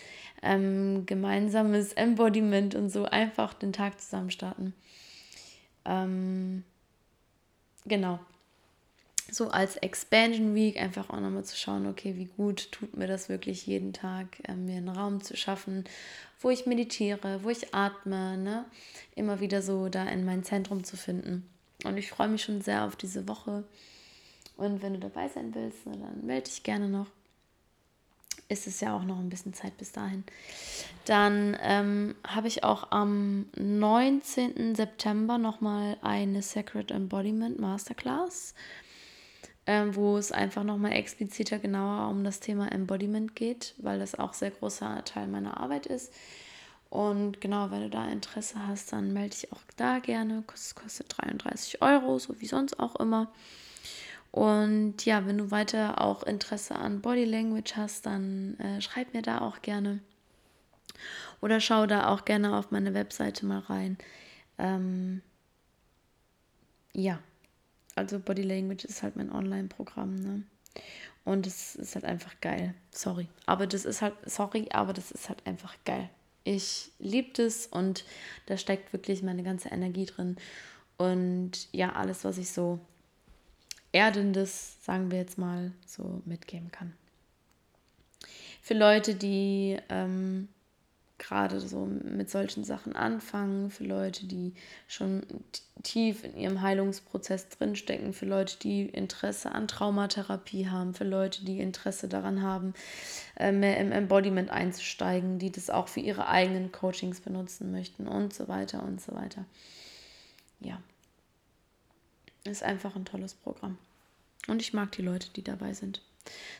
ähm, 0.42 1.06
gemeinsames 1.06 1.94
Embodiment 1.94 2.76
und 2.76 2.90
so 2.90 3.06
einfach 3.06 3.54
den 3.54 3.74
Tag 3.74 4.02
zusammen 4.02 4.32
starten. 4.32 4.74
Ähm, 5.86 6.64
genau. 7.86 8.20
So 9.32 9.50
als 9.50 9.78
Expansion 9.78 10.54
Week 10.56 10.78
einfach 10.78 11.10
auch 11.10 11.22
nochmal 11.22 11.46
zu 11.46 11.56
schauen, 11.56 11.88
okay, 11.88 12.18
wie 12.18 12.26
gut 12.26 12.70
tut 12.74 12.98
mir 12.98 13.08
das 13.08 13.30
wirklich 13.30 13.66
jeden 13.66 13.94
Tag, 13.94 14.28
äh, 14.44 14.54
mir 14.54 14.76
einen 14.76 14.90
Raum 14.90 15.24
zu 15.24 15.38
schaffen, 15.38 15.86
wo 16.42 16.50
ich 16.50 16.66
meditiere, 16.66 17.40
wo 17.42 17.50
ich 17.50 17.74
atme, 17.74 18.38
ne? 18.38 18.66
Immer 19.16 19.40
wieder 19.40 19.62
so 19.62 19.88
da 19.88 20.04
in 20.04 20.26
mein 20.26 20.44
Zentrum 20.44 20.84
zu 20.84 20.98
finden. 20.98 21.48
Und 21.86 21.98
ich 21.98 22.10
freue 22.10 22.28
mich 22.28 22.44
schon 22.44 22.62
sehr 22.62 22.84
auf 22.84 22.98
diese 22.98 23.28
Woche. 23.30 23.64
Und 24.58 24.82
wenn 24.82 24.94
du 24.94 25.00
dabei 25.00 25.30
sein 25.30 25.56
willst, 25.56 25.86
ne, 25.88 25.98
dann 25.98 26.26
melde 26.26 26.50
dich 26.50 26.64
gerne 26.64 26.90
noch. 26.90 27.08
Ist 28.50 28.68
es 28.68 28.82
ja 28.82 28.94
auch 28.94 29.04
noch 29.04 29.18
ein 29.18 29.30
bisschen 29.30 29.54
Zeit 29.54 29.78
bis 29.78 29.94
dahin. 29.94 30.26
Dann 31.06 31.58
ähm, 31.62 32.16
habe 32.28 32.50
ich 32.50 32.66
auch 32.66 32.92
am 32.92 33.46
19. 33.56 34.76
September 34.76 35.38
nochmal 35.38 35.98
eine 36.02 36.42
Sacred 36.42 36.92
Embodiment 36.92 37.60
Masterclass 37.60 38.54
ähm, 39.68 39.96
wo 39.96 40.18
es 40.18 40.32
einfach 40.32 40.64
nochmal 40.64 40.94
expliziter 40.94 41.60
genauer 41.60 42.10
um 42.10 42.24
das 42.24 42.40
Thema 42.40 42.72
Embodiment 42.72 43.36
geht, 43.36 43.76
weil 43.78 44.00
das 44.00 44.16
auch 44.16 44.34
sehr 44.34 44.52
großer 44.52 45.04
Teil 45.06 45.28
meiner 45.28 45.60
Arbeit 45.60 45.86
ist. 45.86 46.14
Und 46.90 47.40
genau, 47.40 47.72
wenn 47.72 47.82
du 47.82 47.90
da 47.90 48.08
Interesse 48.10 48.68
hast, 48.68 48.92
dann 48.92 49.14
melde 49.14 49.30
dich 49.30 49.54
auch 49.54 49.62
da 49.78 50.00
gerne. 50.00 50.44
Es 50.54 50.76
kostet 50.76 51.16
33 51.18 51.82
Euro, 51.82 52.20
so 52.20 52.42
wie 52.42 52.48
sonst 52.48 52.80
auch 52.80 52.98
immer. 52.98 53.32
Und 54.32 55.06
ja, 55.06 55.26
wenn 55.26 55.38
du 55.38 55.52
weiter 55.52 56.02
auch 56.02 56.24
Interesse 56.24 56.76
an 56.76 57.02
Body 57.02 57.26
Language 57.26 57.76
hast, 57.76 58.06
dann 58.06 58.58
äh, 58.60 58.82
schreib 58.82 59.14
mir 59.14 59.22
da 59.22 59.40
auch 59.40 59.62
gerne. 59.62 60.00
Oder 61.42 61.60
schau 61.60 61.86
da 61.86 62.10
auch 62.10 62.26
gerne 62.26 62.58
auf 62.58 62.72
meine 62.72 62.94
Webseite 62.94 63.46
mal 63.46 63.60
rein. 63.60 63.98
Ähm, 64.58 65.22
ja, 66.94 67.20
also 68.02 68.20
Body 68.20 68.42
Language 68.42 68.86
ist 68.86 69.04
halt 69.04 69.16
mein 69.16 69.32
Online-Programm, 69.32 70.16
ne? 70.16 70.44
Und 71.24 71.46
es 71.46 71.76
ist 71.76 71.94
halt 71.94 72.04
einfach 72.04 72.34
geil. 72.42 72.74
Sorry. 72.90 73.28
Aber 73.46 73.68
das 73.68 73.86
ist 73.86 74.02
halt, 74.02 74.16
sorry, 74.26 74.68
aber 74.72 74.92
das 74.92 75.12
ist 75.12 75.30
halt 75.30 75.46
einfach 75.46 75.76
geil. 75.86 76.10
Ich 76.44 76.92
liebe 76.98 77.30
das 77.34 77.68
und 77.68 78.04
da 78.48 78.58
steckt 78.58 78.92
wirklich 78.92 79.22
meine 79.22 79.44
ganze 79.44 79.70
Energie 79.70 80.08
drin. 80.08 80.38
Und 80.98 81.72
ja, 81.72 81.94
alles, 81.94 82.24
was 82.24 82.40
ich 82.40 82.52
so 82.52 82.80
Erdendes, 83.92 84.84
sagen 84.84 85.12
wir 85.12 85.20
jetzt 85.20 85.38
mal, 85.38 85.72
so 85.86 86.24
mitgeben 86.26 86.72
kann. 86.72 86.94
Für 88.64 88.74
Leute, 88.74 89.14
die 89.14 89.78
ähm, 89.90 90.48
gerade 91.22 91.60
so 91.60 91.86
mit 91.86 92.30
solchen 92.30 92.64
Sachen 92.64 92.96
anfangen, 92.96 93.70
für 93.70 93.84
Leute, 93.84 94.26
die 94.26 94.54
schon 94.88 95.22
tief 95.84 96.24
in 96.24 96.36
ihrem 96.36 96.62
Heilungsprozess 96.62 97.48
drinstecken, 97.50 98.14
für 98.14 98.26
Leute, 98.26 98.58
die 98.60 98.88
Interesse 98.88 99.52
an 99.52 99.68
Traumatherapie 99.68 100.68
haben, 100.68 100.94
für 100.96 101.04
Leute, 101.04 101.46
die 101.46 101.60
Interesse 101.60 102.08
daran 102.08 102.42
haben, 102.42 102.74
äh, 103.38 103.52
mehr 103.52 103.78
im 103.78 103.92
Embodiment 103.92 104.50
einzusteigen, 104.50 105.38
die 105.38 105.52
das 105.52 105.70
auch 105.70 105.88
für 105.88 106.00
ihre 106.00 106.28
eigenen 106.28 106.72
Coachings 106.72 107.22
benutzen 107.22 107.72
möchten 107.72 108.08
und 108.08 108.34
so 108.34 108.48
weiter 108.48 108.82
und 108.84 109.00
so 109.00 109.14
weiter. 109.14 109.46
Ja, 110.60 110.82
ist 112.46 112.64
einfach 112.64 112.96
ein 112.96 113.06
tolles 113.06 113.36
Programm. 113.36 113.78
Und 114.48 114.62
ich 114.62 114.74
mag 114.74 114.92
die 114.94 115.04
Leute, 115.04 115.30
die 115.36 115.44
dabei 115.44 115.74
sind. 115.74 116.02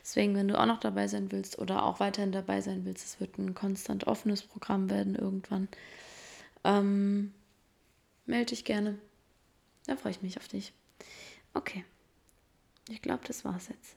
Deswegen, 0.02 0.36
wenn 0.36 0.48
du 0.48 0.60
auch 0.60 0.66
noch 0.66 0.80
dabei 0.80 1.08
sein 1.08 1.32
willst 1.32 1.60
oder 1.60 1.84
auch 1.84 2.00
weiterhin 2.00 2.32
dabei 2.32 2.62
sein 2.62 2.86
willst, 2.86 3.06
es 3.06 3.20
wird 3.20 3.38
ein 3.38 3.54
konstant 3.54 4.08
offenes 4.08 4.42
Programm 4.42 4.90
werden 4.90 5.16
irgendwann, 5.16 5.68
ähm, 6.64 7.34
melde 8.26 8.48
dich 8.48 8.66
gerne. 8.66 8.98
Da 9.86 9.96
freue 9.96 10.12
ich 10.12 10.22
mich 10.22 10.38
auf 10.38 10.48
dich. 10.48 10.74
Okay. 11.54 11.84
Ich 12.90 13.02
glaube, 13.02 13.24
das 13.28 13.46
war's 13.46 13.70
jetzt. 13.70 13.96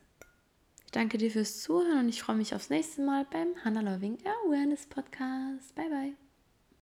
Ich 0.85 0.93
danke 0.93 1.19
dir 1.19 1.31
fürs 1.31 1.63
Zuhören 1.63 2.01
und 2.01 2.09
ich 2.09 2.23
freue 2.23 2.37
mich 2.37 2.55
aufs 2.55 2.71
nächste 2.71 3.03
Mal 3.03 3.27
beim 3.31 3.49
Hannah 3.65 3.81
Loving 3.81 4.19
Awareness 4.47 4.87
Podcast. 4.87 5.75
Bye, 5.75 5.89
bye. 5.89 6.24